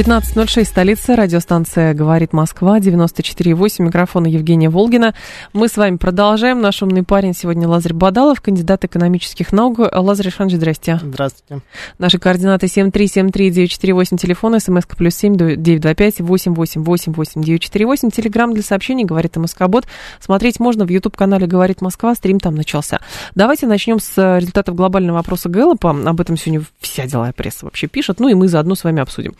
15.06, 0.00 0.64
столица, 0.64 1.14
радиостанция 1.14 1.92
«Говорит 1.92 2.32
Москва», 2.32 2.78
94.8, 2.78 3.82
микрофон 3.82 4.24
Евгения 4.24 4.70
Волгина. 4.70 5.14
Мы 5.52 5.68
с 5.68 5.76
вами 5.76 5.98
продолжаем. 5.98 6.62
Наш 6.62 6.82
умный 6.82 7.02
парень 7.02 7.34
сегодня 7.34 7.68
Лазарь 7.68 7.92
Бадалов, 7.92 8.40
кандидат 8.40 8.82
экономических 8.82 9.52
наук. 9.52 9.78
Лазарь 9.78 10.28
Александрович, 10.28 10.56
здрасте. 10.58 10.98
Здравствуйте. 11.02 11.62
Наши 11.98 12.18
координаты 12.18 12.64
7373948, 12.64 14.16
телефон, 14.16 14.58
смска 14.58 14.96
плюс 14.96 15.16
7 15.16 15.36
925 15.36 16.20
888 16.20 17.42
948, 17.42 18.10
телеграмм 18.10 18.54
для 18.54 18.62
сообщений 18.62 19.04
«Говорит 19.04 19.36
МСК-бот». 19.36 19.86
Смотреть 20.18 20.60
можно 20.60 20.86
в 20.86 20.88
YouTube-канале 20.88 21.46
«Говорит 21.46 21.82
Москва», 21.82 22.14
стрим 22.14 22.40
там 22.40 22.54
начался. 22.54 23.00
Давайте 23.34 23.66
начнем 23.66 24.00
с 24.00 24.16
результатов 24.38 24.76
глобального 24.76 25.18
опроса 25.18 25.50
Гэллопа. 25.50 25.90
Об 25.90 26.22
этом 26.22 26.38
сегодня 26.38 26.64
вся 26.78 27.06
деловая 27.06 27.34
пресса 27.34 27.66
вообще 27.66 27.86
пишет, 27.86 28.18
ну 28.18 28.28
и 28.30 28.34
мы 28.34 28.48
заодно 28.48 28.74
с 28.74 28.84
вами 28.84 29.02
обсудим. 29.02 29.34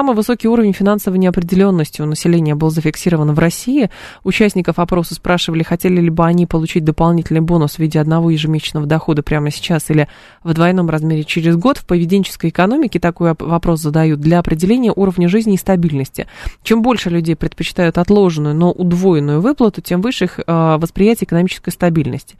Самый 0.00 0.16
высокий 0.16 0.48
уровень 0.48 0.72
финансовой 0.72 1.18
неопределенности 1.18 2.00
у 2.00 2.06
населения 2.06 2.54
был 2.54 2.70
зафиксирован 2.70 3.34
в 3.34 3.38
России. 3.38 3.90
Участников 4.24 4.78
опроса 4.78 5.14
спрашивали, 5.14 5.62
хотели 5.62 6.00
ли 6.00 6.08
бы 6.08 6.24
они 6.24 6.46
получить 6.46 6.84
дополнительный 6.84 7.42
бонус 7.42 7.74
в 7.74 7.80
виде 7.80 8.00
одного 8.00 8.30
ежемесячного 8.30 8.86
дохода 8.86 9.22
прямо 9.22 9.50
сейчас 9.50 9.90
или 9.90 10.08
в 10.42 10.54
двойном 10.54 10.88
размере 10.88 11.22
через 11.24 11.54
год. 11.56 11.76
В 11.76 11.84
поведенческой 11.84 12.48
экономике 12.48 12.98
такой 12.98 13.34
вопрос 13.38 13.82
задают 13.82 14.20
для 14.20 14.38
определения 14.38 14.90
уровня 14.90 15.28
жизни 15.28 15.52
и 15.52 15.58
стабильности. 15.58 16.26
Чем 16.62 16.80
больше 16.80 17.10
людей 17.10 17.36
предпочитают 17.36 17.98
отложенную, 17.98 18.54
но 18.54 18.72
удвоенную 18.72 19.42
выплату, 19.42 19.82
тем 19.82 20.00
выше 20.00 20.24
их 20.24 20.38
э, 20.38 20.76
восприятие 20.80 21.26
экономической 21.26 21.72
стабильности. 21.72 22.36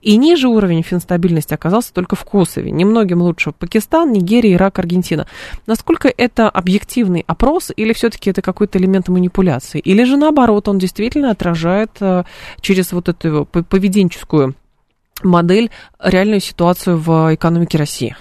И 0.00 0.16
ниже 0.16 0.48
уровень 0.48 0.82
финстабильности 0.82 1.52
оказался 1.52 1.92
только 1.92 2.16
в 2.16 2.24
Косове. 2.24 2.70
Немногим 2.70 3.20
лучше 3.20 3.52
Пакистан, 3.52 4.12
Нигерия, 4.12 4.54
Ирак, 4.54 4.78
Аргентина. 4.78 5.26
Насколько 5.66 6.10
это 6.16 6.48
объективно 6.48 6.91
объективный 6.92 7.24
опрос, 7.26 7.70
или 7.74 7.92
все-таки 7.92 8.30
это 8.30 8.42
какой-то 8.42 8.78
элемент 8.78 9.08
манипуляции? 9.08 9.80
Или 9.80 10.04
же 10.04 10.16
наоборот, 10.16 10.68
он 10.68 10.78
действительно 10.78 11.30
отражает 11.30 11.90
э, 12.00 12.24
через 12.60 12.92
вот 12.92 13.08
эту 13.08 13.46
поведенческую 13.46 14.54
модель 15.22 15.70
реальную 16.02 16.40
ситуацию 16.40 16.98
в 16.98 17.34
экономике 17.34 17.78
России? 17.78 18.16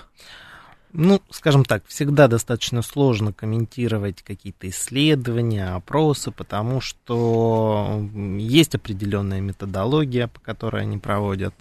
Ну, 0.93 1.21
скажем 1.29 1.63
так, 1.63 1.85
всегда 1.87 2.27
достаточно 2.27 2.81
сложно 2.81 3.31
комментировать 3.31 4.21
какие-то 4.23 4.69
исследования, 4.69 5.69
опросы, 5.73 6.31
потому 6.31 6.81
что 6.81 8.05
есть 8.37 8.75
определенная 8.75 9.39
методология, 9.39 10.27
по 10.27 10.41
которой 10.41 10.81
они 10.81 10.97
проводят. 10.97 11.53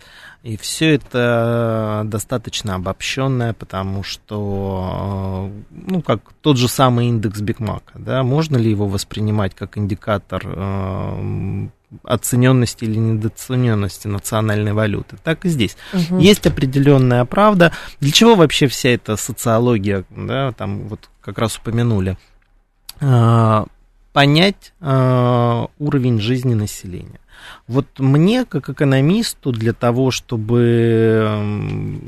И 0.42 0.56
все 0.56 0.94
это 0.94 2.02
достаточно 2.06 2.74
обобщенное, 2.74 3.52
потому 3.52 4.02
что, 4.02 5.50
ну, 5.70 6.02
как 6.02 6.32
тот 6.40 6.56
же 6.56 6.68
самый 6.68 7.06
индекс 7.06 7.40
Бигмака, 7.40 7.98
да, 7.98 8.24
можно 8.24 8.56
ли 8.56 8.68
его 8.70 8.88
воспринимать 8.88 9.54
как 9.54 9.78
индикатор 9.78 10.42
э, 10.44 11.68
оцененности 12.04 12.84
или 12.84 12.96
недооцененности 12.98 14.06
национальной 14.06 14.72
валюты. 14.72 15.16
Так 15.22 15.44
и 15.44 15.48
здесь. 15.48 15.76
Угу. 15.92 16.18
Есть 16.18 16.46
определенная 16.46 17.24
правда. 17.24 17.72
Для 18.00 18.12
чего 18.12 18.34
вообще 18.34 18.66
вся 18.66 18.90
эта 18.90 19.16
социология, 19.16 20.04
да, 20.10 20.52
там 20.52 20.88
вот 20.88 21.08
как 21.20 21.38
раз 21.38 21.56
упомянули, 21.56 22.16
а, 23.00 23.66
понять 24.12 24.72
а, 24.80 25.66
уровень 25.78 26.20
жизни 26.20 26.54
населения. 26.54 27.20
Вот 27.66 27.86
мне, 27.98 28.44
как 28.44 28.68
экономисту, 28.68 29.52
для 29.52 29.72
того, 29.72 30.10
чтобы 30.10 32.00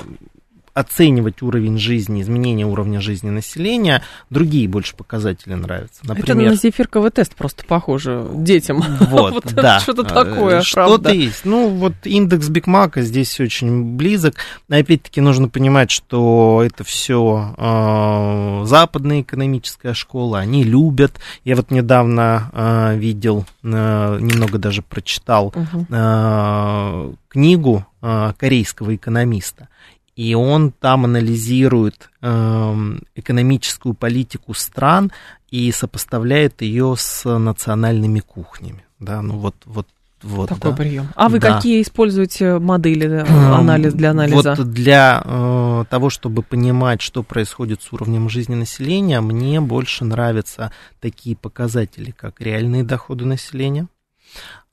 оценивать 0.73 1.41
уровень 1.41 1.77
жизни, 1.77 2.21
изменение 2.21 2.65
уровня 2.65 2.99
жизни 2.99 3.29
населения, 3.29 4.01
другие 4.29 4.67
больше 4.67 4.95
показатели 4.95 5.53
нравятся. 5.53 6.01
Например, 6.03 6.47
Это 6.47 6.49
на 6.49 6.55
зефирковый 6.55 7.11
тест 7.11 7.35
просто 7.35 7.63
похоже 7.65 8.25
детям. 8.33 8.83
Вот, 9.13 9.33
вот 9.33 9.53
да. 9.53 9.79
Что-то 9.79 10.03
такое, 10.03 10.61
Что-то 10.61 11.11
есть. 11.11 11.45
Ну, 11.45 11.69
вот 11.69 11.93
индекс 12.03 12.47
Бигмака 12.49 13.01
здесь 13.01 13.39
очень 13.39 13.95
близок. 13.95 14.35
Опять-таки 14.69 15.21
нужно 15.21 15.49
понимать, 15.49 15.91
что 15.91 16.63
это 16.65 16.83
все 16.83 17.53
э, 17.57 18.65
западная 18.65 19.21
экономическая 19.21 19.93
школа, 19.93 20.39
они 20.39 20.63
любят. 20.63 21.19
Я 21.43 21.55
вот 21.55 21.69
недавно 21.69 22.49
э, 22.53 22.97
видел, 22.97 23.45
э, 23.61 24.17
немного 24.19 24.57
даже 24.57 24.81
прочитал 24.81 25.53
э, 25.89 27.13
книгу 27.29 27.85
э, 28.01 28.33
корейского 28.37 28.95
экономиста 28.95 29.67
и 30.15 30.35
он 30.35 30.71
там 30.71 31.05
анализирует 31.05 32.09
э, 32.21 32.97
экономическую 33.15 33.93
политику 33.93 34.53
стран 34.53 35.11
и 35.49 35.71
сопоставляет 35.71 36.61
ее 36.61 36.95
с 36.97 37.27
национальными 37.37 38.19
кухнями. 38.19 38.85
Да, 38.99 39.21
ну 39.21 39.37
вот, 39.37 39.55
вот 39.65 39.87
вот, 40.23 40.49
Такой 40.49 40.71
да. 40.71 40.77
прием. 40.77 41.07
А 41.15 41.27
вы 41.27 41.39
да. 41.39 41.55
какие 41.55 41.81
используете 41.81 42.57
модели 42.57 43.07
да, 43.07 43.25
эм, 43.25 43.53
анализ 43.53 43.93
для 43.93 44.11
анализа? 44.11 44.55
Вот 44.55 44.71
для 44.71 45.21
э, 45.23 45.83
того, 45.89 46.09
чтобы 46.09 46.43
понимать, 46.43 47.01
что 47.01 47.23
происходит 47.23 47.81
с 47.81 47.91
уровнем 47.91 48.29
жизни 48.29 48.55
населения, 48.55 49.19
мне 49.19 49.59
больше 49.59 50.05
нравятся 50.05 50.71
такие 51.01 51.35
показатели, 51.35 52.11
как 52.11 52.39
реальные 52.39 52.85
доходы 52.85 53.25
населения, 53.25 53.87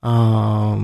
э, 0.03 0.77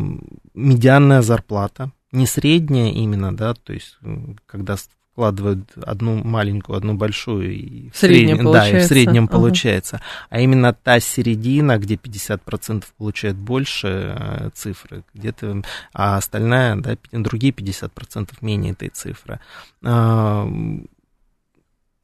медианная 0.55 1.23
зарплата, 1.23 1.93
не 2.13 2.27
средняя 2.27 2.93
именно, 2.93 3.37
да, 3.37 3.55
то 3.55 3.73
есть 3.73 3.99
когда 4.47 4.77
складывают 5.17 5.73
одну 5.83 6.23
маленькую, 6.23 6.77
одну 6.77 6.95
большую, 6.95 7.55
и 7.55 7.91
в 7.91 7.97
среднем, 7.97 8.37
среднем 8.37 8.53
да, 8.53 8.69
и 8.69 8.81
в 8.81 8.85
среднем 8.85 9.25
ага. 9.25 9.33
получается, 9.33 10.01
а 10.29 10.41
именно 10.41 10.75
та 10.75 11.01
середина, 11.01 11.79
где 11.79 11.95
50% 11.95 12.85
получает 12.99 13.37
больше 13.37 14.15
э, 14.19 14.51
цифры, 14.53 15.05
где-то, 15.15 15.63
а 15.95 16.19
остальная, 16.19 16.77
да, 16.77 16.99
другие 17.13 17.55
50% 17.55 18.29
менее 18.43 18.73
этой 18.73 18.91
цифры. 18.91 19.41
А, 19.83 20.47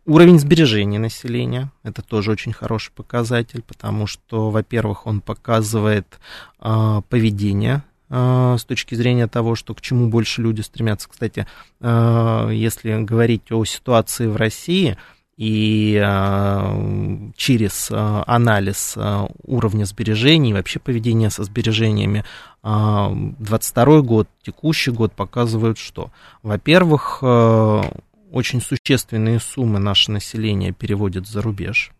уровень 0.06 0.38
сбережения 0.38 0.98
населения, 0.98 1.70
это 1.82 2.00
тоже 2.00 2.30
очень 2.30 2.54
хороший 2.54 2.92
показатель, 2.92 3.60
потому 3.60 4.06
что, 4.06 4.48
во-первых, 4.48 5.06
он 5.06 5.20
показывает 5.20 6.18
а, 6.58 7.02
поведение 7.02 7.82
с 8.12 8.64
точки 8.64 8.94
зрения 8.94 9.26
того, 9.26 9.54
что 9.54 9.74
к 9.74 9.80
чему 9.80 10.08
больше 10.08 10.42
люди 10.42 10.60
стремятся. 10.60 11.08
Кстати, 11.08 11.46
а, 11.80 12.50
если 12.50 13.02
говорить 13.02 13.50
о 13.50 13.64
ситуации 13.64 14.26
в 14.26 14.36
России 14.36 14.98
и 15.38 15.98
а, 16.04 17.32
через 17.36 17.88
анализ 17.90 18.98
уровня 19.44 19.86
сбережений, 19.86 20.52
вообще 20.52 20.78
поведения 20.78 21.30
со 21.30 21.44
сбережениями, 21.44 22.24
22 22.62 24.02
год, 24.02 24.28
текущий 24.42 24.90
год 24.90 25.14
показывают, 25.14 25.78
что, 25.78 26.10
во-первых, 26.42 27.22
очень 27.22 28.60
существенные 28.60 29.40
суммы 29.40 29.78
наше 29.78 30.12
население 30.12 30.72
переводит 30.72 31.26
за 31.26 31.42
рубеж, 31.42 31.92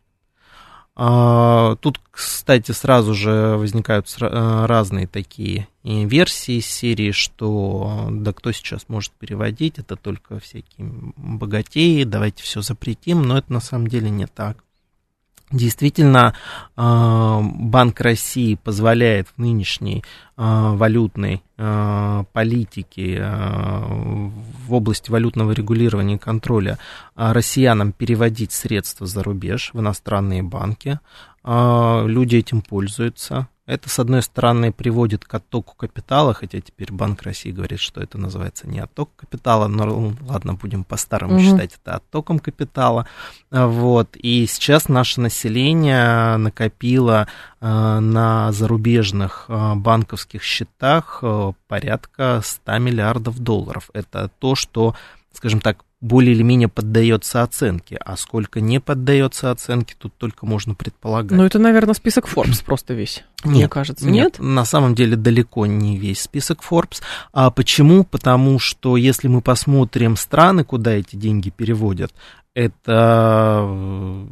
тут, 0.95 2.01
кстати, 2.11 2.73
сразу 2.73 3.15
же 3.15 3.57
возникают 3.57 4.15
э, 4.21 4.67
разные 4.67 5.07
такие 5.07 5.69
версии 5.83 6.57
из 6.57 6.67
серии, 6.67 7.13
что 7.13 8.09
да 8.11 8.33
кто 8.33 8.53
сейчас 8.53 8.89
может 8.89 9.13
переводить, 9.13 9.79
это 9.79 9.97
только 9.97 10.39
всякие 10.39 10.91
богатеи, 11.17 12.05
давайте 12.05 12.43
все 12.43 12.61
запретим, 12.61 13.23
но 13.23 13.39
это 13.39 13.53
на 13.53 13.61
самом 13.61 13.87
деле 13.87 14.11
не 14.11 14.27
так. 14.27 14.63
Действительно, 15.53 16.35
а, 16.77 17.41
Банк 17.43 18.01
России 18.01 18.55
позволяет 18.55 19.29
в 19.29 19.39
нынешней 19.39 20.03
а, 20.37 20.73
валютной 20.75 21.43
а, 21.59 22.25
политике 22.33 23.23
в 23.23 24.73
области 24.73 25.11
валютного 25.11 25.53
регулирования 25.53 26.15
и 26.15 26.19
контроля 26.19 26.79
россиянам 27.15 27.93
переводить 27.93 28.53
средства 28.53 29.07
за 29.07 29.23
рубеж 29.23 29.71
в 29.75 29.81
иностранные 29.81 30.43
банки. 30.43 30.99
Люди 31.45 32.37
этим 32.37 32.63
пользуются. 32.63 33.49
Это, 33.65 33.89
с 33.89 34.01
одной 34.01 34.23
стороны, 34.23 34.73
приводит 34.73 35.25
к 35.25 35.33
оттоку 35.33 35.77
капитала, 35.77 36.35
хотя 36.35 36.61
теперь 36.61 36.93
Банк 36.93 37.23
России 37.23 37.53
говорит, 37.53 37.79
что 37.79 38.01
это 38.01 38.19
называется 38.19 38.67
не 38.67 38.81
отток 38.81 39.11
капитала, 39.15 39.69
но 39.69 39.85
ну, 39.87 40.15
ладно, 40.23 40.55
будем 40.55 40.83
по-старому 40.83 41.37
угу. 41.37 41.43
считать 41.43 41.79
это 41.81 41.95
оттоком 41.95 42.41
капитала. 42.41 43.07
Вот. 43.53 44.17
И 44.17 44.47
сейчас 44.47 44.89
наше 44.89 45.21
население 45.21 46.37
накопило 46.39 47.29
э, 47.61 47.99
на 48.01 48.51
зарубежных 48.51 49.45
э, 49.47 49.75
банковских 49.77 50.43
счетах 50.43 51.21
э, 51.23 51.53
порядка 51.69 52.41
100 52.43 52.79
миллиардов 52.79 53.39
долларов. 53.39 53.91
Это 53.95 54.29
то, 54.41 54.57
что, 54.57 54.97
скажем 55.33 55.61
так, 55.61 55.85
более 56.01 56.35
или 56.35 56.43
менее 56.43 56.69
поддается 56.69 57.43
оценке, 57.43 57.97
а 57.97 58.17
сколько 58.17 58.61
не 58.61 58.81
поддается 58.81 59.51
оценке, 59.51 59.95
тут 59.97 60.13
только 60.17 60.47
можно 60.47 60.75
предполагать. 60.75 61.39
Ну, 61.39 61.45
это, 61.45 61.59
наверное, 61.59 61.95
список 61.95 62.29
Forbes 62.29 62.63
просто 62.67 62.95
весь, 62.95 63.23
нет, 63.45 63.55
мне 63.55 63.69
кажется. 63.69 64.07
Нет? 64.07 64.39
нет, 64.39 64.39
на 64.41 64.65
самом 64.65 64.95
деле 64.95 65.17
далеко 65.17 65.67
не 65.67 65.99
весь 65.99 66.21
список 66.21 66.59
Forbes. 66.69 67.03
А 67.33 67.51
почему? 67.51 68.05
Потому 68.05 68.59
что 68.59 68.97
если 68.97 69.29
мы 69.29 69.41
посмотрим 69.41 70.17
страны, 70.17 70.65
куда 70.65 70.93
эти 70.93 71.15
деньги 71.15 71.51
переводят, 71.51 72.13
это 72.55 73.65
э, 73.69 74.27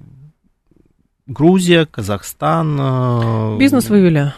Грузия, 1.26 1.86
Казахстан. 1.86 2.76
Э, 2.80 3.58
Бизнес 3.58 3.88
вывели. 3.88 4.32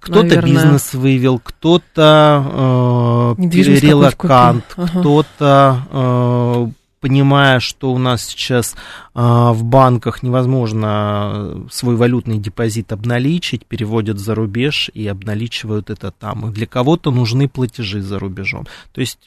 Кто-то 0.00 0.42
бизнес 0.42 0.94
вывел, 0.94 1.38
кто-то 1.38 3.34
э, 3.38 3.44
релакант, 3.48 4.64
ага. 4.76 5.00
кто-то, 5.00 5.82
э, 5.90 6.68
понимая, 7.00 7.60
что 7.60 7.92
у 7.92 7.98
нас 7.98 8.24
сейчас 8.24 8.74
э, 8.74 9.20
в 9.20 9.64
банках 9.64 10.22
невозможно 10.22 11.66
свой 11.70 11.96
валютный 11.96 12.38
депозит 12.38 12.92
обналичить, 12.92 13.66
переводят 13.66 14.18
за 14.18 14.34
рубеж 14.34 14.90
и 14.94 15.06
обналичивают 15.06 15.90
это 15.90 16.10
там. 16.10 16.48
И 16.48 16.52
для 16.52 16.66
кого-то 16.66 17.10
нужны 17.10 17.48
платежи 17.48 18.00
за 18.00 18.18
рубежом. 18.18 18.66
То 18.92 19.00
есть 19.00 19.18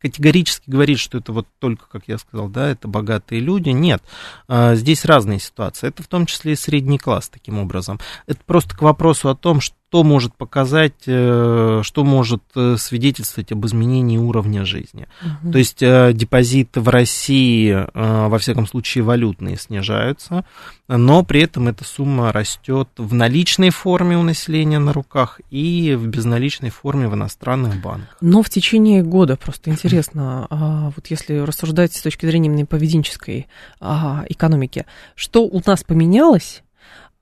категорически 0.00 0.70
говорить, 0.70 0.98
что 0.98 1.18
это 1.18 1.32
вот 1.32 1.46
только, 1.58 1.86
как 1.90 2.04
я 2.06 2.18
сказал, 2.18 2.48
да, 2.48 2.68
это 2.68 2.88
богатые 2.88 3.40
люди. 3.40 3.70
Нет, 3.70 4.02
а, 4.46 4.74
здесь 4.74 5.04
разные 5.04 5.40
ситуации. 5.40 5.88
Это 5.88 6.02
в 6.02 6.06
том 6.06 6.26
числе 6.26 6.52
и 6.52 6.56
средний 6.56 6.98
класс 6.98 7.28
таким 7.28 7.58
образом. 7.58 7.98
Это 8.26 8.40
просто 8.46 8.76
к 8.76 8.82
вопросу 8.82 9.28
о 9.28 9.34
том, 9.34 9.60
что 9.60 9.77
что 9.88 10.04
может 10.04 10.34
показать, 10.34 11.04
э, 11.06 11.80
что 11.82 12.04
может 12.04 12.42
э, 12.54 12.76
свидетельствовать 12.78 13.52
об 13.52 13.64
изменении 13.64 14.18
уровня 14.18 14.66
жизни. 14.66 15.08
Угу. 15.22 15.52
То 15.52 15.58
есть 15.58 15.82
э, 15.82 16.12
депозиты 16.12 16.80
в 16.80 16.88
России, 16.88 17.86
во 17.94 18.38
всяком 18.38 18.66
случае, 18.66 19.04
валютные 19.04 19.56
снижаются, 19.56 20.44
но 20.88 21.22
при 21.22 21.42
этом 21.42 21.68
эта 21.68 21.84
сумма 21.84 22.32
растет 22.32 22.88
в 22.98 23.14
наличной 23.14 23.70
форме 23.70 24.18
у 24.18 24.22
населения 24.22 24.78
на 24.78 24.92
руках 24.92 25.40
и 25.50 25.94
в 25.98 26.06
безналичной 26.06 26.70
форме 26.70 27.08
в 27.08 27.14
иностранных 27.14 27.80
банках. 27.80 28.16
Но 28.20 28.42
в 28.42 28.50
течение 28.50 29.02
года, 29.02 29.36
просто 29.36 29.70
интересно, 29.70 30.46
а, 30.50 30.92
вот 30.94 31.06
если 31.08 31.38
рассуждать 31.38 31.94
с 31.94 32.02
точки 32.02 32.26
зрения 32.26 32.48
именно 32.48 32.66
поведенческой 32.66 33.46
а, 33.80 34.24
экономики, 34.28 34.84
что 35.14 35.44
у 35.44 35.62
нас 35.64 35.82
поменялось 35.82 36.62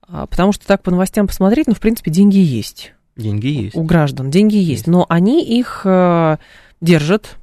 потому 0.07 0.51
что 0.51 0.65
так 0.65 0.83
по 0.83 0.91
новостям 0.91 1.27
посмотреть, 1.27 1.67
ну, 1.67 1.73
в 1.73 1.79
принципе, 1.79 2.11
деньги 2.11 2.37
есть. 2.37 2.93
Деньги 3.15 3.47
есть. 3.47 3.75
У 3.75 3.83
граждан 3.83 4.29
деньги 4.29 4.55
есть, 4.55 4.69
есть. 4.69 4.87
но 4.87 5.05
они 5.09 5.43
их 5.43 5.81
э, 5.85 6.37
держат 6.81 7.37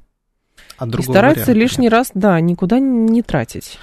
а 0.77 0.87
и 0.87 1.01
стараются 1.01 1.51
лишний 1.51 1.85
нет. 1.85 1.93
раз, 1.93 2.11
да, 2.13 2.39
никуда 2.39 2.79
не 2.79 3.21
тратить. 3.21 3.77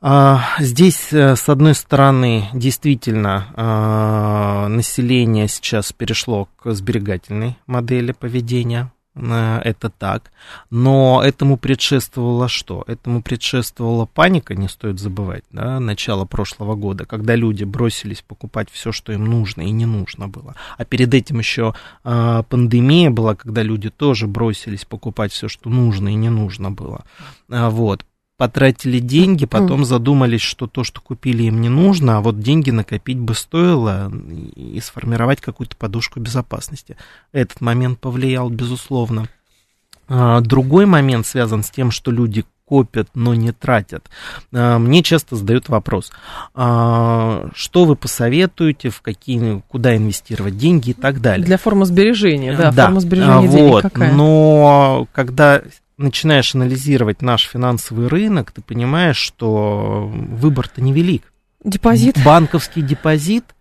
А, 0.00 0.42
здесь, 0.58 1.12
э, 1.12 1.34
с 1.34 1.48
одной 1.48 1.74
стороны, 1.74 2.48
действительно, 2.52 3.46
а, 3.54 4.68
население 4.68 5.48
сейчас 5.48 5.94
перешло 5.94 6.48
к 6.62 6.72
сберегательной 6.72 7.56
модели 7.66 8.12
поведения. 8.12 8.92
Э, 9.14 9.60
это 9.64 9.90
так. 9.90 10.32
Но 10.70 11.22
этому 11.24 11.56
предшествовало 11.56 12.48
что? 12.48 12.84
Этому 12.86 13.22
предшествовала 13.22 14.06
паника, 14.06 14.54
не 14.54 14.68
стоит 14.68 14.98
забывать, 14.98 15.44
да, 15.50 15.80
начало 15.80 16.24
прошлого 16.24 16.74
года, 16.74 17.04
когда 17.06 17.36
люди 17.36 17.64
бросились 17.64 18.22
покупать 18.22 18.70
все, 18.70 18.92
что 18.92 19.12
им 19.12 19.24
нужно 19.24 19.62
и 19.62 19.70
не 19.70 19.86
нужно 19.86 20.28
было. 20.28 20.54
А 20.76 20.84
перед 20.84 21.14
этим 21.14 21.38
еще 21.38 21.74
э, 22.04 22.42
пандемия 22.48 23.10
была, 23.10 23.34
когда 23.34 23.62
люди 23.62 23.90
тоже 23.90 24.26
бросились 24.26 24.84
покупать 24.84 25.32
все, 25.32 25.48
что 25.48 25.70
нужно 25.70 26.08
и 26.08 26.14
не 26.14 26.30
нужно 26.30 26.70
было. 26.70 27.04
А, 27.50 27.70
вот 27.70 28.04
потратили 28.36 28.98
деньги, 28.98 29.46
потом 29.46 29.84
задумались, 29.84 30.40
что 30.40 30.66
то, 30.66 30.82
что 30.82 31.00
купили, 31.00 31.44
им 31.44 31.60
не 31.60 31.68
нужно, 31.68 32.18
а 32.18 32.20
вот 32.20 32.40
деньги 32.40 32.70
накопить 32.70 33.18
бы 33.18 33.34
стоило 33.34 34.12
и 34.56 34.80
сформировать 34.80 35.40
какую-то 35.40 35.76
подушку 35.76 36.20
безопасности. 36.20 36.96
Этот 37.32 37.60
момент 37.60 38.00
повлиял, 38.00 38.50
безусловно. 38.50 39.28
А, 40.08 40.40
другой 40.40 40.86
момент 40.86 41.26
связан 41.26 41.62
с 41.62 41.70
тем, 41.70 41.90
что 41.90 42.10
люди 42.10 42.44
копят, 42.66 43.08
но 43.14 43.34
не 43.34 43.52
тратят. 43.52 44.06
А, 44.52 44.78
мне 44.78 45.02
часто 45.02 45.36
задают 45.36 45.68
вопрос, 45.68 46.10
а, 46.54 47.48
что 47.54 47.84
вы 47.84 47.94
посоветуете, 47.94 48.90
в 48.90 49.00
какие, 49.00 49.62
куда 49.68 49.96
инвестировать 49.96 50.56
деньги 50.56 50.90
и 50.90 50.94
так 50.94 51.20
далее. 51.20 51.46
Для 51.46 51.58
формы 51.58 51.86
сбережения, 51.86 52.56
да, 52.56 52.72
да. 52.72 52.86
форма 52.86 53.00
сбережения 53.00 53.48
вот, 53.48 53.50
денег 53.50 53.82
какая? 53.82 54.12
Но 54.12 55.06
когда 55.12 55.62
начинаешь 55.96 56.54
анализировать 56.54 57.22
наш 57.22 57.42
финансовый 57.42 58.08
рынок, 58.08 58.52
ты 58.52 58.62
понимаешь, 58.62 59.16
что 59.16 60.10
выбор-то 60.12 60.82
невелик. 60.82 61.32
Депозит? 61.62 62.18
Банковский 62.24 62.82
депозит, 62.82 63.54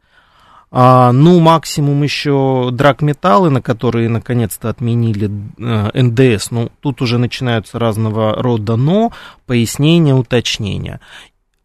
а, 0.76 1.12
ну, 1.12 1.40
максимум 1.40 2.02
еще 2.02 2.70
драгметаллы, 2.72 3.52
на 3.52 3.62
которые 3.62 4.10
наконец-то 4.10 4.70
отменили 4.70 5.30
э, 5.60 6.02
НДС. 6.02 6.50
Ну, 6.50 6.72
тут 6.80 7.04
уже 7.04 7.20
начинаются 7.20 7.78
разного 7.78 8.42
рода 8.42 8.76
но, 8.76 9.12
пояснения, 9.46 10.16
уточнения. 10.16 11.00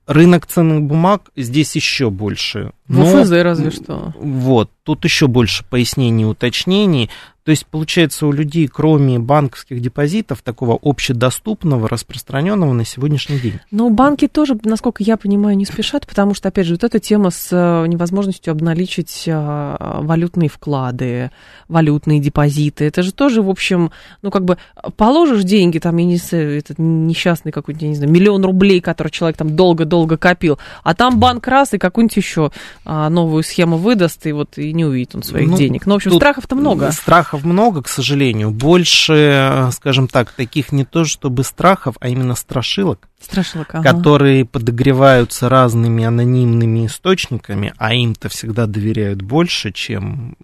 Рынок 0.06 0.46
ценных 0.46 0.82
бумаг 0.82 1.30
здесь 1.36 1.74
еще 1.74 2.10
больше. 2.10 2.72
Но, 2.86 3.06
в 3.06 3.24
ФЗ 3.24 3.30
разве 3.30 3.70
что. 3.70 4.12
Вот, 4.18 4.70
тут 4.82 5.04
еще 5.04 5.26
больше 5.26 5.64
пояснений, 5.64 6.26
уточнений. 6.26 7.08
То 7.48 7.52
есть, 7.52 7.64
получается, 7.64 8.26
у 8.26 8.32
людей, 8.32 8.68
кроме 8.68 9.18
банковских 9.18 9.80
депозитов, 9.80 10.42
такого 10.42 10.78
общедоступного, 10.82 11.88
распространенного 11.88 12.74
на 12.74 12.84
сегодняшний 12.84 13.38
день. 13.38 13.54
Но 13.70 13.88
банки 13.88 14.28
тоже, 14.28 14.58
насколько 14.64 15.02
я 15.02 15.16
понимаю, 15.16 15.56
не 15.56 15.64
спешат, 15.64 16.06
потому 16.06 16.34
что, 16.34 16.48
опять 16.48 16.66
же, 16.66 16.74
вот 16.74 16.84
эта 16.84 16.98
тема 16.98 17.30
с 17.30 17.48
э, 17.50 17.86
невозможностью 17.86 18.50
обналичить 18.50 19.22
э, 19.26 19.76
валютные 19.80 20.50
вклады, 20.50 21.30
валютные 21.68 22.20
депозиты, 22.20 22.84
это 22.84 23.02
же 23.02 23.12
тоже, 23.14 23.40
в 23.40 23.48
общем, 23.48 23.92
ну, 24.20 24.30
как 24.30 24.44
бы 24.44 24.58
положишь 24.98 25.44
деньги, 25.44 25.78
там, 25.78 25.96
я 25.96 26.04
не 26.04 26.18
знаю, 26.18 26.58
этот 26.58 26.78
несчастный 26.78 27.50
какой-нибудь, 27.50 27.82
я 27.82 27.88
не 27.88 27.94
знаю, 27.94 28.12
миллион 28.12 28.44
рублей, 28.44 28.82
который 28.82 29.08
человек 29.08 29.38
там 29.38 29.56
долго-долго 29.56 30.18
копил, 30.18 30.58
а 30.84 30.94
там 30.94 31.18
банк 31.18 31.46
раз 31.48 31.72
и 31.72 31.78
какую-нибудь 31.78 32.16
еще 32.18 32.50
а, 32.84 33.08
новую 33.08 33.42
схему 33.42 33.78
выдаст, 33.78 34.26
и 34.26 34.32
вот 34.32 34.58
и 34.58 34.74
не 34.74 34.84
увидит 34.84 35.14
он 35.14 35.22
своих 35.22 35.48
ну, 35.48 35.56
денег. 35.56 35.86
Ну, 35.86 35.94
в 35.94 35.96
общем, 35.96 36.12
страхов-то 36.12 36.54
много. 36.54 36.92
Страхов 36.92 37.37
страхов 37.38 37.50
много, 37.52 37.82
к 37.82 37.88
сожалению. 37.88 38.50
Больше, 38.50 39.68
скажем 39.72 40.08
так, 40.08 40.32
таких 40.32 40.72
не 40.72 40.84
то 40.84 41.04
чтобы 41.04 41.44
страхов, 41.44 41.96
а 42.00 42.08
именно 42.08 42.34
страшилок. 42.34 43.08
Страшилок, 43.20 43.74
ага. 43.74 43.92
Которые 43.92 44.44
подогреваются 44.44 45.48
разными 45.48 46.04
анонимными 46.04 46.86
источниками, 46.86 47.72
а 47.78 47.94
им-то 47.94 48.28
всегда 48.28 48.66
доверяют 48.66 49.22
больше, 49.22 49.72
чем 49.72 50.36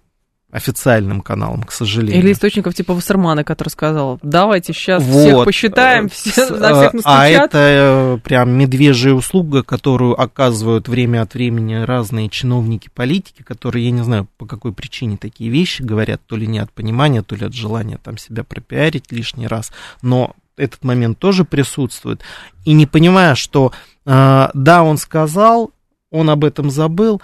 официальным 0.55 1.19
каналам, 1.19 1.63
к 1.63 1.71
сожалению. 1.73 2.23
Или 2.23 2.31
источников 2.31 2.73
типа 2.73 2.93
Вассермана, 2.93 3.43
который 3.43 3.67
сказал, 3.67 4.19
давайте 4.23 4.71
сейчас 4.71 5.03
вот. 5.03 5.19
всех 5.19 5.43
посчитаем, 5.43 6.07
все, 6.07 6.31
С, 6.31 6.49
на 6.49 6.73
всех 6.73 6.93
настучат. 6.93 7.03
А 7.05 7.27
это 7.27 7.57
э, 7.57 8.17
прям 8.23 8.51
медвежья 8.51 9.11
услуга, 9.11 9.63
которую 9.63 10.19
оказывают 10.19 10.87
время 10.87 11.23
от 11.23 11.33
времени 11.33 11.75
разные 11.75 12.29
чиновники, 12.29 12.89
политики, 12.93 13.43
которые, 13.43 13.83
я 13.83 13.91
не 13.91 14.01
знаю, 14.01 14.29
по 14.37 14.45
какой 14.45 14.71
причине 14.71 15.17
такие 15.17 15.49
вещи 15.49 15.81
говорят, 15.81 16.21
то 16.25 16.37
ли 16.37 16.47
не 16.47 16.59
от 16.59 16.71
понимания, 16.71 17.21
то 17.21 17.35
ли 17.35 17.45
от 17.45 17.53
желания 17.53 17.99
там 18.01 18.17
себя 18.17 18.45
пропиарить 18.45 19.11
лишний 19.11 19.47
раз, 19.47 19.73
но 20.01 20.35
этот 20.55 20.85
момент 20.85 21.19
тоже 21.19 21.43
присутствует. 21.43 22.21
И 22.63 22.71
не 22.71 22.85
понимая, 22.85 23.35
что 23.35 23.73
э, 24.05 24.47
да, 24.53 24.83
он 24.83 24.97
сказал, 24.97 25.71
он 26.11 26.29
об 26.29 26.45
этом 26.45 26.69
забыл, 26.69 27.21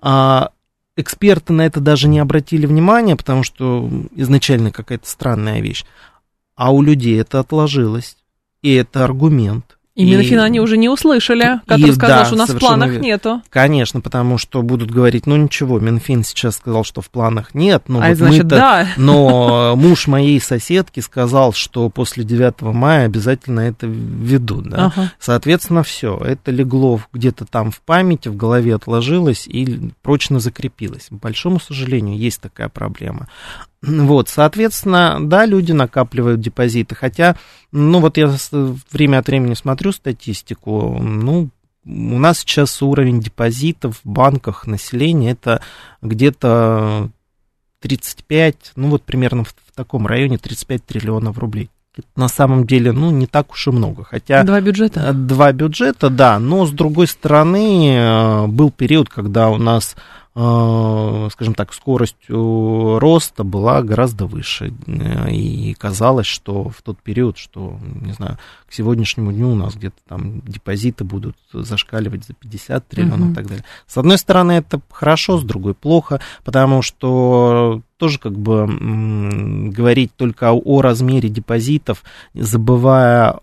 а 0.00 0.52
эксперты 0.96 1.52
на 1.52 1.62
это 1.62 1.80
даже 1.80 2.08
не 2.08 2.18
обратили 2.18 2.66
внимания, 2.66 3.16
потому 3.16 3.42
что 3.42 3.88
изначально 4.14 4.70
какая-то 4.70 5.08
странная 5.08 5.60
вещь. 5.60 5.84
А 6.54 6.72
у 6.72 6.82
людей 6.82 7.20
это 7.20 7.40
отложилось. 7.40 8.16
И 8.60 8.72
это 8.74 9.04
аргумент. 9.04 9.78
И, 9.94 10.04
и 10.04 10.10
Минфин 10.10 10.40
они 10.40 10.58
уже 10.58 10.78
не 10.78 10.88
услышали, 10.88 11.60
который 11.66 11.90
и, 11.90 11.92
сказал, 11.92 12.20
да, 12.20 12.24
что 12.24 12.34
у 12.34 12.38
нас 12.38 12.48
в 12.48 12.58
планах 12.58 12.90
верно. 12.92 13.04
нету. 13.04 13.42
Конечно, 13.50 14.00
потому 14.00 14.38
что 14.38 14.62
будут 14.62 14.90
говорить, 14.90 15.26
ну 15.26 15.36
ничего, 15.36 15.80
Минфин 15.80 16.24
сейчас 16.24 16.56
сказал, 16.56 16.82
что 16.82 17.02
в 17.02 17.10
планах 17.10 17.54
нет, 17.54 17.84
но 17.88 18.00
а 18.00 18.08
вот 18.08 18.16
значит, 18.16 18.46
да. 18.46 18.88
но 18.96 19.74
муж 19.76 20.06
моей 20.06 20.40
соседки 20.40 21.00
сказал, 21.00 21.52
что 21.52 21.90
после 21.90 22.24
9 22.24 22.62
мая 22.62 23.04
обязательно 23.04 23.60
это 23.60 23.86
введут, 23.86 24.70
да. 24.70 24.86
Ага. 24.86 25.12
Соответственно, 25.18 25.82
все, 25.82 26.16
это 26.16 26.50
легло 26.50 26.98
где-то 27.12 27.44
там 27.44 27.70
в 27.70 27.82
памяти, 27.82 28.28
в 28.28 28.36
голове 28.36 28.74
отложилось 28.74 29.46
и 29.46 29.90
прочно 30.00 30.40
закрепилось. 30.40 31.08
К 31.10 31.12
большому 31.12 31.60
сожалению, 31.60 32.16
есть 32.16 32.40
такая 32.40 32.70
проблема. 32.70 33.28
Вот, 33.82 34.28
соответственно, 34.28 35.18
да, 35.20 35.44
люди 35.44 35.72
накапливают 35.72 36.40
депозиты, 36.40 36.94
хотя, 36.94 37.36
ну 37.72 38.00
вот 38.00 38.16
я 38.16 38.32
время 38.92 39.18
от 39.18 39.26
времени 39.26 39.54
смотрю 39.54 39.90
статистику, 39.90 40.98
ну, 41.02 41.50
у 41.84 42.18
нас 42.18 42.38
сейчас 42.38 42.80
уровень 42.80 43.20
депозитов 43.20 44.00
в 44.04 44.08
банках 44.08 44.68
населения 44.68 45.32
это 45.32 45.60
где-то 46.00 47.10
35, 47.80 48.72
ну 48.76 48.90
вот 48.90 49.02
примерно 49.02 49.42
в, 49.42 49.48
в 49.48 49.74
таком 49.74 50.06
районе 50.06 50.38
35 50.38 50.84
триллионов 50.84 51.38
рублей. 51.38 51.68
на 52.14 52.28
самом 52.28 52.66
деле, 52.66 52.92
ну, 52.92 53.10
не 53.10 53.26
так 53.26 53.50
уж 53.50 53.66
и 53.66 53.70
много. 53.70 54.04
Хотя... 54.04 54.44
Два 54.44 54.60
бюджета? 54.60 55.08
Э, 55.08 55.12
два 55.12 55.52
бюджета, 55.52 56.08
да. 56.08 56.38
Но, 56.38 56.64
с 56.66 56.70
другой 56.70 57.08
стороны, 57.08 57.96
э, 57.96 58.46
был 58.46 58.70
период, 58.70 59.08
когда 59.08 59.50
у 59.50 59.58
нас 59.58 59.96
скажем 60.34 61.54
так, 61.54 61.74
скорость 61.74 62.16
роста 62.28 63.44
была 63.44 63.82
гораздо 63.82 64.24
выше. 64.24 64.72
Э, 64.86 65.30
и 65.30 65.74
казалось, 65.74 66.26
что 66.26 66.70
в 66.70 66.80
тот 66.80 66.98
период, 67.00 67.36
что, 67.36 67.78
не 68.00 68.12
знаю, 68.12 68.38
к 68.66 68.72
сегодняшнему 68.72 69.30
дню 69.32 69.50
у 69.50 69.54
нас 69.54 69.74
где-то 69.74 69.96
там 70.08 70.40
депозиты 70.40 71.04
будут 71.04 71.36
зашкаливать 71.52 72.24
за 72.24 72.32
50 72.32 72.88
триллионов 72.88 73.28
uh-huh. 73.28 73.32
и 73.32 73.34
так 73.34 73.46
далее. 73.46 73.64
С 73.86 73.98
одной 73.98 74.16
стороны, 74.16 74.52
это 74.52 74.80
хорошо, 74.90 75.38
с 75.38 75.44
другой 75.44 75.74
плохо, 75.74 76.20
потому 76.44 76.80
что 76.80 77.82
тоже 77.98 78.18
как 78.18 78.32
бы 78.32 78.66
говорить 79.70 80.16
только 80.16 80.52
о 80.52 80.80
размере 80.80 81.28
депозитов, 81.28 82.02
забывая 82.32 83.38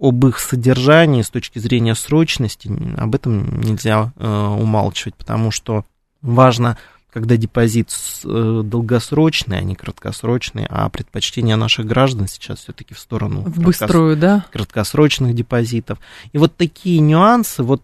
об 0.00 0.26
их 0.26 0.38
содержании 0.40 1.22
с 1.22 1.28
точки 1.28 1.58
зрения 1.58 1.94
срочности, 1.94 2.70
об 2.96 3.14
этом 3.14 3.60
нельзя 3.60 4.12
э, 4.16 4.26
умалчивать, 4.26 5.14
потому 5.14 5.50
что 5.50 5.84
важно, 6.22 6.78
когда 7.12 7.36
депозит 7.36 7.90
э, 8.24 8.62
долгосрочный, 8.64 9.58
а 9.58 9.60
не 9.60 9.74
краткосрочный, 9.74 10.66
а 10.70 10.88
предпочтение 10.88 11.56
наших 11.56 11.84
граждан 11.84 12.28
сейчас 12.28 12.60
все-таки 12.60 12.94
в 12.94 12.98
сторону 12.98 13.42
в 13.42 13.60
быструю, 13.60 14.16
да? 14.16 14.46
краткосрочных 14.50 15.34
депозитов. 15.34 15.98
И 16.32 16.38
вот 16.38 16.56
такие 16.56 17.00
нюансы, 17.00 17.62
вот 17.62 17.82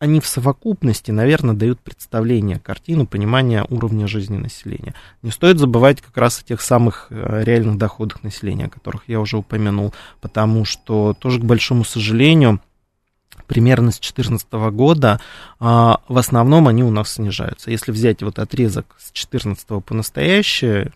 они 0.00 0.18
в 0.18 0.26
совокупности, 0.26 1.10
наверное, 1.10 1.54
дают 1.54 1.78
представление, 1.78 2.58
картину, 2.58 3.06
понимание 3.06 3.66
уровня 3.68 4.08
жизни 4.08 4.38
населения. 4.38 4.94
Не 5.22 5.30
стоит 5.30 5.58
забывать 5.58 6.00
как 6.00 6.16
раз 6.16 6.40
о 6.40 6.42
тех 6.42 6.62
самых 6.62 7.08
э, 7.10 7.44
реальных 7.44 7.76
доходах 7.76 8.22
населения, 8.22 8.64
о 8.64 8.70
которых 8.70 9.02
я 9.08 9.20
уже 9.20 9.36
упомянул, 9.36 9.92
потому 10.22 10.64
что 10.64 11.14
тоже, 11.18 11.38
к 11.38 11.44
большому 11.44 11.84
сожалению, 11.84 12.60
примерно 13.46 13.90
с 13.90 14.00
2014 14.00 14.52
года, 14.72 15.20
а, 15.58 16.00
в 16.08 16.16
основном 16.16 16.66
они 16.66 16.82
у 16.82 16.90
нас 16.90 17.14
снижаются. 17.14 17.70
Если 17.70 17.92
взять 17.92 18.22
вот 18.22 18.38
отрезок 18.38 18.96
с 18.98 19.12
2014 19.12 19.84
по 19.84 19.94
настоящее, 19.94 20.92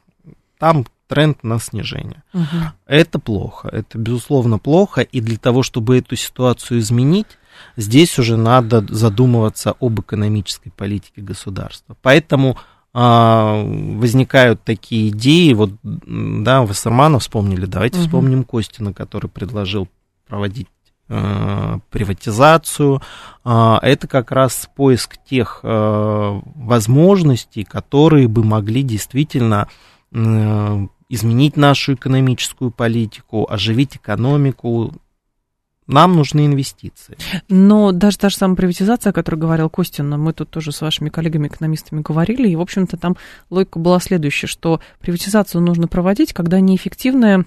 там 0.58 0.86
тренд 1.08 1.44
на 1.44 1.58
снижение. 1.58 2.22
Угу. 2.32 2.56
Это 2.86 3.18
плохо, 3.18 3.68
это 3.68 3.98
безусловно 3.98 4.58
плохо, 4.58 5.02
и 5.02 5.20
для 5.20 5.36
того, 5.36 5.62
чтобы 5.62 5.98
эту 5.98 6.16
ситуацию 6.16 6.80
изменить, 6.80 7.38
здесь 7.76 8.18
уже 8.18 8.36
надо 8.36 8.84
задумываться 8.88 9.74
об 9.80 10.00
экономической 10.00 10.70
политике 10.70 11.20
государства. 11.22 11.96
Поэтому 12.02 12.56
а, 12.96 13.64
возникают 13.64 14.62
такие 14.62 15.08
идеи, 15.08 15.52
вот, 15.52 15.70
да, 15.82 16.62
вы 16.62 16.74
Сармана 16.74 17.18
вспомнили, 17.18 17.66
давайте 17.66 17.98
угу. 17.98 18.04
вспомним 18.04 18.44
Костина, 18.44 18.92
который 18.92 19.28
предложил 19.28 19.88
проводить 20.28 20.68
э, 21.08 21.78
приватизацию. 21.90 23.02
Э, 23.44 23.78
это 23.82 24.06
как 24.06 24.30
раз 24.30 24.70
поиск 24.76 25.16
тех 25.28 25.60
э, 25.64 26.40
возможностей, 26.54 27.64
которые 27.64 28.28
бы 28.28 28.44
могли 28.44 28.82
действительно 28.82 29.68
изменить 31.08 31.56
нашу 31.56 31.94
экономическую 31.94 32.70
политику, 32.70 33.48
оживить 33.50 33.96
экономику, 33.96 34.92
нам 35.86 36.16
нужны 36.16 36.46
инвестиции. 36.46 37.16
Но 37.48 37.92
даже 37.92 38.18
та 38.18 38.28
же 38.28 38.36
самая 38.36 38.56
приватизация, 38.56 39.10
о 39.10 39.12
которой 39.12 39.36
говорил 39.36 39.68
Костин, 39.68 40.10
мы 40.10 40.32
тут 40.32 40.50
тоже 40.50 40.72
с 40.72 40.80
вашими 40.80 41.08
коллегами-экономистами 41.08 42.00
говорили, 42.00 42.48
и, 42.48 42.56
в 42.56 42.60
общем-то, 42.60 42.96
там 42.96 43.16
логика 43.50 43.78
была 43.78 44.00
следующая, 44.00 44.46
что 44.46 44.80
приватизацию 45.00 45.60
нужно 45.60 45.88
проводить, 45.88 46.32
когда 46.32 46.60
неэффективная 46.60 47.44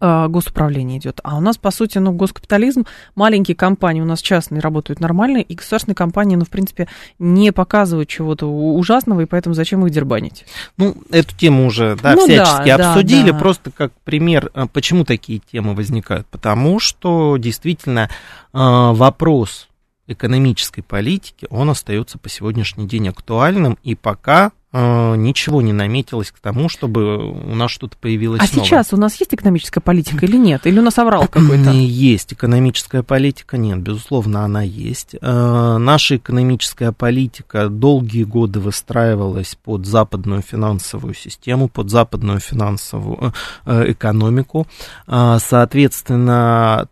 госуправление 0.00 0.98
идет. 0.98 1.20
А 1.22 1.36
у 1.36 1.40
нас, 1.40 1.58
по 1.58 1.70
сути, 1.70 1.98
ну, 1.98 2.12
госкапитализм, 2.12 2.86
маленькие 3.14 3.54
компании 3.54 4.00
у 4.00 4.06
нас 4.06 4.22
частные 4.22 4.60
работают 4.60 5.00
нормально, 5.00 5.38
и 5.38 5.54
государственные 5.54 5.94
компании, 5.94 6.36
ну, 6.36 6.44
в 6.44 6.50
принципе, 6.50 6.88
не 7.18 7.52
показывают 7.52 8.08
чего-то 8.08 8.46
ужасного, 8.46 9.20
и 9.20 9.26
поэтому 9.26 9.54
зачем 9.54 9.84
их 9.84 9.92
дербанить? 9.92 10.46
Ну, 10.78 10.96
эту 11.10 11.36
тему 11.36 11.66
уже, 11.66 11.96
да, 12.02 12.14
ну, 12.14 12.24
всячески 12.24 12.76
да, 12.76 12.92
обсудили, 12.92 13.26
да, 13.26 13.32
да. 13.32 13.38
просто 13.38 13.70
как 13.70 13.92
пример, 14.04 14.50
а, 14.54 14.66
почему 14.66 15.04
такие 15.04 15.40
темы 15.52 15.74
возникают. 15.74 16.26
Потому 16.28 16.80
что, 16.80 17.36
действительно, 17.36 18.08
а, 18.52 18.92
вопрос 18.92 19.68
экономической 20.06 20.82
политики, 20.82 21.46
он 21.50 21.70
остается 21.70 22.18
по 22.18 22.28
сегодняшний 22.28 22.86
день 22.86 23.08
актуальным, 23.08 23.78
и 23.82 23.94
пока 23.94 24.52
э, 24.72 25.14
ничего 25.16 25.62
не 25.62 25.72
наметилось 25.72 26.30
к 26.30 26.40
тому, 26.40 26.68
чтобы 26.68 27.16
у 27.16 27.54
нас 27.54 27.70
что-то 27.70 27.96
появилось 27.96 28.40
А 28.40 28.44
новое. 28.44 28.66
сейчас 28.66 28.92
у 28.92 28.96
нас 28.98 29.18
есть 29.18 29.32
экономическая 29.32 29.80
политика 29.80 30.26
или 30.26 30.36
нет? 30.36 30.66
Или 30.66 30.78
у 30.78 30.82
нас 30.82 30.98
оврал 30.98 31.26
какой-то? 31.28 31.70
Есть 31.70 32.34
экономическая 32.34 33.02
политика, 33.02 33.56
нет, 33.56 33.80
безусловно, 33.80 34.44
она 34.44 34.62
есть. 34.62 35.16
Э, 35.20 35.76
наша 35.78 36.16
экономическая 36.16 36.92
политика 36.92 37.68
долгие 37.68 38.24
годы 38.24 38.60
выстраивалась 38.60 39.56
под 39.62 39.86
западную 39.86 40.42
финансовую 40.42 41.14
систему, 41.14 41.68
под 41.68 41.88
западную 41.90 42.40
финансовую 42.40 43.32
э, 43.64 43.92
экономику. 43.92 44.66
Соответственно, 45.06 46.88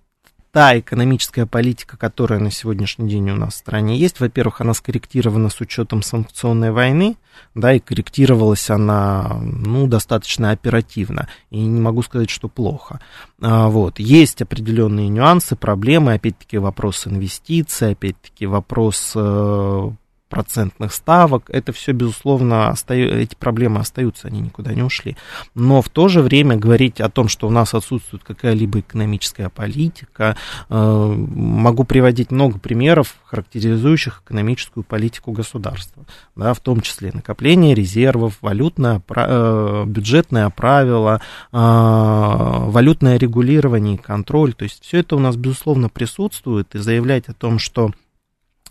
та 0.53 0.79
экономическая 0.79 1.47
политика, 1.47 1.97
которая 1.97 2.39
на 2.39 2.51
сегодняшний 2.51 3.09
день 3.09 3.31
у 3.31 3.37
нас 3.37 3.55
в 3.55 3.57
стране 3.57 3.97
есть, 3.97 4.21
во-первых, 4.21 4.61
она 4.61 4.75
скорректирована 4.75 5.49
с 5.49 5.61
учетом 5.63 6.03
санкционной 6.03 6.73
войны, 6.73 7.17
да, 7.55 7.73
и 7.73 7.81
корректировалась 7.81 8.69
она, 8.69 9.39
ну, 9.41 9.87
достаточно 9.87 10.51
оперативно, 10.51 11.29
и 11.51 11.59
не 11.59 11.81
могу 11.81 12.03
сказать, 12.03 12.29
что 12.29 12.49
плохо. 12.49 13.01
А, 13.41 13.69
вот, 13.69 13.99
есть 13.99 14.43
определенные 14.43 15.09
нюансы, 15.09 15.57
проблемы, 15.57 16.13
опять-таки 16.13 16.59
вопрос 16.59 17.07
инвестиций, 17.07 17.93
опять-таки 17.93 18.45
вопрос 18.45 19.13
э, 19.15 19.91
процентных 20.33 20.95
ставок. 20.95 21.45
Это 21.49 21.73
все, 21.73 21.93
безусловно, 21.93 22.71
остаю, 22.71 23.13
эти 23.13 23.35
проблемы 23.35 23.81
остаются, 23.81 24.29
они 24.29 24.41
никуда 24.41 24.73
не 24.73 24.83
ушли. 24.83 25.15
Но 25.55 25.83
в 25.83 25.91
то 25.91 26.09
же 26.09 26.23
время 26.23 26.57
говорить 26.57 27.03
о 27.03 27.11
том, 27.11 27.29
что 27.29 27.47
у 27.47 27.51
нас 27.51 27.75
отсутствует 27.75 28.25
какая-либо 28.25 28.81
экономическая 28.81 29.51
политика, 29.51 30.39
э, 30.71 30.75
могу 30.75 31.85
приводить 31.85 32.31
много 32.31 32.59
примеров, 32.59 33.17
характеризующих 33.27 34.23
экономическую 34.25 34.85
политику 34.85 35.33
государства, 35.33 36.07
да, 36.35 36.55
в 36.55 36.61
том 36.61 36.81
числе 36.81 37.11
накопление 37.13 37.75
резервов, 37.75 38.39
валютное, 38.41 39.03
э, 39.15 39.85
бюджетное 39.87 40.49
правило, 40.49 41.21
э, 41.53 41.57
валютное 41.57 43.19
регулирование 43.19 43.99
контроль. 43.99 44.55
То 44.55 44.63
есть 44.63 44.83
все 44.83 45.01
это 45.01 45.17
у 45.17 45.19
нас, 45.19 45.37
безусловно, 45.37 45.91
присутствует, 45.91 46.75
и 46.75 46.79
заявлять 46.79 47.29
о 47.29 47.35
том, 47.35 47.59
что 47.59 47.91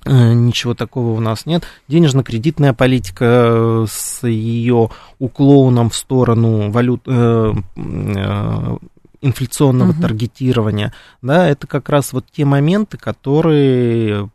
ничего 0.05 0.73
такого 0.73 1.11
у 1.11 1.19
нас 1.19 1.45
нет. 1.45 1.63
Денежно-кредитная 1.87 2.73
политика 2.73 3.25
э, 3.25 3.85
с 3.89 4.27
ее 4.27 4.89
уклоном 5.19 5.89
в 5.89 5.95
сторону 5.95 6.71
валют, 6.71 7.01
э, 7.05 7.53
э, 7.75 8.77
инфляционного 9.21 9.91
угу. 9.91 10.01
таргетирования, 10.01 10.93
да, 11.21 11.47
это 11.47 11.67
как 11.67 11.89
раз 11.89 12.13
вот 12.13 12.25
те 12.31 12.45
моменты, 12.45 12.97
которые 12.97 14.29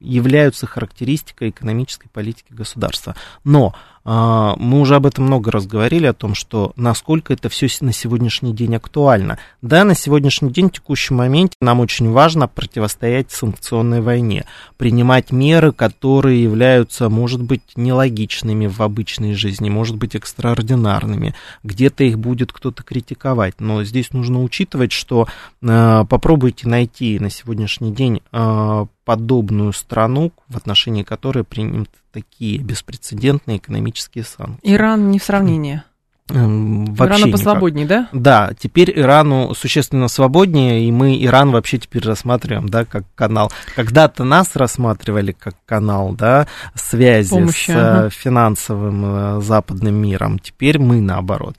являются 0.00 0.66
характеристикой 0.66 1.50
экономической 1.50 2.08
политики 2.08 2.52
государства. 2.52 3.14
Но 3.44 3.74
э, 3.99 3.99
мы 4.10 4.80
уже 4.80 4.96
об 4.96 5.06
этом 5.06 5.26
много 5.26 5.52
раз 5.52 5.66
говорили, 5.66 6.06
о 6.06 6.12
том, 6.12 6.34
что 6.34 6.72
насколько 6.74 7.32
это 7.32 7.48
все 7.48 7.68
на 7.80 7.92
сегодняшний 7.92 8.52
день 8.52 8.74
актуально. 8.74 9.38
Да, 9.62 9.84
на 9.84 9.94
сегодняшний 9.94 10.50
день, 10.50 10.68
в 10.68 10.72
текущем 10.72 11.16
моменте, 11.16 11.54
нам 11.60 11.78
очень 11.78 12.10
важно 12.10 12.48
противостоять 12.48 13.30
санкционной 13.30 14.00
войне, 14.00 14.46
принимать 14.78 15.30
меры, 15.30 15.72
которые 15.72 16.42
являются, 16.42 17.08
может 17.08 17.40
быть, 17.40 17.62
нелогичными 17.76 18.66
в 18.66 18.80
обычной 18.80 19.34
жизни, 19.34 19.70
может 19.70 19.96
быть, 19.96 20.16
экстраординарными. 20.16 21.34
Где-то 21.62 22.02
их 22.02 22.18
будет 22.18 22.52
кто-то 22.52 22.82
критиковать. 22.82 23.60
Но 23.60 23.84
здесь 23.84 24.12
нужно 24.12 24.42
учитывать, 24.42 24.90
что 24.90 25.28
э, 25.62 26.04
попробуйте 26.08 26.68
найти 26.68 27.18
на 27.20 27.30
сегодняшний 27.30 27.92
день 27.92 28.22
э, 28.32 28.86
подобную 29.04 29.72
страну, 29.72 30.32
в 30.48 30.56
отношении 30.56 31.02
которой 31.02 31.44
примут 31.44 31.90
такие 32.12 32.58
беспрецедентные 32.58 33.58
экономические 33.58 34.24
санкции. 34.24 34.60
Иран 34.62 35.10
не 35.10 35.18
в 35.18 35.24
сравнении. 35.24 35.82
Вообще 36.30 37.22
Ирану 37.22 37.32
посвободнее, 37.32 37.86
да? 37.86 38.08
Да, 38.12 38.52
теперь 38.58 38.92
Ирану 38.94 39.54
существенно 39.54 40.08
свободнее, 40.08 40.84
и 40.84 40.92
мы 40.92 41.22
Иран 41.22 41.50
вообще 41.50 41.78
теперь 41.78 42.04
рассматриваем, 42.04 42.68
да, 42.68 42.84
как 42.84 43.04
канал. 43.14 43.50
Когда-то 43.74 44.24
нас 44.24 44.54
рассматривали 44.54 45.32
как 45.32 45.54
канал, 45.66 46.12
да, 46.12 46.46
связи 46.74 47.30
Помощи, 47.30 47.70
с 47.70 47.74
ага. 47.74 48.10
финансовым 48.10 49.04
э, 49.04 49.40
западным 49.42 49.94
миром. 49.94 50.38
Теперь 50.38 50.78
мы 50.78 51.00
наоборот. 51.00 51.56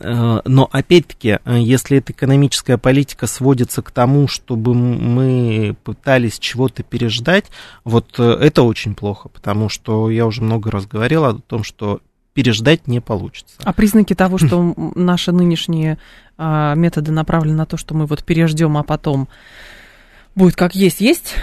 Э, 0.00 0.40
но 0.44 0.68
опять-таки, 0.72 1.38
э, 1.44 1.58
если 1.58 1.98
эта 1.98 2.12
экономическая 2.12 2.78
политика 2.78 3.26
сводится 3.26 3.82
к 3.82 3.90
тому, 3.90 4.26
чтобы 4.26 4.74
мы 4.74 5.76
пытались 5.84 6.38
чего-то 6.38 6.82
переждать, 6.82 7.46
вот 7.84 8.18
это 8.18 8.62
очень 8.62 8.94
плохо, 8.94 9.28
потому 9.28 9.68
что 9.68 10.08
я 10.10 10.26
уже 10.26 10.42
много 10.42 10.70
раз 10.70 10.86
говорил 10.86 11.24
о 11.24 11.34
том, 11.34 11.62
что 11.62 12.00
переждать 12.34 12.86
не 12.86 13.00
получится. 13.00 13.56
А 13.62 13.72
признаки 13.72 14.14
того, 14.14 14.38
что 14.38 14.74
наши 14.94 15.32
нынешние 15.32 15.98
а, 16.36 16.74
методы 16.74 17.12
направлены 17.12 17.56
на 17.56 17.66
то, 17.66 17.76
что 17.76 17.94
мы 17.94 18.06
вот 18.06 18.24
переждем, 18.24 18.76
а 18.76 18.82
потом 18.82 19.28
будет 20.34 20.56
как 20.56 20.74
есть, 20.74 21.00
есть? 21.00 21.34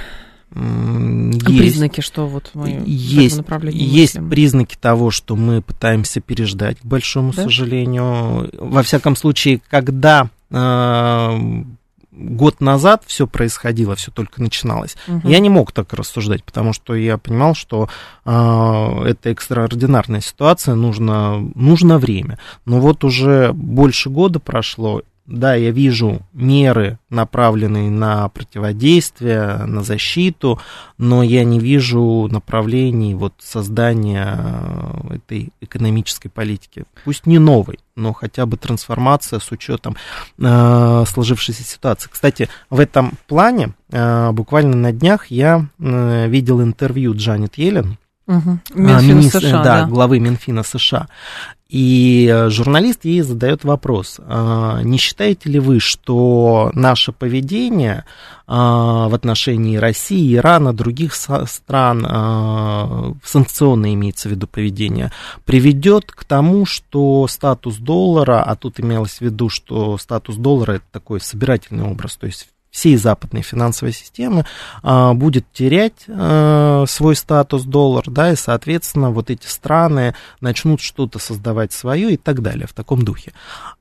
Есть, 0.53 1.45
признаки, 1.45 2.01
что 2.01 2.27
вот 2.27 2.51
мы 2.53 2.83
есть, 2.85 3.37
есть 3.65 4.29
признаки 4.29 4.75
того, 4.75 5.09
что 5.09 5.37
мы 5.37 5.61
пытаемся 5.61 6.19
переждать, 6.19 6.77
к 6.79 6.85
большому 6.85 7.31
да? 7.31 7.43
сожалению. 7.43 8.49
Во 8.59 8.83
всяком 8.83 9.15
случае, 9.15 9.61
когда 9.69 10.29
э, 10.49 11.63
год 12.21 12.61
назад 12.61 13.03
все 13.05 13.27
происходило, 13.27 13.95
все 13.95 14.11
только 14.11 14.41
начиналось, 14.41 14.95
угу. 15.07 15.27
я 15.27 15.39
не 15.39 15.49
мог 15.49 15.71
так 15.71 15.93
рассуждать, 15.93 16.43
потому 16.43 16.73
что 16.73 16.95
я 16.95 17.17
понимал, 17.17 17.55
что 17.55 17.89
э, 18.25 18.31
это 18.31 19.29
экстраординарная 19.29 20.21
ситуация, 20.21 20.75
нужно, 20.75 21.39
нужно 21.55 21.97
время. 21.97 22.39
Но 22.65 22.79
вот 22.79 23.03
уже 23.03 23.51
больше 23.53 24.09
года 24.09 24.39
прошло, 24.39 25.01
да, 25.25 25.55
я 25.55 25.71
вижу 25.71 26.21
меры, 26.33 26.97
направленные 27.09 27.89
на 27.89 28.27
противодействие, 28.29 29.65
на 29.65 29.83
защиту, 29.83 30.59
но 30.97 31.23
я 31.23 31.43
не 31.43 31.59
вижу 31.59 32.27
направлений 32.31 33.15
вот 33.15 33.33
создания 33.39 34.37
э, 34.37 35.15
этой 35.15 35.49
экономической 35.61 36.29
политики. 36.29 36.85
Пусть 37.05 37.25
не 37.25 37.39
новой, 37.39 37.79
но 37.95 38.13
хотя 38.13 38.45
бы 38.45 38.57
трансформация 38.57 39.39
с 39.39 39.51
учетом 39.51 39.95
э, 40.39 41.03
сложившейся 41.07 41.63
ситуации. 41.63 42.09
Кстати, 42.11 42.49
в 42.69 42.79
этом 42.79 43.13
плане 43.27 43.73
э, 43.91 44.31
буквально 44.31 44.75
на 44.75 44.91
днях 44.91 45.27
я 45.27 45.67
э, 45.79 46.27
видел 46.27 46.61
интервью 46.61 47.13
Джанет 47.15 47.57
Йеллен, 47.57 47.97
Угу. 48.27 48.59
Минфина 48.75 49.21
США, 49.23 49.63
да, 49.63 49.63
да, 49.63 49.85
главы 49.87 50.19
Минфина 50.19 50.63
США. 50.63 51.07
И 51.67 52.29
э, 52.29 52.49
журналист 52.49 53.05
ей 53.05 53.21
задает 53.21 53.63
вопрос, 53.63 54.19
«А, 54.19 54.81
не 54.83 54.97
считаете 54.97 55.49
ли 55.49 55.57
вы, 55.57 55.79
что 55.79 56.69
наше 56.73 57.13
поведение 57.13 58.03
а, 58.45 59.07
в 59.07 59.13
отношении 59.13 59.77
России, 59.77 60.35
Ирана, 60.35 60.73
других 60.73 61.15
стран, 61.15 63.17
санкционное 63.23 63.93
имеется 63.93 64.27
в 64.27 64.31
виду 64.31 64.47
поведение, 64.47 65.13
приведет 65.45 66.11
к 66.11 66.25
тому, 66.25 66.65
что 66.65 67.25
статус 67.29 67.77
доллара, 67.77 68.43
а 68.43 68.57
тут 68.57 68.81
имелось 68.81 69.19
в 69.19 69.21
виду, 69.21 69.47
что 69.47 69.97
статус 69.97 70.35
доллара 70.35 70.73
это 70.73 70.85
такой 70.91 71.21
собирательный 71.21 71.85
образ, 71.85 72.17
то 72.17 72.27
есть 72.27 72.49
всей 72.71 72.95
западной 72.95 73.41
финансовой 73.41 73.91
системы 73.91 74.45
а, 74.81 75.13
будет 75.13 75.45
терять 75.51 76.05
а, 76.07 76.85
свой 76.87 77.15
статус 77.15 77.63
доллар, 77.63 78.05
да, 78.07 78.31
и, 78.31 78.35
соответственно, 78.35 79.11
вот 79.11 79.29
эти 79.29 79.45
страны 79.45 80.15
начнут 80.39 80.79
что-то 80.79 81.19
создавать 81.19 81.73
свое 81.73 82.13
и 82.13 82.17
так 82.17 82.41
далее 82.41 82.67
в 82.67 82.73
таком 82.73 83.03
духе. 83.03 83.33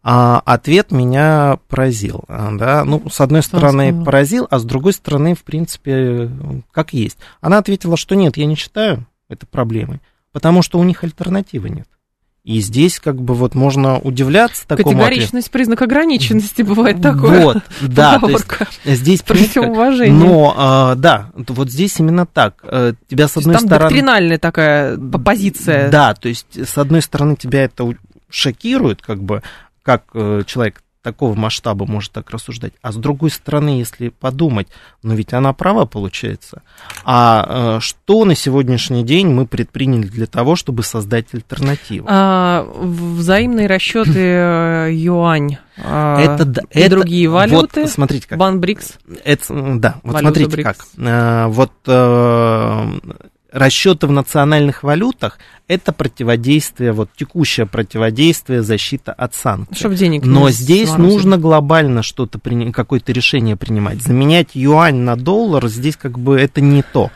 А, 0.02 0.42
ответ 0.44 0.90
меня 0.90 1.58
поразил, 1.68 2.24
да, 2.28 2.84
ну, 2.84 3.08
с 3.08 3.20
одной 3.20 3.42
стороны 3.42 4.04
поразил, 4.04 4.46
а 4.50 4.58
с 4.58 4.64
другой 4.64 4.92
стороны, 4.92 5.34
в 5.34 5.44
принципе, 5.44 6.28
как 6.72 6.92
есть. 6.92 7.18
Она 7.40 7.58
ответила, 7.58 7.96
что 7.96 8.16
нет, 8.16 8.36
я 8.36 8.46
не 8.46 8.56
считаю 8.56 9.06
это 9.28 9.46
проблемой, 9.46 10.00
потому 10.32 10.62
что 10.62 10.78
у 10.80 10.84
них 10.84 11.04
альтернативы 11.04 11.70
нет. 11.70 11.86
И 12.42 12.60
здесь 12.60 12.98
как 13.00 13.20
бы 13.20 13.34
вот 13.34 13.54
можно 13.54 13.98
удивляться 13.98 14.66
такому 14.66 14.96
Категоричность, 14.96 15.48
ответ... 15.48 15.50
признак 15.50 15.82
ограниченности 15.82 16.62
бывает 16.62 17.02
такое. 17.02 17.44
Вот, 17.44 17.58
да, 17.82 18.18
то 18.18 18.30
есть 18.30 18.46
здесь... 18.84 19.20
При 19.22 19.46
всем 19.46 19.70
уважении. 19.70 20.16
Но, 20.16 20.54
а, 20.56 20.94
да, 20.94 21.30
вот 21.34 21.70
здесь 21.70 22.00
именно 22.00 22.24
так. 22.24 22.54
Э, 22.62 22.94
тебя 23.08 23.28
с 23.28 23.36
одной 23.36 23.56
там 23.56 23.66
стороны... 23.66 23.90
Доктринальная 23.90 24.38
такая 24.38 24.96
позиция. 24.96 25.90
Да, 25.90 26.14
то 26.14 26.28
есть 26.28 26.46
с 26.66 26.78
одной 26.78 27.02
стороны 27.02 27.36
тебя 27.36 27.64
это 27.64 27.92
шокирует, 28.30 29.02
как 29.02 29.22
бы, 29.22 29.42
как 29.82 30.04
э, 30.14 30.42
человек 30.46 30.82
такого 31.02 31.34
масштаба 31.34 31.86
может 31.86 32.12
так 32.12 32.30
рассуждать. 32.30 32.72
А 32.82 32.92
с 32.92 32.96
другой 32.96 33.30
стороны, 33.30 33.78
если 33.78 34.10
подумать, 34.10 34.68
но 35.02 35.14
ведь 35.14 35.32
она 35.32 35.52
права 35.52 35.86
получается. 35.86 36.62
А 37.04 37.76
э, 37.78 37.80
что 37.80 38.24
на 38.24 38.34
сегодняшний 38.34 39.02
день 39.02 39.28
мы 39.28 39.46
предприняли 39.46 40.06
для 40.06 40.26
того, 40.26 40.56
чтобы 40.56 40.82
создать 40.82 41.32
альтернативу? 41.32 42.06
А, 42.10 42.66
взаимные 42.80 43.66
расчеты 43.66 44.18
э, 44.18 44.88
юань. 44.92 45.56
А, 45.82 46.20
это, 46.20 46.64
и 46.70 46.80
это, 46.80 46.90
другие 46.90 47.28
валюты. 47.28 47.82
Вот, 47.82 47.90
смотрите 47.90 48.28
как. 48.28 48.38
Бан 48.38 48.60
Брикс. 48.60 48.98
Это, 49.24 49.44
да, 49.76 49.96
вот 50.02 50.18
смотрите 50.18 50.50
Брикс. 50.50 50.64
как. 50.66 50.86
А, 50.98 51.48
вот 51.48 51.72
расчеты 53.52 54.06
в 54.06 54.12
национальных 54.12 54.82
валютах 54.82 55.38
это 55.68 55.92
противодействие, 55.92 56.92
вот 56.92 57.10
текущее 57.16 57.66
противодействие, 57.66 58.62
защита 58.62 59.12
от 59.12 59.34
санкций. 59.34 59.76
Чтобы 59.76 59.94
денег 59.94 60.24
Но 60.24 60.50
здесь 60.50 60.96
нужно 60.96 61.38
глобально 61.38 62.02
что-то, 62.02 62.40
какое-то 62.72 63.12
решение 63.12 63.56
принимать. 63.56 64.02
Заменять 64.02 64.48
юань 64.54 64.96
на 64.96 65.16
доллар, 65.16 65.68
здесь 65.68 65.96
как 65.96 66.18
бы 66.18 66.38
это 66.38 66.60
не 66.60 66.82
то. 66.82 67.10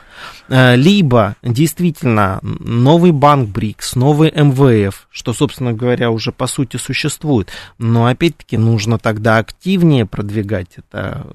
Э, 0.48 0.76
либо 0.76 1.36
действительно 1.42 2.38
новый 2.42 3.12
банк 3.12 3.48
БРИКС, 3.50 3.96
новый 3.96 4.30
МВФ, 4.30 5.08
что, 5.10 5.32
собственно 5.32 5.72
говоря, 5.72 6.10
уже 6.10 6.32
по 6.32 6.46
сути 6.46 6.76
существует, 6.76 7.48
но 7.78 8.06
опять-таки 8.06 8.56
нужно 8.56 8.98
тогда 8.98 9.38
активнее 9.38 10.06
продвигать 10.06 10.68
это 10.76 11.26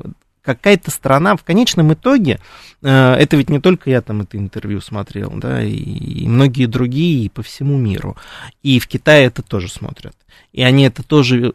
какая-то 0.41 0.91
страна 0.91 1.35
в 1.35 1.43
конечном 1.43 1.93
итоге, 1.93 2.39
э, 2.81 3.13
это 3.13 3.37
ведь 3.37 3.49
не 3.49 3.59
только 3.59 3.89
я 3.89 4.01
там 4.01 4.21
это 4.21 4.37
интервью 4.37 4.81
смотрел, 4.81 5.31
да, 5.35 5.61
и 5.61 6.27
многие 6.27 6.65
другие 6.65 7.25
и 7.25 7.29
по 7.29 7.43
всему 7.43 7.77
миру. 7.77 8.17
И 8.63 8.79
в 8.79 8.87
Китае 8.87 9.25
это 9.25 9.41
тоже 9.41 9.69
смотрят. 9.69 10.15
И 10.51 10.63
они 10.63 10.83
это 10.83 11.03
тоже 11.03 11.53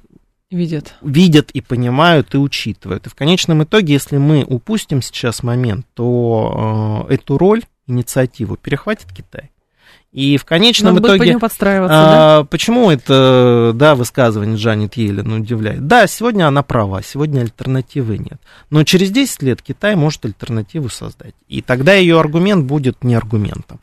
видят. 0.50 0.94
видят 1.02 1.50
и 1.50 1.60
понимают 1.60 2.34
и 2.34 2.38
учитывают. 2.38 3.06
И 3.06 3.10
в 3.10 3.14
конечном 3.14 3.64
итоге, 3.64 3.94
если 3.94 4.18
мы 4.18 4.44
упустим 4.44 5.02
сейчас 5.02 5.42
момент, 5.42 5.86
то 5.94 7.06
э, 7.08 7.14
эту 7.14 7.38
роль, 7.38 7.62
инициативу 7.86 8.56
перехватит 8.56 9.12
Китай. 9.12 9.50
И 10.14 10.36
в 10.36 10.44
конечном 10.44 10.94
Надо 10.94 11.16
итоге... 11.16 11.38
подстраиваться, 11.40 11.96
а, 11.98 12.38
да? 12.38 12.44
Почему 12.44 12.88
это, 12.88 13.72
да, 13.74 13.96
высказывание 13.96 14.56
Джанет 14.56 14.96
Йеллен 14.96 15.32
удивляет? 15.32 15.88
Да, 15.88 16.06
сегодня 16.06 16.46
она 16.46 16.62
права, 16.62 17.02
сегодня 17.02 17.40
альтернативы 17.40 18.18
нет. 18.18 18.40
Но 18.70 18.84
через 18.84 19.10
10 19.10 19.42
лет 19.42 19.60
Китай 19.60 19.96
может 19.96 20.24
альтернативу 20.24 20.88
создать. 20.88 21.34
И 21.48 21.62
тогда 21.62 21.94
ее 21.94 22.20
аргумент 22.20 22.64
будет 22.64 23.02
не 23.02 23.16
аргументом. 23.16 23.80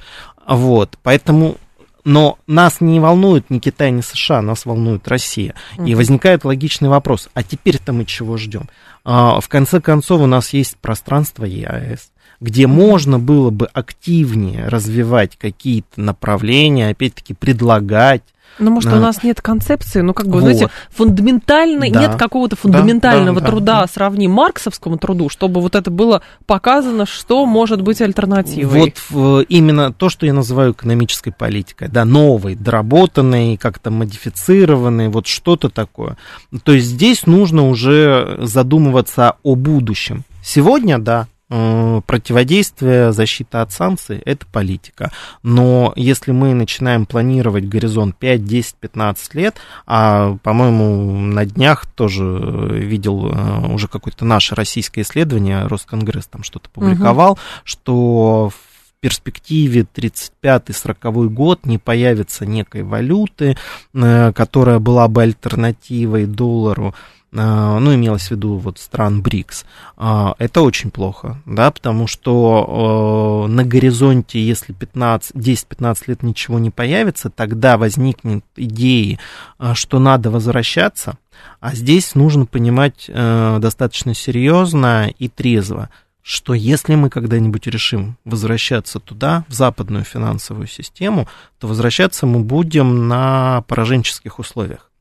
Вот, 0.48 0.98
поэтому... 1.04 1.58
Но 2.04 2.40
нас 2.48 2.82
не 2.82 3.00
волнует 3.00 3.52
ни 3.52 3.60
Китай, 3.60 3.92
ни 3.92 4.02
США, 4.02 4.42
нас 4.42 4.66
волнует 4.66 5.08
Россия. 5.08 5.54
Mm-hmm. 5.78 5.90
И 5.90 5.96
возникает 5.96 6.46
логичный 6.46 6.90
вопрос, 6.90 7.30
а 7.36 7.44
теперь-то 7.44 7.94
мы 7.94 8.06
чего 8.06 8.38
ждем? 8.38 8.70
А, 9.04 9.40
в 9.40 9.48
конце 9.50 9.82
концов, 9.82 10.22
у 10.22 10.26
нас 10.26 10.52
есть 10.54 10.78
пространство 10.78 11.44
ЕАЭС 11.44 12.10
где 12.42 12.68
можно 12.68 13.20
было 13.20 13.52
бы 13.52 13.68
активнее 13.68 14.68
развивать 14.68 15.38
какие-то 15.38 16.02
направления, 16.02 16.90
опять-таки 16.90 17.34
предлагать 17.34 18.24
ну, 18.60 18.72
может, 18.72 18.92
да. 18.92 18.98
у 18.98 19.00
нас 19.00 19.24
нет 19.24 19.42
концепции, 19.42 20.02
ну, 20.02 20.14
как 20.14 20.28
бы, 20.28 20.34
вот. 20.34 20.42
знаете, 20.42 20.70
фундаментальной, 20.90 21.90
да. 21.90 22.02
нет 22.02 22.16
какого-то 22.16 22.56
фундаментального 22.56 23.40
да, 23.40 23.46
да, 23.46 23.52
труда, 23.52 23.82
да. 23.82 23.88
сравним 23.88 24.32
марксовскому 24.32 24.98
труду, 24.98 25.30
чтобы 25.30 25.62
вот 25.62 25.76
это 25.76 25.90
было 25.90 26.22
показано, 26.46 27.06
что 27.06 27.46
может 27.46 27.82
быть 27.82 28.02
альтернативой. 28.02 28.94
Вот 29.10 29.46
именно 29.50 29.94
то, 29.94 30.10
что 30.10 30.26
я 30.26 30.34
называю 30.34 30.74
экономической 30.74 31.32
политикой, 31.32 31.88
да, 31.88 32.06
новой, 32.06 32.56
доработанной, 32.56 33.58
как-то 33.58 33.90
модифицированной, 33.90 35.08
вот 35.10 35.28
что-то 35.28 35.70
такое. 35.70 36.18
То 36.64 36.74
есть 36.74 36.88
здесь 36.88 37.26
нужно 37.26 37.68
уже 37.68 38.38
задумываться 38.42 39.36
о 39.44 39.56
будущем. 39.56 40.24
Сегодня, 40.44 41.00
да, 41.00 41.28
противодействие, 41.52 43.12
защита 43.12 43.62
от 43.62 43.74
санкций– 43.74 44.22
это 44.26 44.46
политика. 44.46 45.12
Но 45.44 45.92
если 45.98 46.32
мы 46.32 46.54
начинаем 46.54 47.06
планировать 47.06 47.68
горизонт 47.68 48.16
5, 48.16 48.46
10, 48.46 48.76
15 48.76 49.36
лет, 49.36 49.58
а, 49.86 50.38
по-моему, 50.44 51.20
на 51.20 51.46
днях 51.46 51.86
тоже 51.88 52.24
видел 52.24 53.32
э, 53.32 53.74
уже 53.74 53.90
какое-то 53.90 54.24
наше 54.24 54.56
российское 54.56 55.02
исследование, 55.02 55.68
Росконгресс 55.68 56.28
там 56.28 56.44
что-то 56.44 56.70
публиковал, 56.70 57.34
угу. 57.34 57.40
что 57.66 58.50
в 58.50 59.02
перспективе 59.02 59.86
35-40 59.94 61.28
год 61.30 61.66
не 61.66 61.80
появится 61.80 62.46
некой 62.46 62.84
валюты, 62.84 63.58
э, 63.94 64.32
которая 64.34 64.80
была 64.80 65.10
бы 65.10 65.24
альтернативой 65.24 66.28
доллару, 66.28 66.96
ну, 67.34 67.96
имелось 67.96 68.28
в 68.28 68.32
виду 68.32 68.58
вот 68.58 68.78
стран 68.78 69.22
БРИКС, 69.22 69.66
а, 69.96 70.36
это 70.38 70.62
очень 70.62 70.92
плохо, 70.92 71.42
да, 71.46 71.72
потому 71.72 72.06
что 72.08 73.48
на 73.50 73.64
горизонте, 73.64 74.46
если 74.46 74.76
10-15 74.76 76.04
лет 76.08 76.24
ничего 76.24 76.60
не 76.60 76.72
появится, 76.72 77.30
тогда 77.30 77.78
возникнет 77.78 78.44
идея, 78.58 79.18
а, 79.58 79.76
что 79.76 80.00
надо 80.00 80.30
возвращаться, 80.30 81.18
а 81.60 81.74
здесь 81.74 82.16
нужно 82.16 82.46
понимать 82.46 83.06
э, 83.08 83.58
достаточно 83.60 84.14
серьезно 84.14 85.10
и 85.18 85.28
трезво, 85.28 85.90
что 86.22 86.54
если 86.54 86.96
мы 86.96 87.10
когда-нибудь 87.10 87.68
решим 87.68 88.18
возвращаться 88.26 89.00
туда, 89.00 89.46
в 89.48 89.54
западную 89.54 90.04
финансовую 90.04 90.68
систему, 90.68 91.28
то 91.60 91.68
возвращаться 91.68 92.26
мы 92.26 92.42
будем 92.42 93.08
на 93.08 93.64
пораженческих 93.68 94.40
условиях. 94.40 94.92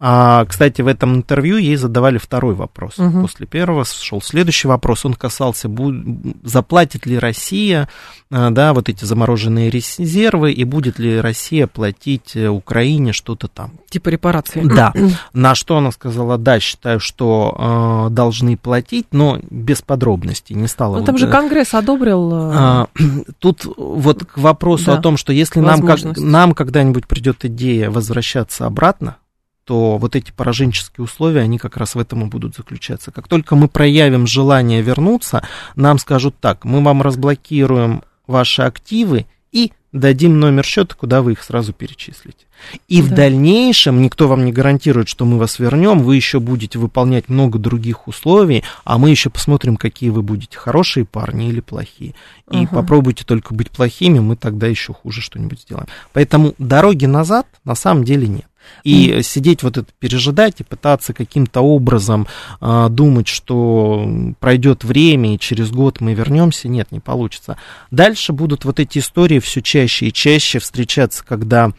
А, 0.00 0.44
кстати, 0.44 0.82
в 0.82 0.86
этом 0.86 1.14
интервью 1.14 1.56
ей 1.56 1.76
задавали 1.76 2.18
второй 2.18 2.54
вопрос. 2.54 2.98
Угу. 2.98 3.22
После 3.22 3.46
первого 3.46 3.84
шел 3.84 4.20
следующий 4.20 4.68
вопрос. 4.68 5.04
Он 5.04 5.14
касался, 5.14 5.70
заплатит 6.42 7.06
ли 7.06 7.18
Россия 7.18 7.88
а, 8.30 8.50
да, 8.50 8.72
вот 8.74 8.88
эти 8.88 9.04
замороженные 9.04 9.70
резервы, 9.70 10.50
и 10.52 10.64
будет 10.64 10.98
ли 10.98 11.20
Россия 11.20 11.68
платить 11.68 12.34
э, 12.34 12.48
Украине 12.48 13.12
что-то 13.12 13.46
там. 13.46 13.72
Типа 13.88 14.08
репарации. 14.08 14.62
Да. 14.64 14.92
На 15.32 15.54
что 15.54 15.76
она 15.76 15.92
сказала, 15.92 16.36
да, 16.36 16.58
считаю, 16.58 16.98
что 16.98 18.08
э, 18.08 18.12
должны 18.12 18.56
платить, 18.56 19.06
но 19.12 19.38
без 19.50 19.82
подробностей. 19.82 20.56
Не 20.56 20.66
стала. 20.66 20.98
Ну, 20.98 21.04
там 21.04 21.14
вот, 21.14 21.20
же 21.20 21.28
Конгресс 21.28 21.74
одобрил. 21.74 22.32
Э, 22.34 22.86
тут 23.38 23.66
вот 23.76 24.24
к 24.24 24.36
вопросу 24.36 24.86
да. 24.86 24.94
о 24.94 25.00
том, 25.00 25.16
что 25.16 25.32
если 25.32 25.60
нам, 25.60 25.82
как, 25.86 26.00
нам 26.16 26.54
когда-нибудь 26.54 27.06
придет 27.06 27.44
идея 27.44 27.88
возвращаться 27.88 28.66
обратно, 28.66 29.16
то 29.64 29.98
вот 29.98 30.14
эти 30.16 30.30
пораженческие 30.30 31.04
условия, 31.04 31.40
они 31.40 31.58
как 31.58 31.76
раз 31.76 31.94
в 31.94 31.98
этом 31.98 32.22
и 32.22 32.26
будут 32.26 32.54
заключаться. 32.54 33.10
Как 33.10 33.28
только 33.28 33.56
мы 33.56 33.68
проявим 33.68 34.26
желание 34.26 34.82
вернуться, 34.82 35.46
нам 35.74 35.98
скажут 35.98 36.36
так, 36.40 36.64
мы 36.64 36.82
вам 36.82 37.02
разблокируем 37.02 38.02
ваши 38.26 38.62
активы 38.62 39.26
и 39.52 39.72
дадим 39.92 40.40
номер 40.40 40.64
счета, 40.64 40.94
куда 40.94 41.22
вы 41.22 41.32
их 41.32 41.42
сразу 41.42 41.72
перечислите. 41.72 42.46
И 42.88 43.00
да. 43.00 43.08
в 43.08 43.14
дальнейшем 43.14 44.02
никто 44.02 44.26
вам 44.28 44.44
не 44.44 44.52
гарантирует, 44.52 45.08
что 45.08 45.24
мы 45.24 45.38
вас 45.38 45.58
вернем, 45.58 46.02
вы 46.02 46.16
еще 46.16 46.40
будете 46.40 46.78
выполнять 46.78 47.28
много 47.28 47.58
других 47.58 48.08
условий, 48.08 48.64
а 48.84 48.98
мы 48.98 49.10
еще 49.10 49.30
посмотрим, 49.30 49.76
какие 49.76 50.10
вы 50.10 50.22
будете, 50.22 50.58
хорошие 50.58 51.04
парни 51.04 51.48
или 51.48 51.60
плохие. 51.60 52.14
И 52.50 52.64
угу. 52.64 52.74
попробуйте 52.74 53.24
только 53.24 53.54
быть 53.54 53.70
плохими, 53.70 54.18
мы 54.18 54.36
тогда 54.36 54.66
еще 54.66 54.92
хуже 54.92 55.20
что-нибудь 55.20 55.60
сделаем. 55.60 55.86
Поэтому 56.12 56.54
дороги 56.58 57.06
назад 57.06 57.46
на 57.64 57.74
самом 57.74 58.04
деле 58.04 58.26
нет. 58.26 58.46
И 58.82 59.10
mm. 59.10 59.22
сидеть 59.22 59.62
вот 59.62 59.78
это 59.78 59.90
пережидать 59.98 60.60
и 60.60 60.64
пытаться 60.64 61.12
каким-то 61.12 61.60
образом 61.60 62.26
э, 62.60 62.88
думать, 62.90 63.28
что 63.28 64.08
пройдет 64.40 64.84
время 64.84 65.34
и 65.34 65.38
через 65.38 65.70
год 65.70 66.00
мы 66.00 66.14
вернемся, 66.14 66.68
нет, 66.68 66.92
не 66.92 67.00
получится. 67.00 67.56
Дальше 67.90 68.32
будут 68.32 68.64
вот 68.64 68.80
эти 68.80 68.98
истории 68.98 69.38
все 69.38 69.62
чаще 69.62 70.06
и 70.06 70.12
чаще 70.12 70.58
встречаться, 70.58 71.24
когда 71.24 71.72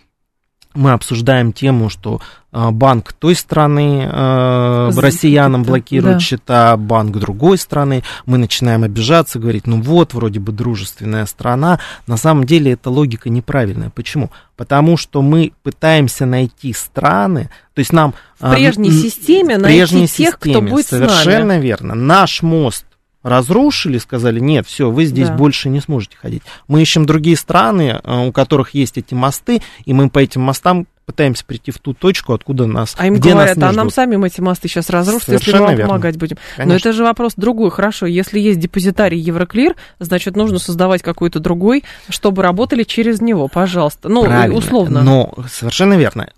мы 0.75 0.91
обсуждаем 0.91 1.53
тему, 1.53 1.89
что 1.89 2.21
а, 2.51 2.71
банк 2.71 3.11
той 3.11 3.35
страны 3.35 4.07
э, 4.09 4.91
россиянам 4.95 5.63
блокирует 5.63 6.17
да. 6.17 6.19
счета, 6.21 6.77
банк 6.77 7.17
другой 7.17 7.57
страны, 7.57 8.03
мы 8.25 8.37
начинаем 8.37 8.83
обижаться, 8.83 9.39
говорить, 9.39 9.67
ну 9.67 9.81
вот, 9.81 10.13
вроде 10.13 10.39
бы 10.39 10.51
дружественная 10.53 11.25
страна. 11.25 11.79
На 12.07 12.15
самом 12.15 12.45
деле 12.45 12.71
эта 12.71 12.89
логика 12.89 13.29
неправильная. 13.29 13.89
Почему? 13.89 14.31
Потому 14.55 14.95
что 14.95 15.21
мы 15.21 15.51
пытаемся 15.63 16.25
найти 16.25 16.71
страны, 16.71 17.49
то 17.73 17.79
есть 17.79 17.91
нам... 17.91 18.13
В 18.39 18.53
прежней 18.53 18.89
э, 18.89 18.93
системе 18.93 19.59
прежней 19.59 19.99
найти 19.99 20.15
тех, 20.15 20.35
системе, 20.35 20.53
кто 20.53 20.61
будет 20.61 20.87
Совершенно 20.87 21.59
верно. 21.59 21.93
Наш 21.93 22.41
мост 22.41 22.85
разрушили, 23.25 23.97
сказали, 23.97 24.39
нет, 24.39 24.67
все, 24.67 24.91
вы 24.91 25.05
здесь 25.05 25.29
да. 25.29 25.35
больше 25.35 25.67
не 25.67 25.81
сможете 25.81 26.15
ходить. 26.15 26.43
Мы 26.67 26.83
ищем 26.83 27.07
другие 27.07 27.35
страны, 27.35 27.99
у 28.03 28.31
которых 28.31 28.75
есть 28.75 28.99
эти 28.99 29.15
мосты, 29.15 29.63
и 29.83 29.93
мы 29.93 30.11
по 30.11 30.19
этим 30.19 30.41
мостам 30.41 30.85
пытаемся 31.07 31.43
прийти 31.43 31.71
в 31.71 31.79
ту 31.79 31.93
точку, 31.93 32.33
откуда 32.33 32.67
нас... 32.67 32.95
А 32.97 33.07
им 33.07 33.15
где 33.15 33.31
говорят, 33.31 33.57
нас 33.57 33.73
а 33.73 33.75
нам 33.75 33.89
самим 33.89 34.23
эти 34.25 34.41
мосты 34.41 34.67
сейчас 34.67 34.91
разрушат, 34.91 35.25
Совершенно 35.25 35.55
если 35.55 35.59
мы 35.59 35.67
вам 35.67 35.75
верно. 35.75 35.89
помогать 35.89 36.17
будем. 36.17 36.37
Конечно. 36.55 36.73
Но 36.73 36.75
это 36.77 36.93
же 36.93 37.03
вопрос 37.03 37.33
другой. 37.35 37.71
Хорошо, 37.71 38.05
если 38.05 38.39
есть 38.39 38.59
депозитарий 38.59 39.19
Евроклир, 39.19 39.75
значит, 39.99 40.35
нужно 40.35 40.59
создавать 40.59 41.01
какой-то 41.01 41.39
другой, 41.39 41.83
чтобы 42.09 42.43
работали 42.43 42.83
через 42.83 43.21
него, 43.21 43.47
пожалуйста. 43.47 44.07
Ну, 44.07 44.23
Правильно. 44.23 44.55
условно. 44.55 45.03
Но 45.03 45.33
совершенно 45.51 45.95
верно 45.95 46.29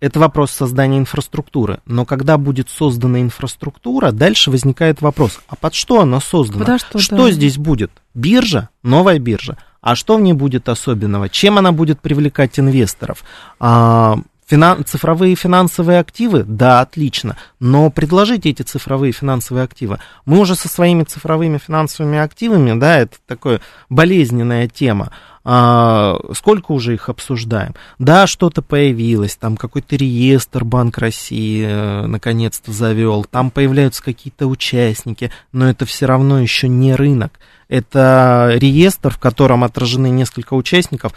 это 0.00 0.18
вопрос 0.18 0.50
создания 0.50 0.98
инфраструктуры. 0.98 1.80
Но 1.84 2.04
когда 2.04 2.38
будет 2.38 2.68
создана 2.70 3.20
инфраструктура, 3.20 4.12
дальше 4.12 4.50
возникает 4.50 5.02
вопрос, 5.02 5.40
а 5.48 5.56
под 5.56 5.74
что 5.74 6.00
она 6.00 6.20
создана? 6.20 6.64
Подо 6.64 6.78
что 6.78 6.98
что 6.98 7.26
да. 7.26 7.30
здесь 7.30 7.58
будет? 7.58 7.90
Биржа? 8.14 8.70
Новая 8.82 9.18
биржа? 9.18 9.58
А 9.82 9.94
что 9.94 10.16
в 10.16 10.20
ней 10.20 10.32
будет 10.32 10.68
особенного? 10.68 11.28
Чем 11.28 11.58
она 11.58 11.72
будет 11.72 12.00
привлекать 12.00 12.58
инвесторов? 12.58 13.24
А, 13.58 14.18
финан... 14.50 14.84
Цифровые 14.84 15.36
финансовые 15.36 16.00
активы? 16.00 16.42
Да, 16.42 16.80
отлично. 16.80 17.36
Но 17.60 17.90
предложите 17.90 18.50
эти 18.50 18.62
цифровые 18.62 19.12
финансовые 19.12 19.64
активы. 19.64 20.00
Мы 20.26 20.40
уже 20.40 20.56
со 20.56 20.68
своими 20.68 21.04
цифровыми 21.04 21.58
финансовыми 21.58 22.18
активами, 22.18 22.78
да, 22.78 22.98
это 22.98 23.16
такая 23.26 23.60
болезненная 23.88 24.68
тема 24.68 25.12
а, 25.42 26.18
сколько 26.34 26.72
уже 26.72 26.94
их 26.94 27.08
обсуждаем. 27.08 27.74
Да, 27.98 28.26
что-то 28.26 28.60
появилось, 28.62 29.36
там 29.36 29.56
какой-то 29.56 29.96
реестр 29.96 30.64
Банк 30.64 30.98
России 30.98 31.64
э, 31.66 32.06
наконец-то 32.06 32.72
завел, 32.72 33.24
там 33.24 33.50
появляются 33.50 34.02
какие-то 34.02 34.46
участники, 34.46 35.32
но 35.52 35.70
это 35.70 35.86
все 35.86 36.06
равно 36.06 36.40
еще 36.40 36.68
не 36.68 36.94
рынок. 36.94 37.38
Это 37.68 38.52
реестр, 38.56 39.10
в 39.10 39.18
котором 39.18 39.64
отражены 39.64 40.10
несколько 40.10 40.54
участников, 40.54 41.12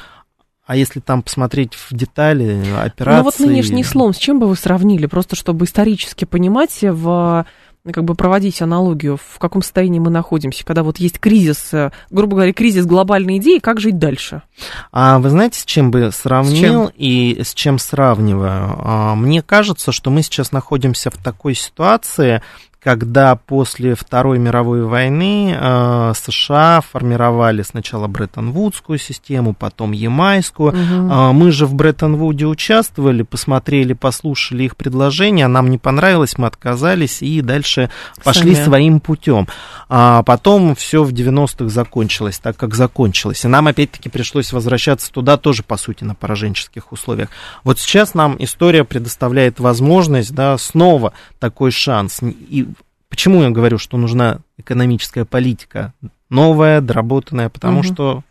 а 0.73 0.75
если 0.75 0.99
там 0.99 1.21
посмотреть 1.21 1.75
в 1.75 1.93
детали 1.95 2.65
операции... 2.75 3.17
Ну 3.19 3.23
вот 3.23 3.39
нынешний 3.39 3.83
слом, 3.83 4.11
с 4.11 4.17
чем 4.17 4.39
бы 4.39 4.47
вы 4.47 4.55
сравнили? 4.55 5.05
Просто 5.05 5.35
чтобы 5.35 5.65
исторически 5.65 6.25
понимать 6.25 6.79
в 6.81 7.45
как 7.91 8.03
бы 8.03 8.15
проводить 8.15 8.59
аналогию, 8.61 9.17
в 9.17 9.37
каком 9.37 9.61
состоянии 9.61 9.99
мы 9.99 10.09
находимся, 10.09 10.65
когда 10.65 10.81
вот 10.81 10.97
есть 10.97 11.19
кризис, 11.19 11.73
э, 11.73 11.91
грубо 12.09 12.37
говоря, 12.37 12.53
кризис 12.53 12.85
глобальной 12.87 13.37
идеи, 13.37 13.59
как 13.59 13.81
жить 13.81 13.99
дальше? 13.99 14.41
А 14.91 15.19
вы 15.19 15.29
знаете, 15.29 15.59
с 15.59 15.65
чем 15.65 15.91
бы 15.91 16.09
сравнил 16.11 16.87
с 16.87 16.87
чем? 16.87 16.91
и 16.95 17.41
с 17.43 17.53
чем 17.53 17.77
сравниваю? 17.77 18.75
А, 18.79 19.15
мне 19.15 19.43
кажется, 19.43 19.91
что 19.91 20.09
мы 20.09 20.23
сейчас 20.23 20.51
находимся 20.53 21.11
в 21.11 21.17
такой 21.17 21.53
ситуации, 21.53 22.41
когда 22.83 23.35
после 23.37 23.95
Второй 23.95 24.39
мировой 24.39 24.83
войны 24.83 25.55
э, 25.57 26.13
США 26.15 26.81
формировали 26.81 27.61
сначала 27.61 28.07
Бреттон-Вудскую 28.07 28.97
систему, 28.97 29.53
потом 29.53 29.93
Ямайскую. 29.93 30.69
Угу. 30.69 31.13
Э, 31.13 31.31
мы 31.31 31.51
же 31.51 31.65
в 31.65 31.75
Бреттон-Вуде 31.75 32.45
участвовали, 32.45 33.23
посмотрели, 33.23 33.93
послушали 33.93 34.63
их 34.63 34.75
предложения, 34.75 35.47
нам 35.47 35.69
не 35.69 35.77
понравилось, 35.77 36.37
мы 36.37 36.47
отказались 36.47 37.21
и 37.21 37.41
дальше 37.41 37.89
пошли 38.21 38.53
Сами. 38.53 38.65
своим 38.65 38.99
путем. 38.99 39.47
А 39.87 40.21
потом 40.23 40.75
все 40.75 41.03
в 41.03 41.13
90-х 41.13 41.69
закончилось 41.69 42.39
так, 42.39 42.57
как 42.57 42.75
закончилось. 42.75 43.45
И 43.45 43.47
нам 43.47 43.67
опять-таки 43.67 44.09
пришлось 44.09 44.51
возвращаться 44.51 45.09
туда 45.09 45.37
тоже, 45.37 45.63
по 45.63 45.77
сути, 45.77 46.03
на 46.03 46.15
пораженческих 46.15 46.91
условиях. 46.91 47.29
Вот 47.63 47.79
сейчас 47.79 48.13
нам 48.13 48.35
история 48.39 48.83
предоставляет 48.83 49.61
возможность, 49.61 50.33
да, 50.33 50.57
снова 50.57 51.13
такой 51.39 51.71
шанс. 51.71 52.19
И 52.21 52.67
Почему 53.13 53.43
я 53.43 53.51
говорю, 53.51 53.77
что 53.77 53.95
нужна 53.97 54.39
экономическая 54.57 55.23
политика 55.23 55.93
новое, 56.31 56.81
доработанное, 56.81 57.47
потому 57.47 57.81
угу. 57.81 57.83
что 57.87 58.23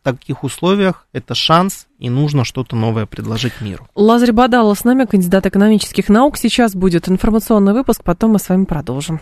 в 0.00 0.02
таких 0.02 0.44
условиях 0.44 1.06
это 1.12 1.34
шанс, 1.34 1.88
и 1.98 2.08
нужно 2.08 2.46
что-то 2.46 2.74
новое 2.74 3.04
предложить 3.04 3.60
миру. 3.60 3.86
Лазарь 3.94 4.32
Бадалов 4.32 4.78
с 4.78 4.84
нами, 4.84 5.04
кандидат 5.04 5.44
экономических 5.44 6.08
наук. 6.08 6.38
Сейчас 6.38 6.74
будет 6.74 7.06
информационный 7.10 7.74
выпуск, 7.74 8.02
потом 8.02 8.30
мы 8.30 8.38
с 8.38 8.48
вами 8.48 8.64
продолжим. 8.64 9.20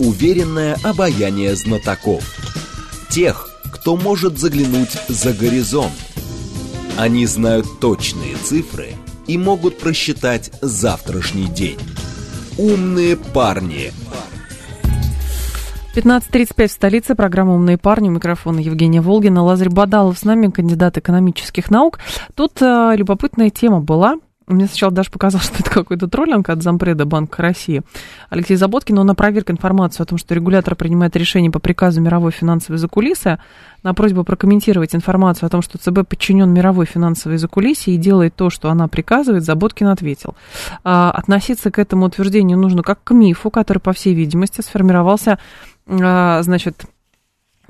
Уверенное 0.00 0.76
обаяние 0.82 1.54
знатоков. 1.54 2.24
Тех, 3.10 3.48
кто 3.72 3.96
может 3.96 4.40
заглянуть 4.40 4.98
за 5.06 5.32
горизонт. 5.32 5.92
Они 6.98 7.26
знают 7.26 7.78
точные 7.78 8.34
цифры 8.38 8.88
и 9.28 9.38
могут 9.38 9.78
просчитать 9.78 10.50
завтрашний 10.62 11.46
день. 11.46 11.78
Умные 12.58 13.16
парни– 13.16 13.92
15.35 15.94 16.68
в 16.68 16.72
столице. 16.72 17.14
Программа 17.14 17.54
«Умные 17.54 17.76
парни». 17.76 18.08
У 18.08 18.12
микрофона 18.12 18.60
Евгения 18.60 19.02
Волгина. 19.02 19.42
Лазарь 19.42 19.68
Бадалов 19.68 20.18
с 20.18 20.24
нами, 20.24 20.48
кандидат 20.48 20.96
экономических 20.96 21.70
наук. 21.70 21.98
Тут 22.34 22.62
э, 22.62 22.92
любопытная 22.96 23.50
тема 23.50 23.80
была. 23.80 24.16
Мне 24.52 24.66
сначала 24.66 24.92
даже 24.92 25.10
показалось, 25.10 25.46
что 25.48 25.56
это 25.60 25.70
какой-то 25.70 26.08
троллинг 26.08 26.48
от 26.48 26.62
зампреда 26.62 27.04
Банка 27.04 27.42
России. 27.42 27.82
Алексей 28.30 28.56
Заботкин, 28.56 28.98
он 28.98 29.10
опроверг 29.10 29.50
информацию 29.50 30.04
о 30.04 30.06
том, 30.06 30.18
что 30.18 30.34
регулятор 30.34 30.76
принимает 30.76 31.16
решение 31.16 31.50
по 31.50 31.58
приказу 31.58 32.00
мировой 32.00 32.32
финансовой 32.32 32.78
закулисы. 32.78 33.38
На 33.82 33.94
просьбу 33.94 34.22
прокомментировать 34.22 34.94
информацию 34.94 35.46
о 35.48 35.50
том, 35.50 35.60
что 35.60 35.76
ЦБ 35.76 36.06
подчинен 36.08 36.48
мировой 36.50 36.86
финансовой 36.86 37.38
закулисе 37.38 37.90
и 37.90 37.96
делает 37.96 38.36
то, 38.36 38.48
что 38.48 38.70
она 38.70 38.86
приказывает, 38.86 39.44
Заботкин 39.44 39.88
ответил. 39.88 40.36
А, 40.84 41.10
относиться 41.10 41.70
к 41.72 41.80
этому 41.80 42.06
утверждению 42.06 42.58
нужно 42.58 42.82
как 42.82 43.02
к 43.02 43.10
мифу, 43.12 43.50
который, 43.50 43.78
по 43.78 43.92
всей 43.92 44.14
видимости, 44.14 44.60
сформировался 44.60 45.38
а, 45.88 46.42
значит, 46.42 46.84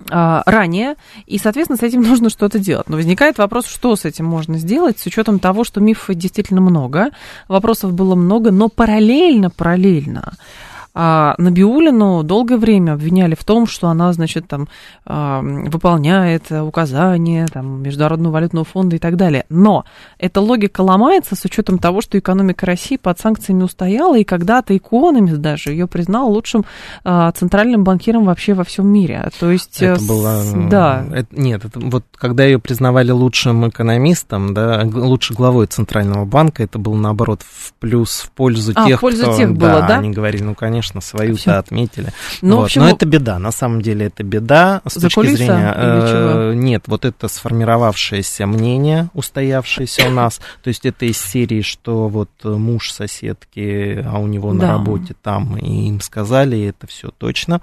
ранее, 0.08 0.96
и, 1.26 1.38
соответственно, 1.38 1.78
с 1.78 1.82
этим 1.82 2.02
нужно 2.08 2.30
что-то 2.30 2.58
делать. 2.58 2.88
Но 2.88 2.96
возникает 2.96 3.38
вопрос, 3.38 3.66
что 3.66 3.96
с 3.96 4.04
этим 4.04 4.26
можно 4.26 4.58
сделать, 4.58 4.98
с 4.98 5.06
учетом 5.06 5.38
того, 5.38 5.64
что 5.64 5.80
мифов 5.80 6.14
действительно 6.14 6.60
много, 6.60 7.10
вопросов 7.48 7.92
было 7.92 8.14
много, 8.14 8.50
но 8.50 8.68
параллельно, 8.68 9.50
параллельно 9.50 10.34
а 10.94 11.34
Набиулину 11.38 12.22
долгое 12.22 12.56
время 12.56 12.92
обвиняли 12.92 13.34
в 13.34 13.44
том, 13.44 13.66
что 13.66 13.88
она, 13.88 14.12
значит, 14.12 14.46
там 14.46 14.68
а, 15.04 15.40
выполняет 15.42 16.50
указания 16.50 17.46
там, 17.52 17.82
Международного 17.82 18.32
валютного 18.32 18.64
фонда 18.64 18.96
и 18.96 18.98
так 18.98 19.16
далее. 19.16 19.44
Но 19.48 19.84
эта 20.18 20.40
логика 20.40 20.82
ломается 20.82 21.34
с 21.36 21.44
учетом 21.44 21.78
того, 21.78 22.00
что 22.00 22.18
экономика 22.18 22.66
России 22.66 22.96
под 22.96 23.18
санкциями 23.18 23.62
устояла, 23.62 24.18
и 24.18 24.24
когда-то 24.24 24.76
Экономист 24.76 25.38
даже 25.38 25.70
ее 25.70 25.86
признал 25.86 26.30
лучшим 26.30 26.64
а, 27.04 27.30
центральным 27.32 27.84
банкиром 27.84 28.24
вообще 28.24 28.54
во 28.54 28.64
всем 28.64 28.86
мире. 28.86 29.30
То 29.38 29.50
есть... 29.50 29.82
Это 29.82 30.02
э, 30.02 30.06
было... 30.06 30.42
Да. 30.70 31.04
Это, 31.12 31.28
нет, 31.32 31.64
это, 31.64 31.80
вот 31.80 32.04
когда 32.14 32.44
ее 32.44 32.58
признавали 32.58 33.10
лучшим 33.10 33.68
экономистом, 33.68 34.54
да, 34.54 34.82
лучшей 34.84 35.36
главой 35.36 35.66
Центрального 35.66 36.24
банка, 36.24 36.62
это 36.62 36.78
было, 36.78 36.96
наоборот, 36.96 37.42
в 37.42 37.72
плюс 37.74 38.20
в 38.20 38.30
пользу 38.32 38.72
а, 38.74 38.86
тех, 38.86 38.98
в 38.98 39.00
пользу 39.00 39.22
кто... 39.22 39.36
тех 39.36 39.52
было, 39.52 39.84
да? 39.86 39.98
Они 39.98 40.10
говорили, 40.10 40.42
ну, 40.42 40.54
конечно, 40.54 40.81
конечно, 40.82 41.00
свою-то 41.00 41.58
отметили. 41.58 42.12
Ну, 42.40 42.56
вот. 42.56 42.64
общем, 42.64 42.82
Но 42.82 42.90
это 42.90 43.06
беда, 43.06 43.38
на 43.38 43.52
самом 43.52 43.82
деле 43.82 44.06
это 44.06 44.22
беда 44.22 44.82
с 44.86 44.94
точки 44.94 45.34
зрения... 45.34 45.72
Э, 45.76 46.52
нет, 46.54 46.84
вот 46.86 47.04
это 47.04 47.28
сформировавшееся 47.28 48.46
мнение, 48.46 49.08
устоявшееся 49.14 50.08
у 50.08 50.10
нас, 50.10 50.40
то 50.62 50.68
есть 50.68 50.84
это 50.86 51.06
из 51.06 51.18
серии, 51.18 51.62
что 51.62 52.08
вот 52.08 52.30
муж 52.42 52.90
соседки, 52.90 54.02
а 54.04 54.18
у 54.18 54.26
него 54.26 54.52
да. 54.52 54.66
на 54.66 54.72
работе 54.72 55.14
там, 55.22 55.56
и 55.56 55.88
им 55.88 56.00
сказали, 56.00 56.56
и 56.56 56.64
это 56.66 56.86
все 56.86 57.10
точно. 57.16 57.60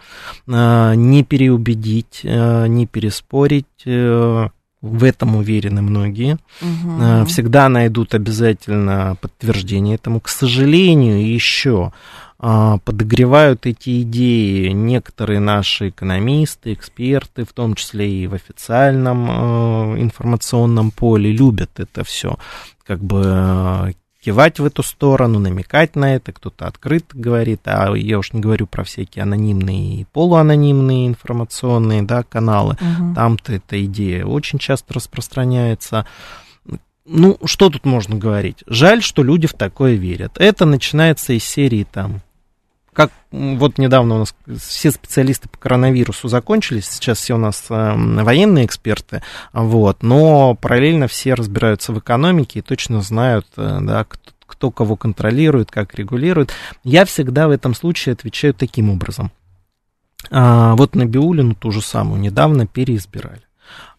Э, 0.47 0.93
не 0.95 1.23
переубедить, 1.23 2.21
э, 2.23 2.67
не 2.67 2.87
переспорить, 2.87 3.65
э, 3.85 4.49
в 4.81 5.03
этом 5.03 5.35
уверены 5.35 5.81
многие. 5.81 6.37
Угу. 6.61 7.25
Всегда 7.25 7.67
найдут 7.67 8.13
обязательно 8.13 9.17
подтверждение 9.19 9.95
этому. 9.95 10.21
К 10.21 10.29
сожалению, 10.29 11.25
еще 11.25 11.91
подогревают 12.39 13.65
эти 13.65 14.01
идеи 14.03 14.69
некоторые 14.69 15.41
наши 15.41 15.89
экономисты, 15.89 16.71
эксперты, 16.71 17.43
в 17.43 17.51
том 17.51 17.75
числе 17.75 18.09
и 18.09 18.27
в 18.27 18.33
официальном 18.33 19.27
э, 19.29 20.01
информационном 20.01 20.91
поле, 20.91 21.33
любят 21.33 21.71
это 21.79 22.05
все 22.05 22.37
как 22.85 23.03
бы 23.03 23.23
э, 23.25 23.91
кивать 24.23 24.59
в 24.59 24.65
эту 24.65 24.83
сторону, 24.83 25.39
намекать 25.39 25.97
на 25.97 26.15
это, 26.15 26.31
кто-то 26.31 26.65
открыто 26.65 27.17
говорит, 27.17 27.61
а 27.65 27.93
я 27.93 28.17
уж 28.17 28.31
не 28.31 28.39
говорю 28.39 28.67
про 28.67 28.85
всякие 28.85 29.23
анонимные 29.23 30.01
и 30.01 30.05
полуанонимные 30.05 31.07
информационные 31.07 32.03
да, 32.03 32.23
каналы, 32.23 32.77
угу. 32.79 33.15
там-то 33.15 33.53
эта 33.53 33.83
идея 33.83 34.25
очень 34.25 34.59
часто 34.59 34.93
распространяется. 34.93 36.05
Ну, 37.05 37.37
что 37.43 37.69
тут 37.69 37.85
можно 37.85 38.15
говорить? 38.15 38.63
Жаль, 38.65 39.01
что 39.01 39.23
люди 39.23 39.47
в 39.47 39.53
такое 39.53 39.95
верят. 39.95 40.33
Это 40.37 40.65
начинается 40.65 41.33
из 41.33 41.43
серии 41.43 41.85
там 41.91 42.21
как 42.93 43.11
вот 43.31 43.77
недавно 43.77 44.15
у 44.15 44.19
нас 44.19 44.35
все 44.59 44.91
специалисты 44.91 45.49
по 45.49 45.57
коронавирусу 45.57 46.27
закончились, 46.27 46.87
сейчас 46.87 47.19
все 47.19 47.35
у 47.35 47.37
нас 47.37 47.65
э, 47.69 47.93
военные 47.95 48.65
эксперты, 48.65 49.21
вот, 49.53 50.03
но 50.03 50.55
параллельно 50.55 51.07
все 51.07 51.33
разбираются 51.33 51.93
в 51.93 51.99
экономике 51.99 52.59
и 52.59 52.63
точно 52.63 53.01
знают, 53.01 53.45
э, 53.57 53.79
да, 53.81 54.03
кто, 54.03 54.31
кто 54.45 54.71
кого 54.71 54.95
контролирует, 54.95 55.71
как 55.71 55.95
регулирует. 55.95 56.51
Я 56.83 57.05
всегда 57.05 57.47
в 57.47 57.51
этом 57.51 57.75
случае 57.75 58.13
отвечаю 58.13 58.53
таким 58.53 58.89
образом. 58.89 59.31
А, 60.31 60.75
вот 60.75 60.95
на 60.95 61.05
Биулину 61.05 61.55
ту 61.55 61.71
же 61.71 61.81
самую 61.81 62.19
недавно 62.19 62.67
переизбирали. 62.67 63.41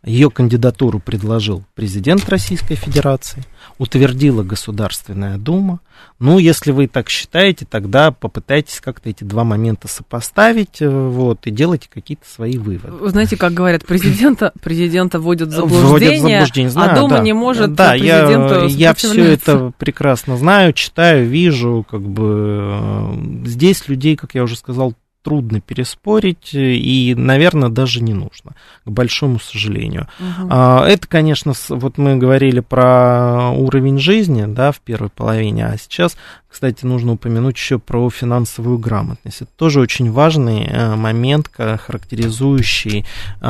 Ее 0.04 0.30
кандидатуру 0.30 0.98
предложил 0.98 1.62
президент 1.74 2.26
Российской 2.30 2.74
Федерации, 2.74 3.44
утвердила 3.76 4.42
Государственная 4.42 5.36
Дума. 5.36 5.80
Ну, 6.18 6.38
если 6.38 6.70
вы 6.70 6.86
так 6.86 7.10
считаете, 7.10 7.66
тогда 7.68 8.10
попытайтесь 8.10 8.80
как-то 8.80 9.10
эти 9.10 9.24
два 9.24 9.44
момента 9.44 9.88
сопоставить, 9.88 10.80
э, 10.80 10.88
вот, 10.88 11.46
и 11.46 11.50
делайте 11.50 11.88
какие-то 11.92 12.26
свои 12.26 12.56
выводы. 12.56 12.92
Вы 12.92 13.10
знаете, 13.10 13.36
как 13.36 13.52
говорят, 13.52 13.84
президента, 13.84 14.52
президента 14.62 15.20
вводят 15.20 15.50
в 15.50 15.52
заблуждение, 15.52 15.88
вводят 15.90 16.14
в 16.14 16.22
заблуждение 16.22 16.68
а 16.68 16.72
знаю, 16.72 16.92
а 16.92 16.94
Дума 16.96 17.16
да. 17.16 17.22
не 17.22 17.32
может 17.34 17.74
да, 17.74 17.90
президенту 17.90 18.66
я, 18.68 18.88
я 18.90 18.94
все 18.94 19.32
это 19.32 19.72
прекрасно 19.76 20.38
знаю, 20.38 20.72
читаю, 20.72 21.26
вижу, 21.26 21.84
как 21.90 22.00
бы 22.00 22.70
э, 22.72 23.44
здесь 23.44 23.86
людей, 23.88 24.16
как 24.16 24.34
я 24.34 24.44
уже 24.44 24.56
сказал, 24.56 24.94
трудно 25.22 25.60
переспорить 25.60 26.50
и, 26.52 27.14
наверное, 27.16 27.68
даже 27.68 28.02
не 28.02 28.14
нужно, 28.14 28.54
к 28.84 28.90
большому 28.90 29.38
сожалению. 29.38 30.08
Угу. 30.18 30.52
Это, 30.52 31.06
конечно, 31.06 31.52
вот 31.68 31.98
мы 31.98 32.16
говорили 32.16 32.60
про 32.60 33.50
уровень 33.50 33.98
жизни, 33.98 34.44
да, 34.46 34.72
в 34.72 34.80
первой 34.80 35.10
половине, 35.10 35.66
а 35.66 35.76
сейчас 35.76 36.16
кстати, 36.50 36.84
нужно 36.84 37.12
упомянуть 37.12 37.56
еще 37.56 37.78
про 37.78 38.10
финансовую 38.10 38.78
грамотность. 38.78 39.42
Это 39.42 39.50
тоже 39.54 39.80
очень 39.80 40.10
важный 40.10 40.66
э, 40.66 40.96
момент, 40.96 41.48
характеризующий 41.48 43.06
э, 43.40 43.46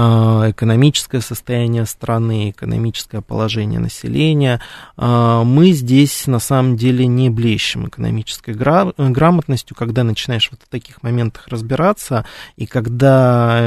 экономическое 0.50 1.22
состояние 1.22 1.86
страны, 1.86 2.50
экономическое 2.50 3.22
положение 3.22 3.80
населения. 3.80 4.60
Э, 4.98 5.42
мы 5.44 5.72
здесь 5.72 6.26
на 6.26 6.40
самом 6.40 6.76
деле 6.76 7.06
не 7.06 7.30
блещем 7.30 7.88
экономической 7.88 8.52
грамотностью, 8.52 9.74
когда 9.74 10.04
начинаешь 10.04 10.50
вот 10.50 10.60
в 10.62 10.68
таких 10.68 11.02
моментах 11.02 11.48
разбираться, 11.48 12.26
и 12.56 12.66
когда 12.66 13.60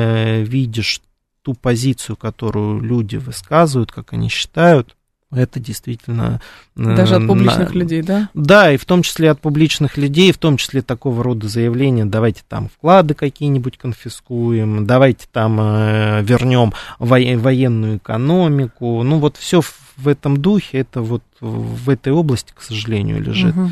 видишь 0.43 1.01
ту 1.41 1.55
позицию, 1.55 2.17
которую 2.17 2.81
люди 2.81 3.17
высказывают, 3.17 3.91
как 3.91 4.13
они 4.13 4.29
считают, 4.29 4.95
это 5.35 5.59
действительно... 5.59 6.41
Э, 6.75 6.95
Даже 6.95 7.15
от 7.15 7.27
публичных 7.27 7.73
на... 7.73 7.77
людей, 7.77 8.01
да? 8.01 8.29
Да, 8.33 8.71
и 8.71 8.77
в 8.77 8.85
том 8.85 9.01
числе 9.03 9.31
от 9.31 9.39
публичных 9.39 9.97
людей, 9.97 10.31
в 10.31 10.37
том 10.37 10.57
числе 10.57 10.81
такого 10.81 11.23
рода 11.23 11.47
заявления, 11.47 12.05
давайте 12.05 12.41
там 12.47 12.69
вклады 12.69 13.13
какие-нибудь 13.13 13.77
конфискуем, 13.77 14.85
давайте 14.85 15.27
там 15.31 15.59
э, 15.59 16.23
вернем 16.23 16.73
во... 16.99 17.17
военную 17.17 17.97
экономику. 17.97 19.03
Ну 19.03 19.19
вот 19.19 19.37
все 19.37 19.61
в 19.61 20.07
этом 20.07 20.37
духе, 20.37 20.79
это 20.79 21.01
вот 21.01 21.23
в 21.39 21.89
этой 21.89 22.13
области, 22.13 22.51
к 22.55 22.61
сожалению, 22.61 23.21
лежит. 23.21 23.55
Угу. 23.55 23.69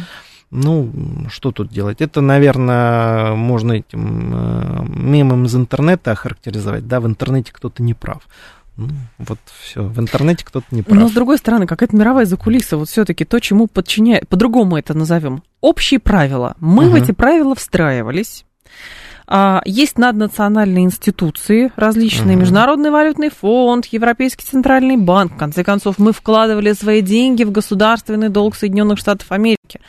Ну, 0.52 0.92
что 1.30 1.54
тут 1.54 1.70
делать? 1.70 2.02
Это, 2.02 2.20
наверное, 2.20 3.36
можно 3.36 3.72
этим 3.72 4.34
э, 4.34 4.84
мемом 4.86 5.46
из 5.46 5.56
интернета 5.56 6.12
охарактеризовать. 6.12 6.88
Да, 6.90 7.00
в 7.00 7.08
интернете 7.08 7.54
кто-то 7.54 7.82
не 7.82 7.94
прав. 7.94 8.28
Ну, 8.88 8.94
вот 9.20 9.40
все. 9.62 9.84
В 9.84 10.00
интернете 10.00 10.46
кто-то 10.46 10.66
не 10.72 10.82
прав. 10.82 10.98
Но 10.98 11.08
с 11.08 11.12
другой 11.12 11.38
стороны, 11.38 11.68
какая-то 11.68 11.96
мировая 11.96 12.26
закулиса, 12.26 12.78
вот 12.78 12.90
все-таки 12.90 13.26
то, 13.26 13.40
чему 13.40 13.68
подчиняет, 13.68 14.28
по-другому 14.28 14.78
это 14.78 14.94
назовем, 14.94 15.44
общие 15.62 16.00
правила. 16.00 16.56
Мы 16.60 16.86
угу. 16.86 16.92
в 16.92 16.96
эти 16.96 17.12
правила 17.12 17.56
встраивались. 17.56 18.46
А, 19.34 19.62
есть 19.64 19.98
наднациональные 19.98 20.84
институции 20.84 21.72
различные, 21.78 22.36
угу. 22.36 22.42
Международный 22.42 22.92
валютный 22.92 23.30
фонд, 23.30 23.86
Европейский 23.86 24.44
центральный 24.44 24.98
банк. 24.98 25.36
В 25.36 25.38
конце 25.38 25.64
концов, 25.64 26.00
мы 26.00 26.12
вкладывали 26.12 26.74
свои 26.74 27.00
деньги 27.00 27.46
в 27.46 27.52
государственный 27.52 28.28
долг 28.28 28.58
Соединенных 28.58 29.00
Штатов 29.00 29.32
Америки. 29.32 29.80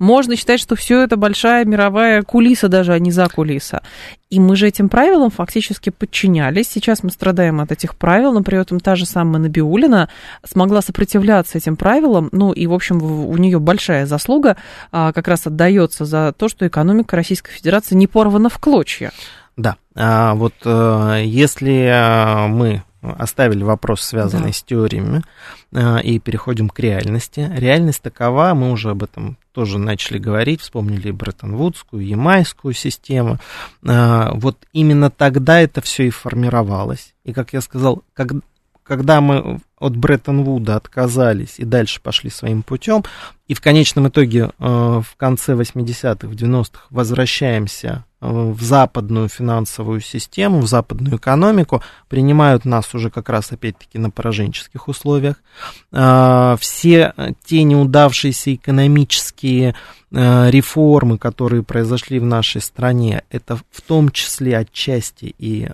Можно 0.00 0.34
считать, 0.34 0.58
что 0.58 0.74
все 0.74 1.00
это 1.00 1.16
большая 1.16 1.64
мировая 1.64 2.22
кулиса 2.22 2.66
даже, 2.66 2.92
а 2.92 2.98
не 2.98 3.12
за 3.12 3.28
кулиса. 3.28 3.82
И 4.30 4.40
мы 4.40 4.56
же 4.56 4.66
этим 4.66 4.90
правилам 4.90 5.30
фактически 5.30 5.88
подчинялись. 5.88 6.68
Сейчас 6.68 7.02
мы 7.02 7.10
страдаем 7.10 7.60
от 7.60 7.72
этих 7.72 7.94
правил, 7.94 8.32
но 8.32 8.42
при 8.42 8.60
этом 8.60 8.78
та 8.78 8.94
же 8.94 9.06
самая 9.06 9.40
Набиулина 9.40 10.10
смогла 10.44 10.82
сопротивляться 10.82 11.56
этим 11.56 11.76
правилам. 11.76 12.28
Ну 12.32 12.52
и, 12.52 12.66
в 12.66 12.74
общем, 12.74 13.02
у 13.02 13.36
нее 13.38 13.58
большая 13.58 14.04
заслуга 14.04 14.58
а, 14.92 15.12
как 15.12 15.28
раз 15.28 15.46
отдается 15.46 16.04
за 16.04 16.34
то, 16.36 16.48
что 16.48 16.66
экономика 16.66 17.16
Российской 17.16 17.52
Федерации 17.52 17.94
не 17.94 18.06
порвана 18.06 18.50
в 18.50 18.58
клочья. 18.58 18.87
Да, 19.58 19.76
а 19.96 20.34
вот 20.34 20.54
э, 20.64 21.22
если 21.24 21.86
э, 21.86 22.46
мы 22.46 22.84
оставили 23.02 23.64
вопрос, 23.64 24.02
связанный 24.02 24.48
да. 24.48 24.52
с 24.52 24.62
теориями, 24.62 25.22
э, 25.72 26.00
и 26.02 26.20
переходим 26.20 26.68
к 26.68 26.78
реальности. 26.78 27.50
Реальность 27.56 28.00
такова, 28.00 28.54
мы 28.54 28.70
уже 28.70 28.90
об 28.90 29.02
этом 29.02 29.36
тоже 29.52 29.78
начали 29.78 30.18
говорить, 30.18 30.60
вспомнили 30.60 31.10
Бреттон-Вудскую, 31.10 32.06
Ямайскую 32.06 32.72
систему. 32.72 33.38
Вот 33.82 34.58
именно 34.72 35.10
тогда 35.10 35.60
это 35.60 35.80
все 35.80 36.04
и 36.04 36.10
формировалось. 36.10 37.14
И, 37.24 37.32
как 37.32 37.52
я 37.52 37.60
сказал, 37.60 38.04
когда 38.88 39.20
мы 39.20 39.60
от 39.78 39.96
Бреттон-Вуда 39.96 40.76
отказались 40.76 41.58
и 41.58 41.64
дальше 41.64 42.00
пошли 42.00 42.30
своим 42.30 42.62
путем, 42.62 43.04
и 43.46 43.54
в 43.54 43.60
конечном 43.60 44.08
итоге 44.08 44.50
в 44.58 45.06
конце 45.16 45.52
80-х, 45.52 46.26
в 46.26 46.32
90-х 46.32 46.86
возвращаемся 46.90 48.04
в 48.20 48.60
западную 48.60 49.28
финансовую 49.28 50.00
систему, 50.00 50.60
в 50.60 50.66
западную 50.66 51.18
экономику, 51.18 51.82
принимают 52.08 52.64
нас 52.64 52.92
уже 52.94 53.10
как 53.10 53.28
раз 53.28 53.52
опять-таки 53.52 53.98
на 53.98 54.10
пораженческих 54.10 54.88
условиях. 54.88 55.36
А, 55.92 56.56
все 56.58 57.14
те 57.44 57.62
неудавшиеся 57.62 58.56
экономические 58.56 59.76
реформы, 60.10 61.18
которые 61.18 61.62
произошли 61.62 62.18
в 62.18 62.24
нашей 62.24 62.62
стране, 62.62 63.22
это 63.30 63.56
в 63.70 63.82
том 63.82 64.10
числе 64.10 64.56
отчасти 64.56 65.34
и 65.38 65.68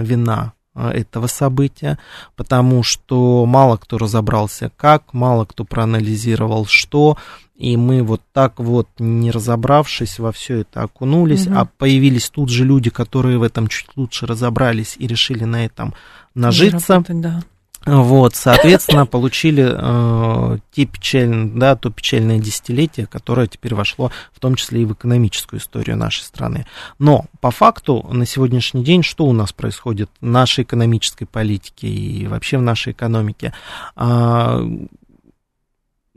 вина 0.00 0.54
этого 0.76 1.26
события, 1.26 1.98
потому 2.36 2.82
что 2.82 3.46
мало 3.46 3.76
кто 3.76 3.98
разобрался 3.98 4.70
как, 4.76 5.14
мало 5.14 5.44
кто 5.44 5.64
проанализировал 5.64 6.66
что, 6.66 7.16
и 7.56 7.76
мы 7.76 8.02
вот 8.02 8.20
так 8.32 8.58
вот, 8.58 8.88
не 8.98 9.30
разобравшись 9.30 10.18
во 10.18 10.30
все 10.32 10.60
это, 10.60 10.82
окунулись, 10.82 11.46
угу. 11.46 11.56
а 11.56 11.64
появились 11.78 12.28
тут 12.28 12.50
же 12.50 12.64
люди, 12.64 12.90
которые 12.90 13.38
в 13.38 13.42
этом 13.42 13.68
чуть 13.68 13.88
лучше 13.96 14.26
разобрались 14.26 14.96
и 14.98 15.06
решили 15.06 15.44
на 15.44 15.64
этом 15.64 15.94
нажиться. 16.34 17.02
Да. 17.08 17.42
Вот, 17.86 18.34
соответственно, 18.34 19.06
получили 19.06 19.64
э, 19.64 20.58
те 20.72 20.86
печальные, 20.86 21.52
да, 21.54 21.76
то 21.76 21.88
печальное 21.90 22.40
десятилетие, 22.40 23.06
которое 23.06 23.46
теперь 23.46 23.76
вошло 23.76 24.10
в 24.32 24.40
том 24.40 24.56
числе 24.56 24.82
и 24.82 24.84
в 24.84 24.92
экономическую 24.92 25.60
историю 25.60 25.96
нашей 25.96 26.22
страны. 26.22 26.66
Но 26.98 27.26
по 27.40 27.52
факту 27.52 28.04
на 28.10 28.26
сегодняшний 28.26 28.82
день 28.82 29.04
что 29.04 29.24
у 29.24 29.32
нас 29.32 29.52
происходит 29.52 30.10
в 30.20 30.26
нашей 30.26 30.64
экономической 30.64 31.26
политике 31.26 31.86
и 31.86 32.26
вообще 32.26 32.58
в 32.58 32.62
нашей 32.62 32.92
экономике? 32.92 33.54
Э, 33.96 34.68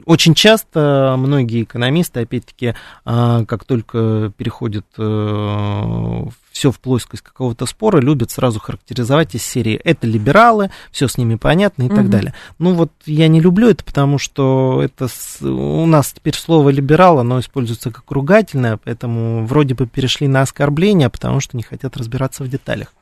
очень 0.05 0.33
часто 0.33 1.15
многие 1.17 1.63
экономисты, 1.63 2.21
опять-таки, 2.21 2.75
а, 3.05 3.45
как 3.45 3.65
только 3.65 4.31
переходят 4.37 4.85
э, 4.97 6.23
все 6.51 6.71
в 6.71 6.79
плоскость 6.79 7.23
какого-то 7.23 7.65
спора, 7.65 7.99
любят 7.99 8.31
сразу 8.31 8.59
характеризовать 8.59 9.35
из 9.35 9.43
серии 9.43 9.75
«это 9.75 10.07
либералы», 10.07 10.71
все 10.91 11.07
с 11.07 11.17
ними 11.17 11.35
понятно 11.35 11.83
и 11.83 11.87
угу. 11.87 11.95
так 11.95 12.09
далее. 12.09 12.33
Ну 12.57 12.73
вот 12.73 12.91
я 13.05 13.27
не 13.27 13.39
люблю 13.39 13.69
это, 13.69 13.83
потому 13.83 14.17
что 14.17 14.81
это 14.83 15.07
у 15.41 15.85
нас 15.85 16.13
теперь 16.13 16.35
слово 16.35 16.69
«либерал», 16.69 17.19
оно 17.19 17.39
используется 17.39 17.91
как 17.91 18.09
ругательное, 18.11 18.77
поэтому 18.77 19.45
вроде 19.45 19.73
бы 19.75 19.87
перешли 19.87 20.27
на 20.27 20.41
оскорбление, 20.41 21.09
потому 21.09 21.39
что 21.39 21.55
не 21.55 21.63
хотят 21.63 21.95
разбираться 21.97 22.43
в 22.43 22.49
деталях. 22.49 22.93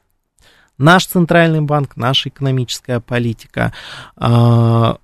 Наш 0.77 1.07
центральный 1.07 1.61
банк, 1.61 1.95
наша 1.95 2.29
экономическая 2.29 2.99
политика 2.99 3.73
а, 4.15 4.97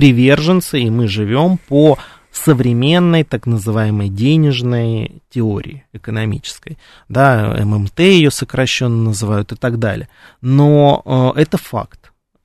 приверженцы, 0.00 0.80
и 0.80 0.88
мы 0.88 1.08
живем 1.08 1.58
по 1.68 1.98
современной 2.32 3.22
так 3.22 3.44
называемой 3.44 4.08
денежной 4.08 5.20
теории 5.28 5.84
экономической. 5.92 6.78
Да, 7.10 7.54
ММТ 7.62 8.00
ее 8.00 8.30
сокращенно 8.30 8.96
называют 8.96 9.52
и 9.52 9.56
так 9.56 9.78
далее. 9.78 10.08
Но 10.40 11.02
э, 11.36 11.42
это 11.42 11.58
факт. 11.58 11.99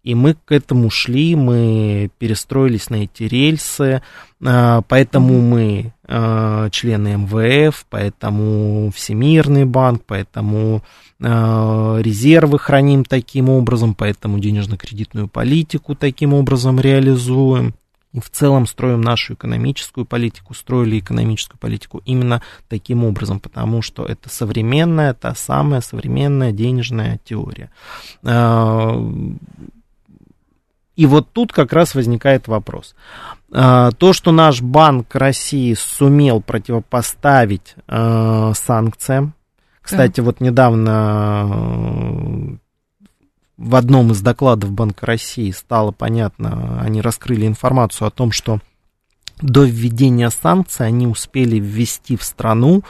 И 0.06 0.16
мы 0.16 0.36
к 0.36 0.52
этому 0.52 0.90
шли, 0.90 1.36
мы 1.36 2.10
перестроились 2.18 2.90
на 2.90 3.04
эти 3.04 3.24
рельсы, 3.24 4.02
э, 4.42 4.82
поэтому 4.88 5.42
мы 5.42 5.94
э, 6.08 6.70
члены 6.72 7.18
МВФ, 7.18 7.86
поэтому 7.90 8.92
Всемирный 8.96 9.66
банк, 9.66 10.04
поэтому 10.08 10.82
Э, 11.20 12.00
резервы 12.02 12.60
храним 12.60 13.06
таким 13.06 13.50
образом, 13.50 13.96
поэтому 13.96 14.40
денежно-кредитную 14.40 15.30
политику 15.30 15.96
таким 15.96 16.34
образом 16.34 16.80
реализуем. 16.80 17.74
И 18.12 18.20
в 18.20 18.30
целом 18.30 18.66
строим 18.66 19.02
нашу 19.02 19.34
экономическую 19.34 20.06
политику, 20.06 20.54
строили 20.54 21.00
экономическую 21.00 21.58
политику 21.60 22.02
именно 22.06 22.42
таким 22.70 23.04
образом, 23.04 23.40
потому 23.40 23.82
что 23.82 24.06
это 24.06 24.30
современная, 24.30 25.14
та 25.14 25.36
самая 25.36 25.82
современная 25.82 26.52
денежная 26.52 27.20
теория. 27.26 27.72
И 30.96 31.06
вот 31.06 31.28
тут 31.34 31.52
как 31.52 31.74
раз 31.74 31.96
возникает 31.96 32.48
вопрос. 32.48 32.96
Э, 33.52 33.90
то, 33.98 34.14
что 34.14 34.32
наш 34.32 34.62
Банк 34.62 35.16
России 35.16 35.74
сумел 35.74 36.42
противопоставить 36.42 37.76
санкциям, 37.88 39.34
кстати, 39.86 40.20
вот 40.20 40.42
недавно 40.42 41.48
э, 41.48 42.58
в 43.58 43.76
одном 43.76 44.12
из 44.12 44.22
докладов 44.22 44.72
Банка 44.72 45.06
России 45.06 45.52
стало 45.52 45.92
понятно, 45.92 46.82
они 46.82 47.02
раскрыли 47.02 47.46
информацию 47.46 48.08
о 48.08 48.12
том, 48.12 48.32
что 48.32 48.60
до 49.42 49.64
введения 49.64 50.32
санкций 50.32 50.88
они 50.88 51.06
успели 51.06 51.60
ввести 51.60 52.18
в 52.18 52.24
страну 52.24 52.82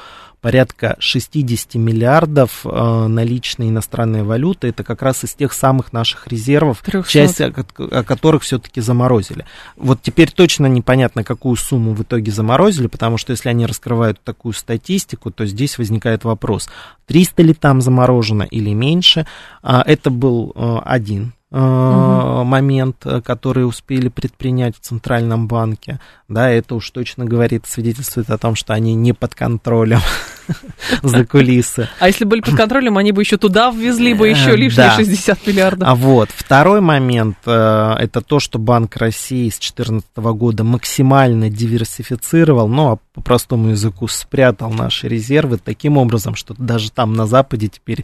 порядка 0.45 0.95
60 0.99 1.73
миллиардов 1.73 2.67
э, 2.67 3.07
наличной 3.07 3.69
иностранной 3.69 4.21
валюты. 4.21 4.67
Это 4.67 4.83
как 4.83 5.01
раз 5.01 5.23
из 5.23 5.33
тех 5.33 5.51
самых 5.51 5.91
наших 5.91 6.27
резервов, 6.27 6.83
300. 6.85 7.09
часть 7.11 7.41
о, 7.41 7.51
о 7.79 8.03
которых 8.03 8.43
все-таки 8.43 8.79
заморозили. 8.79 9.43
Вот 9.75 10.03
теперь 10.03 10.29
точно 10.29 10.67
непонятно, 10.67 11.23
какую 11.23 11.55
сумму 11.55 11.95
в 11.95 12.03
итоге 12.03 12.31
заморозили, 12.31 12.85
потому 12.85 13.17
что 13.17 13.31
если 13.31 13.49
они 13.49 13.65
раскрывают 13.65 14.21
такую 14.23 14.53
статистику, 14.53 15.31
то 15.31 15.47
здесь 15.47 15.79
возникает 15.79 16.25
вопрос, 16.25 16.69
300 17.07 17.41
ли 17.41 17.55
там 17.55 17.81
заморожено 17.81 18.43
или 18.43 18.71
меньше. 18.71 19.25
А, 19.63 19.81
это 19.83 20.11
был 20.11 20.53
э, 20.55 20.77
один 20.85 21.33
угу. 21.55 22.43
момент, 22.43 22.97
э, 23.05 23.21
который 23.21 23.67
успели 23.67 24.09
предпринять 24.09 24.75
в 24.75 24.79
Центральном 24.81 25.47
банке. 25.47 25.99
Да, 26.27 26.49
это 26.49 26.75
уж 26.75 26.89
точно 26.89 27.25
говорит, 27.25 27.65
свидетельствует 27.67 28.29
о 28.29 28.37
том, 28.37 28.55
что 28.55 28.73
они 28.73 28.95
не 28.95 29.13
под 29.13 29.35
контролем 29.35 29.99
за 31.03 31.25
кулисы. 31.25 31.87
А 31.99 32.07
если 32.07 32.25
были 32.25 32.41
под 32.41 32.55
контролем, 32.55 32.97
они 32.97 33.11
бы 33.11 33.21
еще 33.21 33.37
туда 33.37 33.71
ввезли 33.71 34.13
бы 34.13 34.27
еще 34.27 34.51
э, 34.51 34.55
лишние 34.55 34.87
да. 34.87 34.95
60 34.95 35.47
миллиардов. 35.47 35.87
А 35.87 35.95
вот, 35.95 36.29
второй 36.35 36.81
момент, 36.81 37.37
это 37.45 38.21
то, 38.25 38.39
что 38.39 38.59
Банк 38.59 38.97
России 38.97 39.49
с 39.49 39.59
2014 39.59 40.09
года 40.17 40.63
максимально 40.63 41.49
диверсифицировал, 41.49 42.67
ну, 42.67 42.91
а 42.91 42.97
по 43.13 43.21
простому 43.21 43.69
языку 43.69 44.07
спрятал 44.07 44.71
наши 44.71 45.07
резервы 45.07 45.57
таким 45.57 45.97
образом, 45.97 46.35
что 46.35 46.53
даже 46.57 46.91
там 46.91 47.13
на 47.13 47.25
Западе 47.25 47.69
теперь 47.69 48.03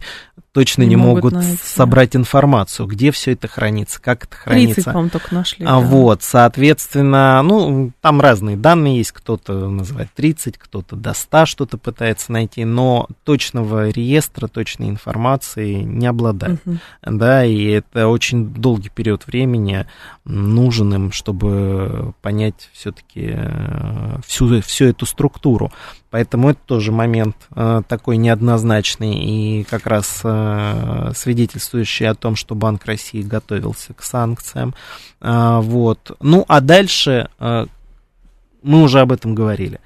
точно 0.52 0.82
не, 0.82 0.90
не 0.90 0.96
могут, 0.96 1.32
могут 1.32 1.60
собрать 1.62 2.14
информацию, 2.14 2.86
где 2.86 3.10
все 3.10 3.32
это 3.32 3.48
хранится, 3.48 4.00
как 4.00 4.24
это 4.24 4.36
хранится. 4.36 4.92
30, 4.92 5.12
только 5.12 5.34
нашли. 5.34 5.64
А 5.64 5.80
да. 5.80 5.86
вот, 5.86 6.22
соответственно, 6.22 7.42
ну, 7.42 7.92
там 8.02 8.20
разные 8.20 8.56
данные 8.56 8.98
есть, 8.98 9.12
кто-то 9.12 9.68
называет 9.70 10.10
30, 10.14 10.58
кто-то 10.58 10.94
до 10.94 11.14
100 11.14 11.46
что-то 11.46 11.78
пытается 11.78 12.32
найти, 12.32 12.64
но 12.64 13.08
точного 13.24 13.88
реестра, 13.88 14.46
точной 14.46 14.90
информации 14.90 15.76
не 15.76 16.06
обладает. 16.06 16.60
Угу. 16.66 16.76
Да, 17.02 17.44
и 17.44 17.64
это 17.64 18.08
очень 18.08 18.52
долгий 18.52 18.90
период 18.90 19.26
времени 19.26 19.86
нужен 20.24 20.92
им, 20.94 21.12
чтобы 21.12 22.12
понять 22.20 22.70
все-таки 22.72 23.32
э, 23.34 24.18
всю, 24.26 24.60
всю 24.60 24.84
эту 24.86 25.06
структуру. 25.06 25.72
Поэтому 26.12 26.50
это 26.50 26.60
тоже 26.66 26.92
момент 26.92 27.36
э, 27.56 27.80
такой 27.88 28.18
неоднозначный 28.18 29.14
и 29.14 29.64
как 29.64 29.86
раз 29.86 30.20
э, 30.22 31.12
свидетельствующий 31.16 32.06
о 32.06 32.14
том, 32.14 32.36
что 32.36 32.54
Банк 32.54 32.84
России 32.84 33.22
готовился 33.22 33.94
к 33.94 34.02
санкциям. 34.02 34.74
Э, 35.22 35.60
вот. 35.62 36.14
Ну, 36.20 36.44
а 36.48 36.60
дальше 36.60 37.30
э, 37.40 37.64
мы 38.62 38.82
уже 38.82 39.00
об 39.00 39.10
этом 39.10 39.34
говорили. 39.34 39.80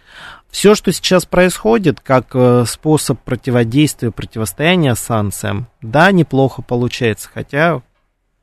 Все, 0.51 0.75
что 0.75 0.91
сейчас 0.91 1.27
происходит, 1.27 2.01
как 2.01 2.35
э, 2.35 2.65
способ 2.67 3.21
противодействия, 3.21 4.11
противостояния 4.11 4.97
санкциям, 4.97 5.69
да, 5.81 6.11
неплохо 6.11 6.61
получается, 6.61 7.29
хотя 7.33 7.83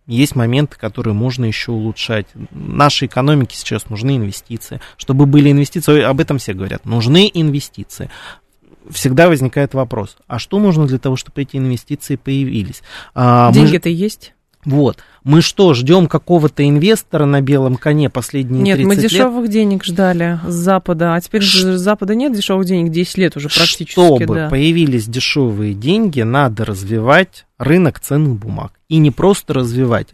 есть 0.07 0.35
моменты, 0.35 0.77
которые 0.77 1.13
можно 1.13 1.45
еще 1.45 1.71
улучшать. 1.71 2.27
Нашей 2.51 3.07
экономике 3.07 3.55
сейчас 3.57 3.89
нужны 3.89 4.17
инвестиции. 4.17 4.81
Чтобы 4.97 5.25
были 5.25 5.51
инвестиции, 5.51 6.01
об 6.01 6.19
этом 6.19 6.39
все 6.39 6.53
говорят, 6.53 6.85
нужны 6.85 7.29
инвестиции. 7.33 8.09
Всегда 8.89 9.29
возникает 9.29 9.73
вопрос, 9.73 10.17
а 10.27 10.39
что 10.39 10.59
нужно 10.59 10.87
для 10.87 10.99
того, 10.99 11.15
чтобы 11.15 11.41
эти 11.41 11.55
инвестиции 11.55 12.17
появились? 12.17 12.83
А, 13.15 13.51
Деньги-то 13.53 13.87
мы... 13.87 13.95
есть? 13.95 14.33
Вот. 14.65 14.97
Мы 15.23 15.41
что, 15.41 15.73
ждем 15.73 16.07
какого-то 16.07 16.67
инвестора 16.67 17.25
на 17.25 17.41
белом 17.41 17.75
коне 17.75 18.09
последние 18.09 18.61
нет, 18.61 18.77
30 18.77 18.77
лет? 18.77 18.97
Нет, 18.97 19.03
мы 19.03 19.09
дешевых 19.09 19.49
денег 19.49 19.83
ждали 19.85 20.39
с 20.45 20.53
Запада, 20.53 21.15
а 21.15 21.21
теперь 21.21 21.41
Ш... 21.41 21.77
с 21.77 21.81
Запада 21.81 22.15
нет 22.15 22.33
дешевых 22.33 22.65
денег 22.65 22.91
10 22.91 23.17
лет 23.17 23.37
уже 23.37 23.47
практически. 23.47 23.91
Чтобы 23.91 24.35
да. 24.35 24.49
появились 24.49 25.05
дешевые 25.05 25.73
деньги, 25.73 26.21
надо 26.21 26.65
развивать 26.65 27.45
рынок 27.63 27.99
ценных 27.99 28.37
бумаг. 28.37 28.73
И 28.89 28.97
не 28.97 29.11
просто 29.11 29.53
развивать. 29.53 30.09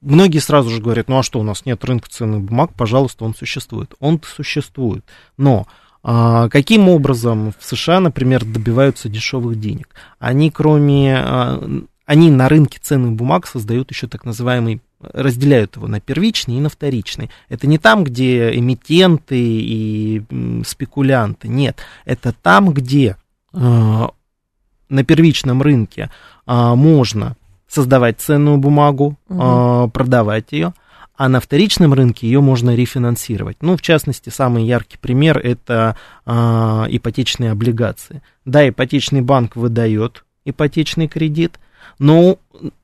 Многие 0.00 0.38
сразу 0.38 0.70
же 0.70 0.80
говорят, 0.80 1.08
ну 1.08 1.18
а 1.18 1.22
что, 1.22 1.40
у 1.40 1.42
нас 1.42 1.66
нет 1.66 1.84
рынка 1.84 2.08
ценных 2.08 2.42
бумаг, 2.42 2.70
пожалуйста, 2.74 3.24
он 3.24 3.34
существует. 3.34 3.94
Он 4.00 4.20
существует. 4.24 5.04
Но 5.36 5.66
а, 6.02 6.48
каким 6.48 6.88
образом 6.88 7.52
в 7.58 7.64
США, 7.64 8.00
например, 8.00 8.44
добиваются 8.44 9.08
дешевых 9.08 9.60
денег? 9.60 9.90
Они, 10.18 10.50
кроме 10.50 11.16
а, 11.18 11.82
они 12.06 12.30
на 12.30 12.48
рынке 12.48 12.80
ценных 12.82 13.12
бумаг 13.12 13.46
создают 13.46 13.90
еще 13.90 14.08
так 14.08 14.24
называемый 14.24 14.80
разделяют 15.00 15.76
его 15.76 15.86
на 15.86 16.00
первичный 16.00 16.56
и 16.56 16.60
на 16.60 16.68
вторичный. 16.68 17.30
Это 17.48 17.66
не 17.66 17.78
там, 17.78 18.04
где 18.04 18.52
эмитенты 18.52 19.38
и 19.38 20.22
спекулянты, 20.66 21.48
нет, 21.48 21.78
это 22.04 22.32
там, 22.32 22.72
где 22.72 23.16
э, 23.52 24.08
на 24.88 25.04
первичном 25.04 25.62
рынке 25.62 26.10
э, 26.50 26.74
можно 26.74 27.36
создавать 27.68 28.20
ценную 28.20 28.58
бумагу, 28.58 29.16
угу. 29.28 29.88
продавать 29.90 30.46
ее, 30.50 30.74
а 31.16 31.28
на 31.28 31.38
вторичном 31.38 31.94
рынке 31.94 32.26
ее 32.26 32.40
можно 32.40 32.74
рефинансировать. 32.74 33.58
Ну, 33.60 33.76
в 33.76 33.82
частности, 33.82 34.30
самый 34.30 34.64
яркий 34.64 34.98
пример 34.98 35.38
это 35.38 35.94
э, 36.26 36.32
ипотечные 36.32 37.52
облигации. 37.52 38.22
Да, 38.44 38.68
ипотечный 38.68 39.20
банк 39.20 39.54
выдает 39.54 40.24
ипотечный 40.44 41.08
кредит, 41.08 41.60
но 42.00 42.38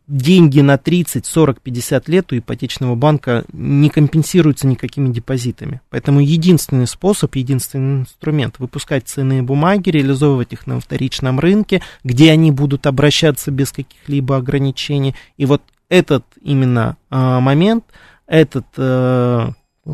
деньги 0.07 0.61
на 0.61 0.79
30, 0.79 1.27
40, 1.27 1.61
50 1.61 2.09
лет 2.09 2.33
у 2.33 2.39
ипотечного 2.39 2.95
банка 2.95 3.45
не 3.53 3.89
компенсируются 3.89 4.67
никакими 4.69 5.12
депозитами. 5.12 5.81
Поэтому 5.91 6.21
единственный 6.21 6.87
способ, 6.87 7.35
единственный 7.35 8.03
инструмент 8.03 8.61
выпускать 8.61 9.09
ценные 9.09 9.43
бумаги, 9.43 9.91
реализовывать 9.91 10.53
их 10.53 10.67
на 10.69 10.79
вторичном 10.79 11.41
рынке, 11.41 11.83
где 12.05 12.31
они 12.31 12.53
будут 12.53 12.87
обращаться 12.87 13.51
без 13.51 13.73
каких-либо 13.73 14.37
ограничений. 14.37 15.17
И 15.39 15.47
вот 15.47 15.62
этот 15.89 16.25
именно 16.41 16.97
э, 17.11 17.17
момент, 17.17 17.85
этот 18.27 18.67
э, 18.77 19.49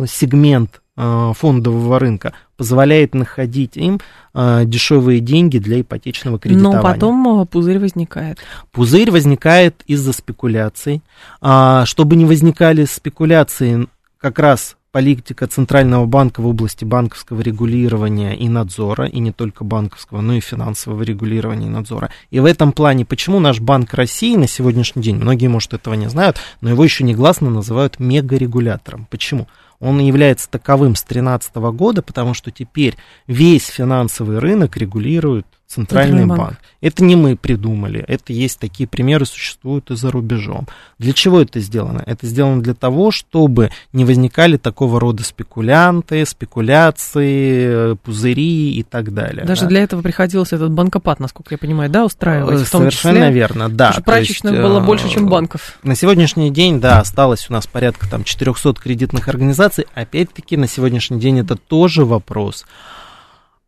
сегмент 0.07 0.82
фондового 0.97 1.99
рынка 1.99 2.35
позволяет 2.57 3.15
находить 3.15 3.77
им 3.77 3.99
э, 4.35 4.63
дешевые 4.67 5.21
деньги 5.21 5.59
для 5.59 5.81
ипотечного 5.81 6.39
кредитования. 6.39 6.77
Но 6.77 6.83
потом 6.83 7.43
э, 7.43 7.47
пузырь 7.47 7.79
возникает. 7.79 8.39
Пузырь 8.71 9.11
возникает 9.11 9.83
из-за 9.87 10.13
спекуляций. 10.13 11.03
А, 11.41 11.85
чтобы 11.87 12.15
не 12.15 12.25
возникали 12.25 12.85
спекуляции, 12.85 13.89
как 14.19 14.39
раз 14.39 14.77
политика 14.93 15.47
Центрального 15.47 16.05
банка 16.07 16.41
в 16.41 16.47
области 16.47 16.85
банковского 16.85 17.41
регулирования 17.41 18.37
и 18.37 18.49
надзора, 18.49 19.07
и 19.07 19.19
не 19.19 19.33
только 19.33 19.65
банковского, 19.65 20.21
но 20.21 20.35
и 20.35 20.41
финансового 20.41 21.03
регулирования 21.03 21.67
и 21.67 21.71
надзора. 21.71 22.11
И 22.31 22.39
в 22.39 22.45
этом 22.45 22.73
плане, 22.73 23.05
почему 23.05 23.41
наш 23.41 23.59
Банк 23.59 23.95
России 23.95 24.37
на 24.37 24.47
сегодняшний 24.47 25.03
день, 25.03 25.17
многие, 25.17 25.49
может, 25.49 25.73
этого 25.73 25.95
не 25.95 26.09
знают, 26.09 26.37
но 26.61 26.69
его 26.71 26.85
еще 26.85 27.03
негласно 27.03 27.51
называют 27.51 27.99
мегарегулятором. 27.99 29.09
Почему? 29.11 29.49
Он 29.83 29.99
является 29.99 30.49
таковым 30.49 30.95
с 30.95 31.03
2013 31.03 31.57
года, 31.57 32.03
потому 32.03 32.35
что 32.35 32.53
теперь 32.53 32.97
весь 33.27 33.67
финансовый 33.67 34.39
рынок 34.39 34.77
регулирует 34.77 35.47
Центральный 35.73 36.27
банк. 36.27 36.41
банк. 36.41 36.59
Это 36.83 37.03
не 37.03 37.17
мы 37.17 37.35
придумали, 37.35 38.05
это 38.07 38.35
есть 38.35 38.59
такие 38.59 38.87
примеры, 38.87 39.25
существуют 39.25 39.91
и 39.91 39.97
за 39.97 40.11
рубежом. 40.11 40.67
Для 40.99 41.15
чего 41.15 41.41
это 41.41 41.61
сделано? 41.61 42.03
Это 42.05 42.27
сделано 42.27 42.61
для 42.61 42.75
того, 42.75 43.11
чтобы 43.11 43.71
не 43.95 44.05
возникали 44.05 44.59
такого 44.59 45.01
рода 45.01 45.25
спекулянты, 45.25 46.27
спекуляции, 46.27 47.95
пузыри 48.05 48.75
и 48.75 48.83
так 48.83 49.15
далее. 49.15 49.47
Даже 49.47 49.63
да? 49.63 49.69
для 49.69 49.83
этого 49.83 50.03
приходилось 50.03 50.53
этот 50.53 50.73
банкопад, 50.73 51.21
насколько 51.21 51.55
я 51.55 51.59
понимаю, 51.59 51.89
да, 51.89 52.05
устраивать? 52.05 52.69
Совершенно 52.69 53.21
числе, 53.21 53.33
верно, 53.33 53.71
да. 53.71 53.87
Потому 53.87 53.93
что 53.93 54.03
прачечных 54.03 54.53
есть, 54.53 54.63
было 54.63 54.81
больше, 54.81 55.09
чем 55.09 55.27
банков. 55.27 55.79
На 55.83 55.95
сегодняшний 55.95 56.51
день, 56.51 56.83
да, 56.83 57.01
осталось 57.01 57.49
у 57.49 57.53
нас 57.55 57.67
порядка 57.67 58.07
там 58.11 58.25
400 58.25 58.75
кредитных 58.75 59.29
организаций. 59.29 59.87
Опять-таки, 59.95 60.59
на 60.59 60.69
сегодняшний 60.69 61.19
день 61.19 61.39
это 61.39 61.57
тоже 61.57 62.05
вопрос. 62.05 62.67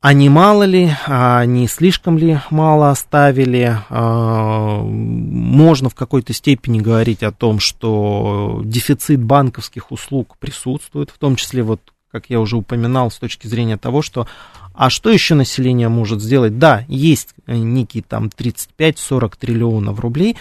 А 0.04 0.12
не 0.12 0.28
мало 0.28 0.64
ли, 0.64 0.90
а 1.06 1.46
не 1.46 1.66
слишком 1.66 2.18
ли 2.18 2.38
мало 2.50 2.90
оставили? 2.90 3.78
А, 3.88 4.82
можно 4.82 5.88
в 5.88 5.94
какой-то 5.94 6.34
степени 6.34 6.78
говорить 6.78 7.22
о 7.22 7.32
том, 7.32 7.58
что 7.58 8.60
дефицит 8.66 9.22
банковских 9.22 9.90
услуг 9.90 10.36
присутствует, 10.38 11.08
в 11.08 11.16
том 11.16 11.36
числе, 11.36 11.62
вот, 11.62 11.80
как 12.12 12.28
я 12.28 12.38
уже 12.38 12.58
упоминал, 12.58 13.10
с 13.10 13.16
точки 13.16 13.46
зрения 13.46 13.78
того, 13.78 14.02
что 14.02 14.28
а 14.74 14.90
что 14.90 15.08
еще 15.08 15.34
население 15.34 15.88
может 15.88 16.20
сделать? 16.20 16.58
Да, 16.58 16.84
есть 16.86 17.30
некие 17.46 18.02
там 18.06 18.26
35-40 18.26 19.32
триллионов 19.40 20.00
рублей, 20.00 20.36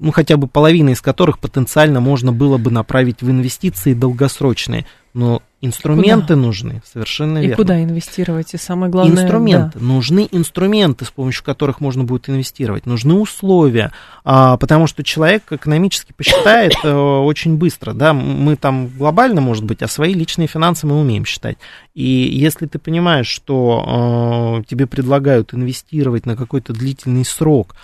ну, 0.00 0.10
хотя 0.10 0.36
бы 0.36 0.48
половина 0.48 0.90
из 0.90 1.00
которых 1.00 1.38
потенциально 1.38 2.00
можно 2.00 2.32
было 2.32 2.58
бы 2.58 2.72
направить 2.72 3.22
в 3.22 3.30
инвестиции 3.30 3.94
долгосрочные. 3.94 4.86
Но 5.14 5.40
инструменты 5.60 6.34
куда? 6.34 6.36
нужны, 6.36 6.82
совершенно 6.90 7.38
и 7.38 7.42
верно. 7.42 7.52
И 7.52 7.56
куда 7.56 7.82
инвестировать? 7.82 8.54
И 8.54 8.56
самое 8.56 8.90
главное... 8.90 9.24
Инструменты. 9.24 9.78
Да. 9.78 9.84
Нужны 9.84 10.28
инструменты, 10.30 11.04
с 11.04 11.10
помощью 11.10 11.44
которых 11.44 11.80
можно 11.80 12.04
будет 12.04 12.28
инвестировать. 12.28 12.86
Нужны 12.86 13.14
условия, 13.14 13.92
а, 14.24 14.56
потому 14.56 14.86
что 14.86 15.02
человек 15.02 15.50
экономически 15.50 16.12
посчитает 16.12 16.74
а, 16.84 17.20
очень 17.20 17.56
быстро. 17.56 17.92
Да? 17.92 18.12
Мы 18.12 18.56
там 18.56 18.88
глобально, 18.88 19.40
может 19.40 19.64
быть, 19.64 19.82
а 19.82 19.88
свои 19.88 20.14
личные 20.14 20.46
финансы 20.46 20.86
мы 20.86 21.00
умеем 21.00 21.24
считать. 21.24 21.58
И 21.94 22.04
если 22.04 22.66
ты 22.66 22.78
понимаешь, 22.78 23.28
что 23.28 23.84
а, 23.84 24.62
тебе 24.62 24.86
предлагают 24.86 25.54
инвестировать 25.54 26.24
на 26.24 26.36
какой-то 26.36 26.72
длительный 26.72 27.24
срок, 27.24 27.74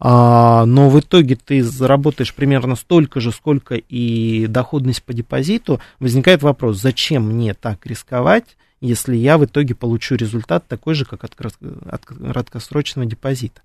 но 0.00 0.90
в 0.90 1.00
итоге 1.00 1.36
ты 1.36 1.62
заработаешь 1.62 2.34
примерно 2.34 2.76
столько 2.76 3.20
же, 3.20 3.32
сколько 3.32 3.74
и 3.76 4.46
доходность 4.46 5.02
по 5.02 5.12
депозиту, 5.12 5.80
возникает 6.00 6.42
вопрос, 6.42 6.78
зачем 6.80 7.28
мне 7.28 7.54
так 7.54 7.86
рисковать, 7.86 8.56
если 8.80 9.16
я 9.16 9.38
в 9.38 9.44
итоге 9.44 9.74
получу 9.74 10.16
результат 10.16 10.66
такой 10.68 10.94
же, 10.94 11.04
как 11.04 11.24
от 11.24 11.34
краткосрочного 12.04 13.06
депозита. 13.06 13.62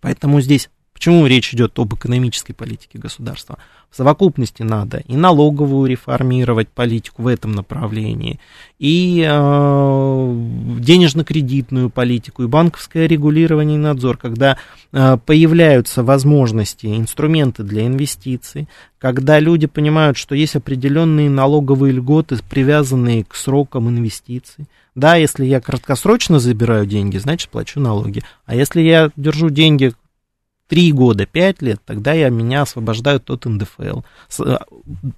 Поэтому 0.00 0.40
здесь 0.40 0.70
Почему 0.94 1.26
речь 1.26 1.52
идет 1.52 1.78
об 1.78 1.92
экономической 1.94 2.54
политике 2.54 2.98
государства? 2.98 3.58
В 3.90 3.96
совокупности 3.96 4.62
надо 4.62 5.02
и 5.06 5.16
налоговую 5.16 5.90
реформировать 5.90 6.68
политику 6.68 7.22
в 7.22 7.26
этом 7.26 7.52
направлении, 7.52 8.40
и 8.78 9.24
э, 9.24 10.34
денежно-кредитную 10.80 11.90
политику, 11.90 12.44
и 12.44 12.46
банковское 12.46 13.06
регулирование 13.06 13.76
и 13.76 13.80
надзор, 13.80 14.16
когда 14.16 14.56
э, 14.92 15.18
появляются 15.26 16.02
возможности, 16.02 16.86
инструменты 16.86 17.64
для 17.64 17.86
инвестиций, 17.86 18.68
когда 18.98 19.38
люди 19.38 19.66
понимают, 19.66 20.16
что 20.16 20.34
есть 20.34 20.56
определенные 20.56 21.28
налоговые 21.28 21.92
льготы, 21.92 22.38
привязанные 22.48 23.24
к 23.24 23.34
срокам 23.34 23.88
инвестиций. 23.88 24.66
Да, 24.94 25.16
если 25.16 25.44
я 25.44 25.60
краткосрочно 25.60 26.38
забираю 26.38 26.86
деньги, 26.86 27.18
значит 27.18 27.50
плачу 27.50 27.80
налоги. 27.80 28.22
А 28.46 28.54
если 28.54 28.80
я 28.80 29.10
держу 29.16 29.50
деньги 29.50 29.92
три 30.68 30.92
года, 30.92 31.26
пять 31.26 31.60
лет, 31.62 31.80
тогда 31.84 32.12
я, 32.12 32.30
меня 32.30 32.62
освобождают 32.62 33.28
от 33.30 33.44
НДФЛ. 33.44 34.00
Э, 34.40 34.56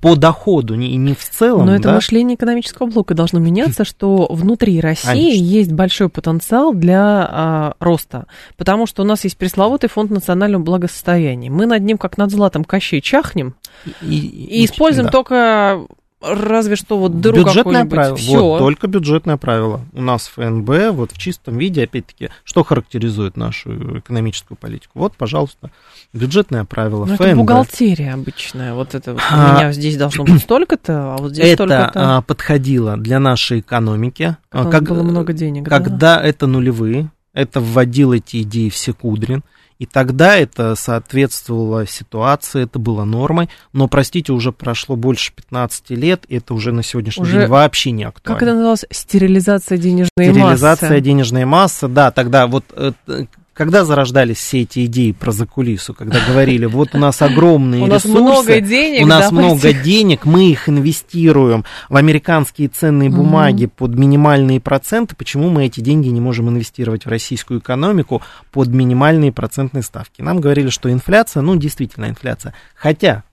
по 0.00 0.16
доходу, 0.16 0.74
не, 0.74 0.96
не 0.96 1.14
в 1.14 1.24
целом. 1.24 1.66
Но 1.66 1.74
это 1.74 1.84
да? 1.84 1.94
мышление 1.94 2.36
экономического 2.36 2.86
блока 2.86 3.14
должно 3.14 3.38
меняться, 3.38 3.84
что 3.84 4.26
внутри 4.30 4.80
России 4.80 5.06
Конечно. 5.06 5.44
есть 5.44 5.72
большой 5.72 6.08
потенциал 6.08 6.74
для 6.74 7.28
а, 7.30 7.74
роста. 7.78 8.26
Потому 8.56 8.86
что 8.86 9.02
у 9.02 9.06
нас 9.06 9.24
есть 9.24 9.36
пресловутый 9.36 9.88
фонд 9.88 10.10
национального 10.10 10.62
благосостояния. 10.62 11.50
Мы 11.50 11.66
над 11.66 11.82
ним, 11.82 11.98
как 11.98 12.18
над 12.18 12.30
златом 12.30 12.64
Кощей, 12.64 13.00
чахнем 13.00 13.54
и, 14.02 14.18
и, 14.18 14.62
и 14.62 14.64
используем 14.64 15.06
да. 15.06 15.12
только 15.12 15.86
разве 16.20 16.76
что 16.76 16.98
вот 16.98 17.20
дыру 17.20 17.44
бюджетное 17.44 17.84
правило. 17.84 18.16
Все. 18.16 18.42
Вот, 18.42 18.58
только 18.58 18.86
бюджетное 18.88 19.36
правило. 19.36 19.82
У 19.92 20.00
нас 20.02 20.26
ФНБ 20.28 20.90
вот 20.92 21.12
в 21.12 21.18
чистом 21.18 21.58
виде, 21.58 21.84
опять-таки, 21.84 22.30
что 22.44 22.64
характеризует 22.64 23.36
нашу 23.36 23.98
экономическую 23.98 24.56
политику? 24.56 24.92
Вот, 24.94 25.14
пожалуйста, 25.14 25.70
бюджетное 26.12 26.64
правило. 26.64 27.04
Ну, 27.04 27.16
ФНБ. 27.16 27.20
это 27.26 27.36
бухгалтерия 27.36 28.14
обычная. 28.14 28.74
Вот 28.74 28.94
это 28.94 29.12
вот 29.12 29.22
А, 29.30 29.52
у 29.52 29.58
меня 29.58 29.72
здесь 29.72 29.96
должно 29.96 30.24
быть 30.24 30.40
столько-то, 30.42 31.14
а 31.14 31.16
вот 31.18 31.32
здесь 31.32 31.46
Это 31.52 31.64
столько-то. 31.66 32.16
а, 32.16 32.22
подходило 32.22 32.96
для 32.96 33.18
нашей 33.20 33.60
экономики. 33.60 34.36
а, 34.50 34.70
Как, 34.70 34.84
было 34.84 35.02
много 35.02 35.32
денег. 35.32 35.64
да? 35.64 35.70
когда 35.70 36.20
это 36.22 36.46
нулевые, 36.46 37.10
это 37.34 37.60
вводил 37.60 38.12
эти 38.14 38.42
идеи 38.42 38.70
все 38.70 38.94
Кудрин, 38.94 39.42
и 39.78 39.86
тогда 39.86 40.36
это 40.36 40.74
соответствовало 40.74 41.86
ситуации, 41.86 42.64
это 42.64 42.78
было 42.78 43.04
нормой, 43.04 43.48
но, 43.72 43.88
простите, 43.88 44.32
уже 44.32 44.52
прошло 44.52 44.96
больше 44.96 45.32
15 45.34 45.90
лет, 45.90 46.24
и 46.28 46.36
это 46.36 46.54
уже 46.54 46.72
на 46.72 46.82
сегодняшний 46.82 47.24
Уже- 47.24 47.40
день 47.40 47.48
вообще 47.48 47.90
не 47.90 48.04
актуально. 48.04 48.38
Как 48.38 48.42
это 48.42 48.54
называлось? 48.54 48.84
Стерилизация 48.90 49.78
денежной 49.78 50.10
Стерилизация 50.18 50.90
массы. 50.90 51.00
денежной 51.00 51.44
массы, 51.44 51.88
да, 51.88 52.10
тогда 52.10 52.46
вот 52.46 52.64
э, 52.72 52.92
когда 53.56 53.86
зарождались 53.86 54.36
все 54.36 54.62
эти 54.62 54.84
идеи 54.84 55.12
про 55.12 55.32
закулису, 55.32 55.94
когда 55.94 56.20
говорили, 56.28 56.66
вот 56.66 56.94
у 56.94 56.98
нас 56.98 57.22
огромные 57.22 57.82
У 57.84 57.86
нас 57.86 58.04
ресурсы, 58.04 58.22
много 58.22 58.60
денег, 58.60 59.02
у 59.02 59.06
нас 59.06 59.30
давайте. 59.30 59.54
много 59.54 59.72
денег, 59.72 60.26
мы 60.26 60.50
их 60.50 60.68
инвестируем 60.68 61.64
в 61.88 61.96
американские 61.96 62.68
ценные 62.68 63.08
бумаги 63.08 63.64
под 63.64 63.94
минимальные 63.94 64.60
проценты, 64.60 65.16
почему 65.16 65.48
мы 65.48 65.64
эти 65.64 65.80
деньги 65.80 66.08
не 66.08 66.20
можем 66.20 66.50
инвестировать 66.50 67.06
в 67.06 67.08
российскую 67.08 67.60
экономику 67.60 68.20
под 68.52 68.68
минимальные 68.68 69.32
процентные 69.32 69.82
ставки? 69.82 70.20
Нам 70.20 70.40
говорили, 70.40 70.68
что 70.68 70.92
инфляция, 70.92 71.40
ну, 71.40 71.56
действительно 71.56 72.10
инфляция. 72.10 72.52
Хотя, 72.74 73.24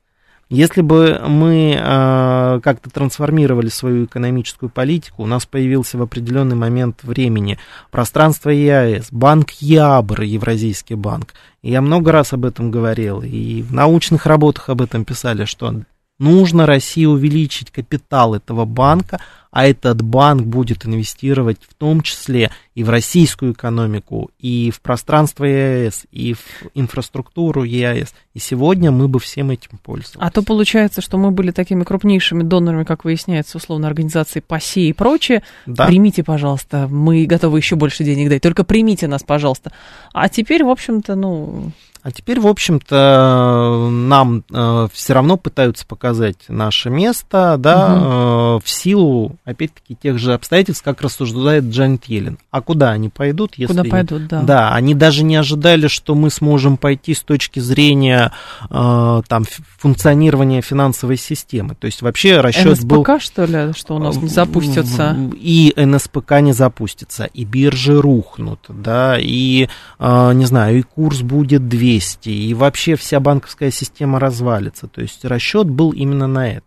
если 0.53 0.81
бы 0.81 1.19
мы 1.27 1.75
э, 1.75 2.59
как-то 2.63 2.91
трансформировали 2.91 3.69
свою 3.69 4.05
экономическую 4.05 4.69
политику, 4.69 5.23
у 5.23 5.25
нас 5.25 5.47
появился 5.47 5.97
в 5.97 6.03
определенный 6.03 6.55
момент 6.55 7.03
времени 7.03 7.57
пространство 7.89 8.51
ЕАЭС, 8.51 9.07
банк 9.09 9.49
ЯБР, 9.59 10.21
Евразийский 10.21 10.93
банк. 10.93 11.33
Я 11.63 11.81
много 11.81 12.11
раз 12.11 12.33
об 12.33 12.45
этом 12.45 12.69
говорил, 12.69 13.23
и 13.23 13.63
в 13.63 13.73
научных 13.73 14.27
работах 14.27 14.69
об 14.69 14.83
этом 14.83 15.05
писали, 15.05 15.45
что 15.45 15.81
нужно 16.23 16.65
России 16.65 17.05
увеличить 17.05 17.69
капитал 17.69 18.33
этого 18.33 18.65
банка, 18.65 19.19
а 19.51 19.67
этот 19.67 20.01
банк 20.01 20.47
будет 20.47 20.85
инвестировать 20.85 21.59
в 21.61 21.75
том 21.75 22.01
числе 22.01 22.49
и 22.73 22.83
в 22.83 22.89
российскую 22.89 23.53
экономику, 23.53 24.31
и 24.39 24.71
в 24.71 24.81
пространство 24.81 25.45
ЕАЭС, 25.45 26.05
и 26.11 26.33
в 26.33 26.39
инфраструктуру 26.73 27.63
ЕАЭС. 27.63 28.15
И 28.33 28.39
сегодня 28.39 28.89
мы 28.89 29.07
бы 29.07 29.19
всем 29.19 29.51
этим 29.51 29.77
пользовались. 29.83 30.17
А 30.19 30.31
то 30.31 30.41
получается, 30.41 31.01
что 31.01 31.19
мы 31.19 31.29
были 31.29 31.51
такими 31.51 31.83
крупнейшими 31.83 32.41
донорами, 32.41 32.83
как 32.83 33.05
выясняется, 33.05 33.57
условно, 33.57 33.85
организации 33.85 34.39
ПАСИ 34.39 34.89
и 34.89 34.93
прочее. 34.93 35.43
Да. 35.67 35.85
Примите, 35.85 36.23
пожалуйста, 36.23 36.87
мы 36.89 37.25
готовы 37.25 37.59
еще 37.59 37.75
больше 37.75 38.03
денег 38.03 38.29
дать, 38.29 38.41
только 38.41 38.63
примите 38.63 39.07
нас, 39.07 39.21
пожалуйста. 39.21 39.71
А 40.13 40.29
теперь, 40.29 40.63
в 40.63 40.69
общем-то, 40.69 41.13
ну, 41.13 41.71
А 42.03 42.11
теперь, 42.11 42.37
в 42.41 42.47
общем-то, 42.47 43.87
нам 43.89 44.43
э, 44.51 44.87
все 44.91 45.13
равно 45.13 45.37
пытаются 45.37 45.85
показать 45.85 46.35
наше 46.49 46.89
место, 46.89 47.55
да, 47.57 47.95
э, 47.95 48.59
в 48.61 48.69
силу, 48.69 49.37
опять-таки, 49.45 49.95
тех 49.95 50.19
же 50.19 50.33
обстоятельств, 50.33 50.83
как 50.83 51.01
рассуждает 51.01 51.63
Джанет 51.63 52.03
Йеллен. 52.05 52.37
А 52.51 52.61
куда 52.61 52.91
они 52.91 53.07
пойдут, 53.07 53.53
если... 53.55 53.73
куда 53.73 53.89
пойдут, 53.89 54.27
да. 54.27 54.41
Да, 54.41 54.73
они 54.73 54.95
даже 54.95 55.23
не 55.23 55.37
ожидали, 55.37 55.87
что 55.87 56.13
мы 56.13 56.29
сможем 56.29 56.75
пойти 56.75 57.13
с 57.13 57.21
точки 57.21 57.61
зрения 57.61 58.33
э, 58.69 59.21
там, 59.25 59.45
функционирования 59.77 60.61
финансовой 60.61 61.15
системы. 61.15 61.73
То 61.75 61.85
есть 61.85 62.01
вообще 62.01 62.41
расчет 62.41 62.79
НСПК, 62.79 62.85
был... 62.85 63.19
что 63.21 63.45
ли, 63.45 63.71
что 63.73 63.95
у 63.95 63.99
нас 63.99 64.17
не 64.17 64.27
запустится? 64.27 65.15
И 65.35 65.73
НСПК 65.77 66.41
не 66.41 66.51
запустится, 66.51 67.23
и 67.25 67.45
биржи 67.45 67.99
рухнут, 68.01 68.59
да, 68.67 69.17
и, 69.17 69.69
э, 69.99 70.33
не 70.33 70.45
знаю, 70.45 70.79
и 70.79 70.81
курс 70.81 71.21
будет 71.21 71.69
200, 71.69 71.92
и 72.27 72.53
вообще 72.53 72.95
вся 72.95 73.19
банковская 73.19 73.71
система 73.71 74.19
развалится. 74.19 74.87
То 74.87 75.01
есть 75.01 75.25
расчет 75.25 75.67
был 75.69 75.91
именно 75.91 76.27
на 76.27 76.49
это. 76.49 76.65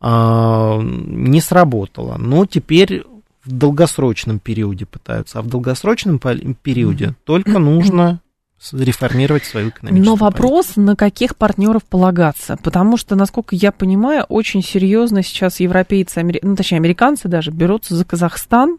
А, 0.00 0.80
Не 0.80 1.40
сработало. 1.40 2.16
Но 2.18 2.46
теперь 2.46 3.04
в 3.44 3.52
долгосрочном 3.52 4.38
периоде 4.38 4.86
пытаются, 4.86 5.38
а 5.38 5.42
в 5.42 5.48
долгосрочном 5.48 6.18
периоде 6.18 7.14
только 7.24 7.58
нужно 7.58 8.20
реформировать 8.72 9.44
свою 9.44 9.70
экономическую 9.70 10.04
Но 10.04 10.14
вопрос, 10.14 10.76
на 10.76 10.94
каких 10.94 11.36
партнеров 11.36 11.82
полагаться. 11.84 12.56
Потому 12.62 12.96
что, 12.96 13.16
насколько 13.16 13.56
я 13.56 13.72
понимаю, 13.72 14.24
очень 14.28 14.62
серьезно 14.62 15.22
сейчас 15.22 15.58
европейцы, 15.58 16.18
амери- 16.18 16.38
ну, 16.42 16.54
точнее, 16.54 16.78
американцы 16.78 17.26
даже 17.26 17.50
берутся 17.50 17.96
за 17.96 18.04
Казахстан, 18.04 18.78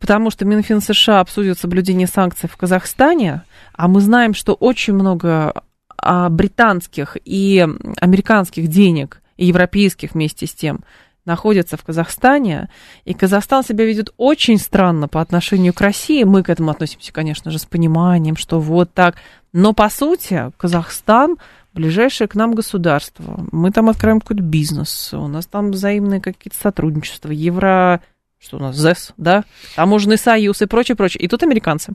потому 0.00 0.30
что 0.30 0.44
Минфин 0.44 0.80
США 0.80 1.20
обсудит 1.20 1.60
соблюдение 1.60 2.08
санкций 2.08 2.48
в 2.48 2.56
Казахстане, 2.56 3.42
а 3.82 3.88
мы 3.88 4.00
знаем, 4.00 4.32
что 4.32 4.54
очень 4.54 4.94
много 4.94 5.64
а, 5.96 6.28
британских 6.28 7.16
и 7.24 7.66
американских 8.00 8.68
денег, 8.68 9.20
и 9.36 9.46
европейских 9.46 10.12
вместе 10.12 10.46
с 10.46 10.52
тем, 10.52 10.84
находятся 11.24 11.76
в 11.76 11.82
Казахстане, 11.82 12.70
и 13.04 13.12
Казахстан 13.12 13.64
себя 13.64 13.84
ведет 13.84 14.14
очень 14.18 14.58
странно 14.58 15.08
по 15.08 15.20
отношению 15.20 15.74
к 15.74 15.80
России. 15.80 16.22
Мы 16.22 16.44
к 16.44 16.48
этому 16.48 16.70
относимся, 16.70 17.12
конечно 17.12 17.50
же, 17.50 17.58
с 17.58 17.64
пониманием, 17.64 18.36
что 18.36 18.60
вот 18.60 18.94
так. 18.94 19.16
Но, 19.52 19.72
по 19.72 19.90
сути, 19.90 20.52
Казахстан 20.58 21.38
ближайшее 21.72 22.28
к 22.28 22.36
нам 22.36 22.54
государство. 22.54 23.44
Мы 23.50 23.72
там 23.72 23.88
откроем 23.88 24.20
какой-то 24.20 24.44
бизнес, 24.44 25.12
у 25.12 25.26
нас 25.26 25.46
там 25.46 25.72
взаимные 25.72 26.20
какие-то 26.20 26.56
сотрудничества, 26.56 27.32
евро... 27.32 28.00
Что 28.38 28.58
у 28.58 28.60
нас, 28.60 28.76
ЗЭС, 28.76 29.12
да? 29.16 29.42
Таможенный 29.74 30.18
союз 30.18 30.62
и 30.62 30.66
прочее, 30.66 30.94
прочее. 30.94 31.22
И 31.22 31.28
тут 31.28 31.42
американцы. 31.42 31.94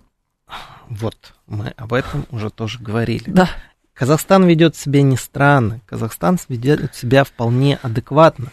Вот, 0.90 1.34
мы 1.48 1.70
об 1.78 1.94
этом 1.94 2.26
уже 2.32 2.50
тоже 2.50 2.80
говорили. 2.80 3.24
Да. 3.28 3.50
Казахстан 3.94 4.46
ведет 4.46 4.76
себя 4.76 5.02
не 5.02 5.18
странно, 5.18 5.82
Казахстан 5.86 6.38
ведет 6.50 6.96
себя 6.96 7.24
вполне 7.24 7.80
адекватно. 7.82 8.52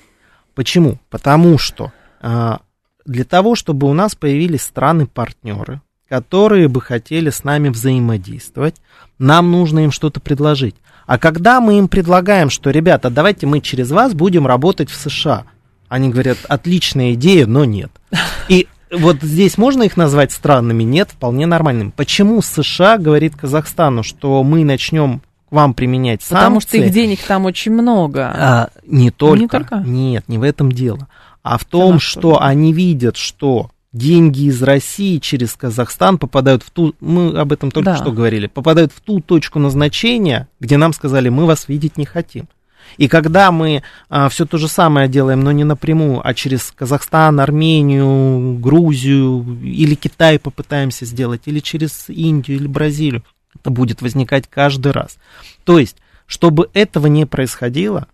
Почему? 0.55 0.99
Потому 1.11 1.59
что 1.59 1.93
а, 2.21 2.61
для 3.05 3.25
того, 3.25 3.55
чтобы 3.55 3.89
у 3.89 3.93
нас 3.93 4.15
появились 4.15 4.63
страны-партнеры, 4.63 5.81
которые 6.09 6.69
бы 6.69 6.81
хотели 6.81 7.31
с 7.31 7.45
нами 7.45 7.69
взаимодействовать, 7.69 8.77
нам 9.19 9.51
нужно 9.51 9.81
им 9.81 9.91
что-то 9.91 10.21
предложить. 10.21 10.77
А 11.07 11.19
когда 11.19 11.61
мы 11.61 11.79
им 11.79 11.89
предлагаем, 11.89 12.51
что, 12.51 12.71
ребята, 12.71 13.11
давайте 13.11 13.47
мы 13.47 13.61
через 13.61 13.91
вас 13.91 14.15
будем 14.15 14.47
работать 14.47 14.91
в 14.91 14.97
США, 14.97 15.45
они 15.89 16.09
говорят, 16.09 16.39
отличная 16.49 17.13
идея, 17.13 17.47
но 17.47 17.65
нет. 17.65 17.91
И 18.49 18.69
вот 18.99 19.23
здесь 19.23 19.59
можно 19.59 19.83
их 19.83 19.97
назвать 19.97 20.33
странными? 20.33 20.83
Нет, 20.83 21.11
вполне 21.13 21.47
нормальным. 21.47 21.93
Почему 21.93 22.41
США 22.43 22.99
говорит 22.99 23.37
Казахстану, 23.37 24.03
что 24.03 24.43
мы 24.43 24.65
начнем 24.65 25.21
к 25.49 25.53
вам 25.53 25.75
применять 25.75 26.23
санкции? 26.23 26.35
Потому 26.35 26.61
что 26.61 26.77
их 26.77 26.91
денег 26.91 27.21
там 27.21 27.45
очень 27.45 27.73
много. 27.73 28.27
А, 28.35 28.69
не 28.87 29.11
только. 29.11 29.41
Не 29.41 29.49
только? 29.49 29.77
Нет, 29.87 30.25
не 30.29 30.39
в 30.39 30.43
этом 30.43 30.73
дело. 30.73 31.09
А 31.43 31.59
в 31.59 31.65
том, 31.65 31.95
на 31.95 32.01
что, 32.01 32.21
что 32.21 32.35
же? 32.35 32.39
они 32.41 32.73
видят, 32.73 33.17
что 33.17 33.71
деньги 33.93 34.49
из 34.49 34.63
России 34.63 35.19
через 35.19 35.55
Казахстан 35.55 36.19
попадают 36.19 36.63
в 36.63 36.71
ту, 36.71 36.95
мы 37.01 37.39
об 37.39 37.53
этом 37.53 37.71
только 37.71 37.93
Да. 37.93 37.97
что 37.97 38.13
говорили, 38.13 38.47
попадают 38.49 38.93
в 38.93 39.01
ту 39.01 39.21
точку 39.21 39.59
назначения, 39.61 40.49
где 40.61 40.77
нам 40.77 40.93
сказали, 40.93 41.29
мы 41.29 41.47
вас 41.47 41.69
видеть 41.69 41.97
не 41.97 42.05
хотим. 42.05 42.49
И 42.97 43.09
когда 43.09 43.51
мы 43.51 43.83
все 44.31 44.47
то 44.47 44.59
же 44.59 44.69
самое 44.69 45.09
делаем, 45.09 45.41
но 45.41 45.53
не 45.53 45.65
напрямую, 45.65 46.27
а 46.27 46.35
через 46.35 46.73
Казахстан, 46.73 47.41
Армению, 47.41 48.59
Грузию 48.59 49.45
или 49.63 49.95
Китай 49.95 50.39
попытаемся 50.39 51.05
сделать, 51.05 51.43
или 51.47 51.61
через 51.61 52.09
Индию 52.09 52.59
или 52.59 52.67
Бразилию, 52.67 53.25
это 53.59 53.71
будет 53.71 54.03
возникать 54.03 54.49
каждый 54.49 54.93
раз. 54.93 55.19
То 55.65 55.79
есть, 55.79 55.97
чтобы 56.27 56.71
этого 56.75 57.07
не 57.07 57.27
происходило, 57.27 58.09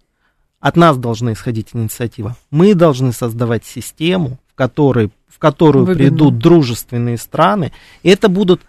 от 0.60 0.76
нас 0.76 0.98
должна 0.98 1.32
исходить 1.32 1.68
инициатива. 1.72 2.36
Мы 2.50 2.74
должны 2.74 3.12
создавать 3.12 3.64
систему, 3.64 4.38
в 4.50 4.54
которой 4.54 5.10
в 5.28 5.38
которую 5.38 5.86
Выгодно. 5.86 6.04
придут 6.04 6.38
дружественные 6.38 7.16
страны. 7.16 7.72
И 8.02 8.10
это 8.10 8.28
будут 8.28 8.60
а, 8.60 8.66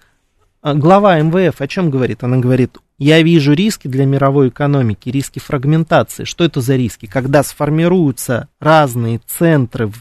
глава 0.63 1.19
МВФ 1.19 1.59
о 1.59 1.67
чем 1.67 1.89
говорит? 1.89 2.23
Она 2.23 2.37
говорит, 2.37 2.77
я 2.97 3.21
вижу 3.21 3.53
риски 3.53 3.87
для 3.87 4.05
мировой 4.05 4.49
экономики, 4.49 5.09
риски 5.09 5.39
фрагментации. 5.39 6.23
Что 6.23 6.43
это 6.43 6.61
за 6.61 6.75
риски? 6.75 7.07
Когда 7.07 7.43
сформируются 7.43 8.47
разные 8.59 9.19
центры 9.25 9.87
в 9.87 9.95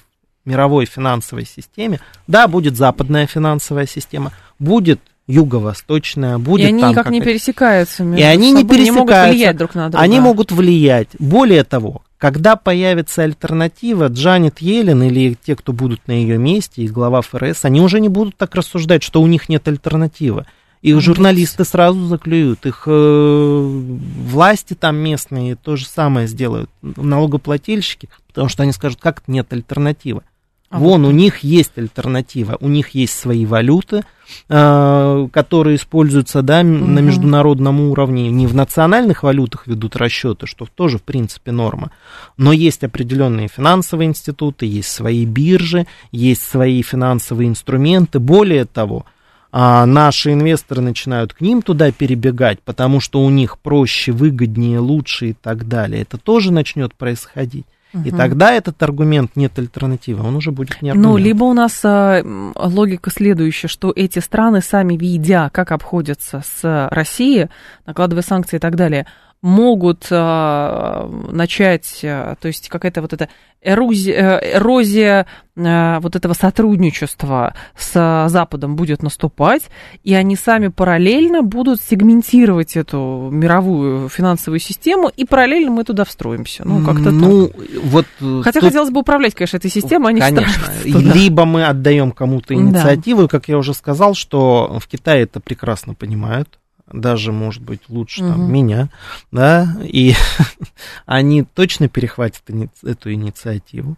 мировой 0.45 0.85
финансовой 0.85 1.47
системе, 1.47 2.01
да, 2.27 2.47
будет 2.47 2.77
западная 2.77 3.27
финансовая 3.27 3.87
система, 3.87 4.33
будет 4.59 5.01
юго-восточная, 5.31 6.39
будет 6.39 6.67
и 6.67 6.69
они 6.69 6.81
там 6.81 6.91
никак 6.91 7.11
не 7.11 7.21
пересекаются 7.21 8.05
между 8.05 8.21
и 8.21 8.25
они 8.25 8.53
не 8.53 8.63
собой, 8.63 8.79
не 8.79 8.91
могут 8.91 9.09
пересекаются. 9.09 9.33
влиять 9.33 9.57
друг 9.57 9.75
на 9.75 9.89
друга. 9.89 10.03
Они 10.03 10.21
могут 10.21 10.53
влиять. 10.53 11.09
Более 11.19 11.65
того, 11.65 12.03
когда 12.19 12.57
появится 12.57 13.23
альтернатива, 13.23 14.09
Джанет 14.09 14.61
Йеллен 14.61 15.03
или 15.03 15.37
те, 15.43 15.57
кто 15.57 15.73
будут 15.73 16.07
на 16.07 16.13
ее 16.13 16.39
месте, 16.39 16.83
и 16.83 16.89
глава 16.89 17.23
ФРС, 17.23 17.65
они 17.65 17.81
уже 17.81 18.01
не 18.01 18.09
будут 18.09 18.37
так 18.37 18.55
рассуждать, 18.55 19.03
что 19.03 19.23
у 19.23 19.27
них 19.27 19.49
нет 19.49 19.67
альтернативы. 19.69 20.47
Их 20.83 20.95
Ну, 20.95 21.01
журналисты 21.03 21.67
сразу 21.67 22.07
заклюют, 22.07 22.65
их 22.65 22.85
э, 22.87 23.83
власти 24.31 24.73
там 24.73 24.97
местные 24.97 25.55
то 25.55 25.77
же 25.77 25.87
самое 25.87 26.27
сделают, 26.27 26.71
налогоплательщики 26.81 28.09
Потому 28.31 28.49
что 28.49 28.63
они 28.63 28.73
скажут, 28.73 29.01
как 29.01 29.23
нет 29.27 29.53
альтернативы. 29.53 30.23
А 30.71 30.79
Вон, 30.79 31.05
у 31.05 31.11
них 31.11 31.41
есть 31.41 31.73
альтернатива, 31.77 32.57
у 32.61 32.69
них 32.69 32.91
есть 32.91 33.19
свои 33.19 33.45
валюты, 33.45 34.05
э, 34.49 35.29
которые 35.33 35.75
используются 35.75 36.43
да, 36.43 36.61
угу. 36.61 36.69
на 36.69 37.01
международном 37.01 37.81
уровне, 37.81 38.31
не 38.31 38.47
в 38.47 38.55
национальных 38.55 39.25
валютах 39.25 39.67
ведут 39.67 39.97
расчеты, 39.97 40.47
что 40.47 40.67
тоже, 40.73 40.99
в 40.99 41.03
принципе, 41.03 41.51
норма. 41.51 41.91
Но 42.37 42.53
есть 42.53 42.85
определенные 42.85 43.49
финансовые 43.49 44.09
институты, 44.11 44.65
есть 44.65 44.91
свои 44.91 45.25
биржи, 45.27 45.89
есть 46.13 46.43
свои 46.43 46.83
финансовые 46.83 47.49
инструменты. 47.49 48.21
Более 48.21 48.65
того, 48.65 49.07
а 49.51 49.85
наши 49.87 50.33
инвесторы 50.33 50.83
начинают 50.83 51.35
к 51.35 51.41
ним 51.41 51.63
туда 51.63 51.91
перебегать, 51.91 52.61
потому 52.61 53.01
что 53.01 53.21
у 53.25 53.29
них 53.29 53.59
проще, 53.59 54.13
выгоднее, 54.13 54.79
лучше 54.79 55.31
и 55.31 55.33
так 55.33 55.67
далее. 55.67 56.03
Это 56.03 56.17
тоже 56.17 56.53
начнет 56.53 56.95
происходить. 56.95 57.67
Угу. 57.93 58.03
И 58.05 58.11
тогда 58.11 58.53
этот 58.53 58.83
аргумент 58.83 59.37
нет 59.37 59.59
альтернативы, 59.59 60.27
он 60.27 60.37
уже 60.37 60.53
будет 60.53 60.81
не 60.83 60.91
аргумент. 60.91 61.13
Ну, 61.13 61.17
либо 61.17 61.45
у 61.45 61.53
нас 61.53 61.81
а, 61.85 62.23
логика 62.55 63.11
следующая, 63.11 63.69
что 63.69 63.93
эти 63.95 64.21
страны, 64.21 64.61
сами 64.61 64.97
видя, 64.97 65.51
как 65.53 65.73
обходятся 65.73 66.43
с 66.45 66.89
Россией, 66.91 67.49
накладывая 67.87 68.23
санкции 68.23 68.57
и 68.57 68.61
так 68.61 68.77
далее, 68.77 69.07
могут 69.43 70.07
а, 70.11 71.09
начать, 71.31 72.01
а, 72.05 72.37
то 72.37 72.49
есть 72.49 72.69
какая-то 72.69 73.01
вот 73.01 73.13
эта 73.13 73.29
эрозия, 73.63 74.41
э, 74.41 74.57
эрозия 74.57 75.27
а, 75.57 76.01
вот 76.01 76.17
этого 76.17 76.33
сотрудничества 76.33 77.55
с 77.77 78.27
Западом 78.29 78.77
будет 78.77 79.03
наступать, 79.03 79.65
и 80.05 80.15
они 80.15 80.37
сами 80.37 80.69
параллельно 80.69 81.43
будут 81.43 81.81
сегментировать 81.81 82.77
эту 82.77 83.29
мировую 83.31 84.09
финансовую 84.09 84.61
систему, 84.61 85.11
и 85.15 85.25
параллельно 85.25 85.71
мы 85.71 85.85
туда 85.85 86.05
встроимся. 86.05 86.63
Ну, 86.65 86.85
как-то 86.85 87.11
ну, 87.11 87.49
так. 87.49 87.57
Вот 87.85 88.07
э, 88.21 88.41
Хотя 88.43 88.61
тут... 88.61 88.69
хотелось 88.69 88.91
бы 88.91 89.01
управлять, 89.01 89.35
конечно, 89.35 89.59
этой 89.59 89.71
системой, 89.71 90.13
а 90.13 90.15
не 90.15 90.21
Конечно. 90.21 91.13
Либо 91.13 91.45
мы 91.45 91.65
отдаем 91.65 92.13
кому-то 92.13 92.55
инициативу, 92.55 93.23
да. 93.23 93.29
как 93.29 93.49
я 93.49 93.59
уже 93.59 93.75
сказал, 93.75 94.15
что 94.15 94.79
в 94.81 94.87
Китае 94.87 95.25
это 95.25 95.41
прекрасно 95.41 95.95
понимают 95.95 96.60
даже, 96.93 97.33
может 97.33 97.63
быть, 97.63 97.83
лучше 97.89 98.23
угу. 98.23 98.33
там, 98.33 98.53
меня, 98.53 98.89
да, 99.31 99.77
и 99.83 100.15
они 101.07 101.43
точно 101.43 101.89
перехватят 101.89 102.43
эту 102.83 103.13
инициативу, 103.13 103.97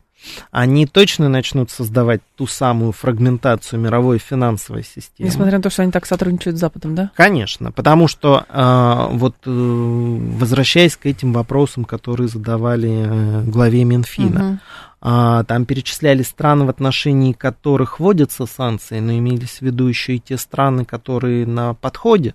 они 0.51 0.87
точно 0.87 1.29
начнут 1.29 1.71
создавать 1.71 2.21
ту 2.37 2.47
самую 2.47 2.93
фрагментацию 2.93 3.81
мировой 3.81 4.19
финансовой 4.19 4.85
системы. 4.85 5.29
Несмотря 5.29 5.59
на 5.59 5.63
то, 5.63 5.71
что 5.71 5.83
они 5.83 5.93
так 5.93 6.07
сотрудничают 6.07 6.57
с 6.57 6.61
Западом, 6.61 6.95
да? 6.95 7.11
Конечно, 7.17 7.73
потому 7.73 8.09
что 8.09 8.45
э, 8.49 9.17
вот 9.17 9.37
э, 9.45 9.51
возвращаясь 9.51 10.97
к 10.97 11.07
этим 11.07 11.33
вопросам, 11.33 11.85
которые 11.85 12.29
задавали 12.29 12.91
э, 12.91 13.43
главе 13.45 13.85
Минфина, 13.85 14.51
угу. 14.51 14.59
Там 15.03 15.65
перечисляли 15.67 16.23
страны, 16.23 16.65
в 16.65 16.69
отношении 16.69 17.33
которых 17.33 17.99
вводятся 17.99 18.47
санкции, 18.47 19.01
но 19.01 19.13
имелись 19.19 19.59
в 19.59 19.63
виду 19.63 19.89
еще 19.89 20.15
и 20.15 20.21
те 20.21 20.39
страны, 20.39 20.85
которые 20.85 21.45
на 21.45 21.75
подходе 21.75 22.35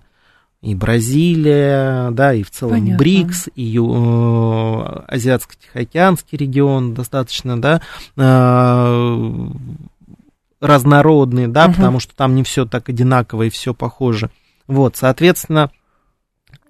и 0.60 0.74
Бразилия, 0.74 2.10
да, 2.10 2.34
и 2.34 2.42
в 2.42 2.50
целом 2.50 2.74
Понятно. 2.74 2.98
БРИКС, 2.98 3.48
и 3.54 3.76
э, 3.76 3.80
Азиатско-Тихоокеанский 3.80 6.36
регион 6.36 6.94
достаточно, 6.94 7.60
да, 7.60 7.80
э, 8.16 9.48
разнородный, 10.60 11.46
да, 11.46 11.66
угу. 11.66 11.74
потому 11.74 12.00
что 12.00 12.16
там 12.16 12.34
не 12.34 12.42
все 12.42 12.66
так 12.66 12.88
одинаково 12.88 13.44
и 13.44 13.50
все 13.50 13.72
похоже. 13.72 14.30
Вот, 14.66 14.96
соответственно, 14.96 15.70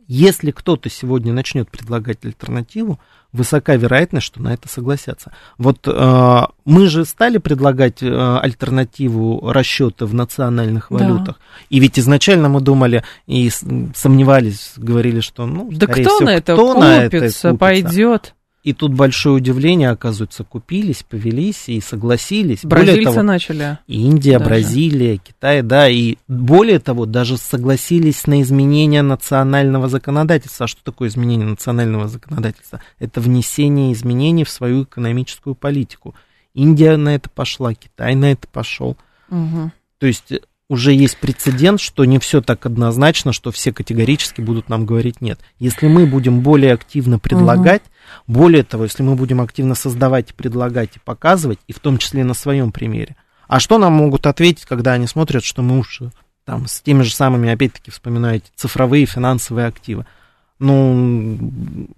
если 0.08 0.50
кто-то 0.50 0.88
сегодня 0.88 1.32
начнет 1.32 1.70
предлагать 1.70 2.24
альтернативу, 2.24 2.98
высока 3.32 3.76
вероятность, 3.76 4.26
что 4.26 4.40
на 4.42 4.54
это 4.54 4.68
согласятся. 4.68 5.32
Вот 5.58 5.86
э, 5.86 6.42
мы 6.64 6.86
же 6.86 7.04
стали 7.04 7.36
предлагать 7.36 8.02
э, 8.02 8.38
альтернативу 8.38 9.52
расчета 9.52 10.06
в 10.06 10.14
национальных 10.14 10.90
валютах. 10.90 11.36
Да. 11.36 11.66
И 11.68 11.78
ведь 11.78 11.98
изначально 11.98 12.48
мы 12.48 12.62
думали 12.62 13.04
и 13.26 13.50
сомневались, 13.50 14.72
говорили, 14.76 15.20
что 15.20 15.44
ну, 15.46 15.70
да 15.70 15.86
кто 15.86 16.02
всего, 16.02 16.20
на 16.20 16.30
это 16.30 16.54
кто 16.54 16.72
купится, 16.72 16.88
на 16.88 17.04
это 17.04 17.18
купится, 17.18 17.54
пойдет. 17.54 18.34
И 18.68 18.74
тут 18.74 18.92
большое 18.92 19.36
удивление, 19.36 19.88
оказывается, 19.88 20.44
купились, 20.44 21.02
повелись 21.02 21.70
и 21.70 21.80
согласились. 21.80 22.66
Бразильцы 22.66 22.96
более 22.96 23.04
того, 23.06 23.22
начали. 23.22 23.78
Индия, 23.86 24.38
даже. 24.38 24.44
Бразилия, 24.44 25.16
Китай, 25.16 25.62
да, 25.62 25.88
и 25.88 26.16
более 26.28 26.78
того, 26.78 27.06
даже 27.06 27.38
согласились 27.38 28.26
на 28.26 28.42
изменение 28.42 29.00
национального 29.00 29.88
законодательства. 29.88 30.64
А 30.64 30.68
что 30.68 30.84
такое 30.84 31.08
изменение 31.08 31.48
национального 31.48 32.08
законодательства? 32.08 32.82
Это 32.98 33.22
внесение 33.22 33.94
изменений 33.94 34.44
в 34.44 34.50
свою 34.50 34.82
экономическую 34.82 35.54
политику. 35.54 36.14
Индия 36.52 36.98
на 36.98 37.14
это 37.14 37.30
пошла, 37.30 37.72
Китай 37.72 38.16
на 38.16 38.32
это 38.32 38.46
пошел. 38.48 38.98
Угу. 39.30 39.72
То 39.98 40.06
есть 40.06 40.30
уже 40.68 40.92
есть 40.92 41.16
прецедент, 41.16 41.80
что 41.80 42.04
не 42.04 42.18
все 42.18 42.42
так 42.42 42.66
однозначно, 42.66 43.32
что 43.32 43.50
все 43.50 43.72
категорически 43.72 44.40
будут 44.40 44.68
нам 44.68 44.84
говорить 44.84 45.20
нет. 45.20 45.40
Если 45.58 45.88
мы 45.88 46.06
будем 46.06 46.40
более 46.40 46.74
активно 46.74 47.18
предлагать, 47.18 47.82
угу. 48.26 48.40
более 48.40 48.64
того, 48.64 48.84
если 48.84 49.02
мы 49.02 49.14
будем 49.16 49.40
активно 49.40 49.74
создавать, 49.74 50.34
предлагать 50.34 50.96
и 50.96 51.00
показывать, 51.00 51.58
и 51.66 51.72
в 51.72 51.78
том 51.78 51.96
числе 51.96 52.22
на 52.22 52.34
своем 52.34 52.70
примере. 52.70 53.16
А 53.46 53.60
что 53.60 53.78
нам 53.78 53.94
могут 53.94 54.26
ответить, 54.26 54.66
когда 54.66 54.92
они 54.92 55.06
смотрят, 55.06 55.42
что 55.42 55.62
мы 55.62 55.78
уж 55.78 56.02
там 56.44 56.66
с 56.66 56.82
теми 56.82 57.02
же 57.02 57.14
самыми, 57.14 57.50
опять-таки, 57.50 57.90
вспоминаете, 57.90 58.46
цифровые 58.54 59.06
финансовые 59.06 59.66
активы? 59.66 60.04
Ну, 60.58 61.88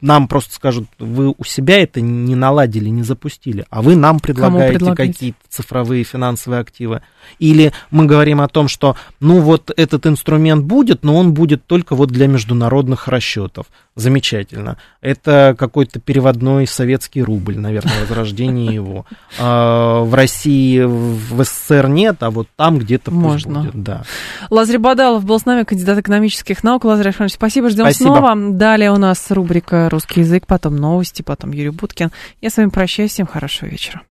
нам 0.00 0.28
просто 0.28 0.54
скажут, 0.54 0.88
вы 0.98 1.34
у 1.36 1.44
себя 1.44 1.82
это 1.82 2.00
не 2.00 2.34
наладили, 2.34 2.88
не 2.88 3.02
запустили, 3.02 3.64
а 3.70 3.80
вы 3.80 3.96
нам 3.96 4.20
предлагаете 4.20 4.94
какие-то 4.94 5.38
цифровые 5.48 6.04
финансовые 6.04 6.60
активы. 6.60 7.02
Или 7.38 7.72
мы 7.90 8.04
говорим 8.04 8.40
о 8.40 8.48
том, 8.48 8.68
что, 8.68 8.96
ну 9.20 9.40
вот 9.40 9.70
этот 9.74 10.06
инструмент 10.06 10.64
будет, 10.64 11.02
но 11.02 11.16
он 11.16 11.32
будет 11.32 11.66
только 11.66 11.94
вот 11.94 12.10
для 12.10 12.26
международных 12.26 13.08
расчетов. 13.08 13.66
Замечательно. 13.96 14.76
Это 15.00 15.56
какой-то 15.58 16.00
переводной 16.00 16.66
советский 16.66 17.22
рубль, 17.22 17.56
наверное, 17.56 17.98
возрождение 18.02 18.74
его. 18.74 19.06
А, 19.38 20.02
в 20.02 20.12
России, 20.12 20.82
в 20.82 21.42
СССР 21.42 21.88
нет, 21.88 22.22
а 22.22 22.30
вот 22.30 22.46
там 22.56 22.78
где-то 22.78 23.10
Можно. 23.10 23.60
будет. 23.60 23.82
Да. 23.82 24.02
Лазарь 24.50 24.76
Бадалов 24.76 25.24
был 25.24 25.40
с 25.40 25.46
нами, 25.46 25.64
кандидат 25.64 25.98
экономических 25.98 26.62
наук. 26.62 26.84
Лазарь 26.84 27.06
Александрович, 27.06 27.36
спасибо, 27.36 27.70
ждем 27.70 27.84
спасибо. 27.84 28.08
снова. 28.08 28.52
Далее 28.52 28.92
у 28.92 28.98
нас 28.98 29.30
рубрика 29.30 29.88
«Русский 29.88 30.20
язык», 30.20 30.46
потом 30.46 30.76
новости, 30.76 31.22
потом 31.22 31.52
Юрий 31.52 31.70
Буткин. 31.70 32.12
Я 32.42 32.50
с 32.50 32.58
вами 32.58 32.68
прощаюсь, 32.68 33.12
всем 33.12 33.26
хорошего 33.26 33.70
вечера. 33.70 34.02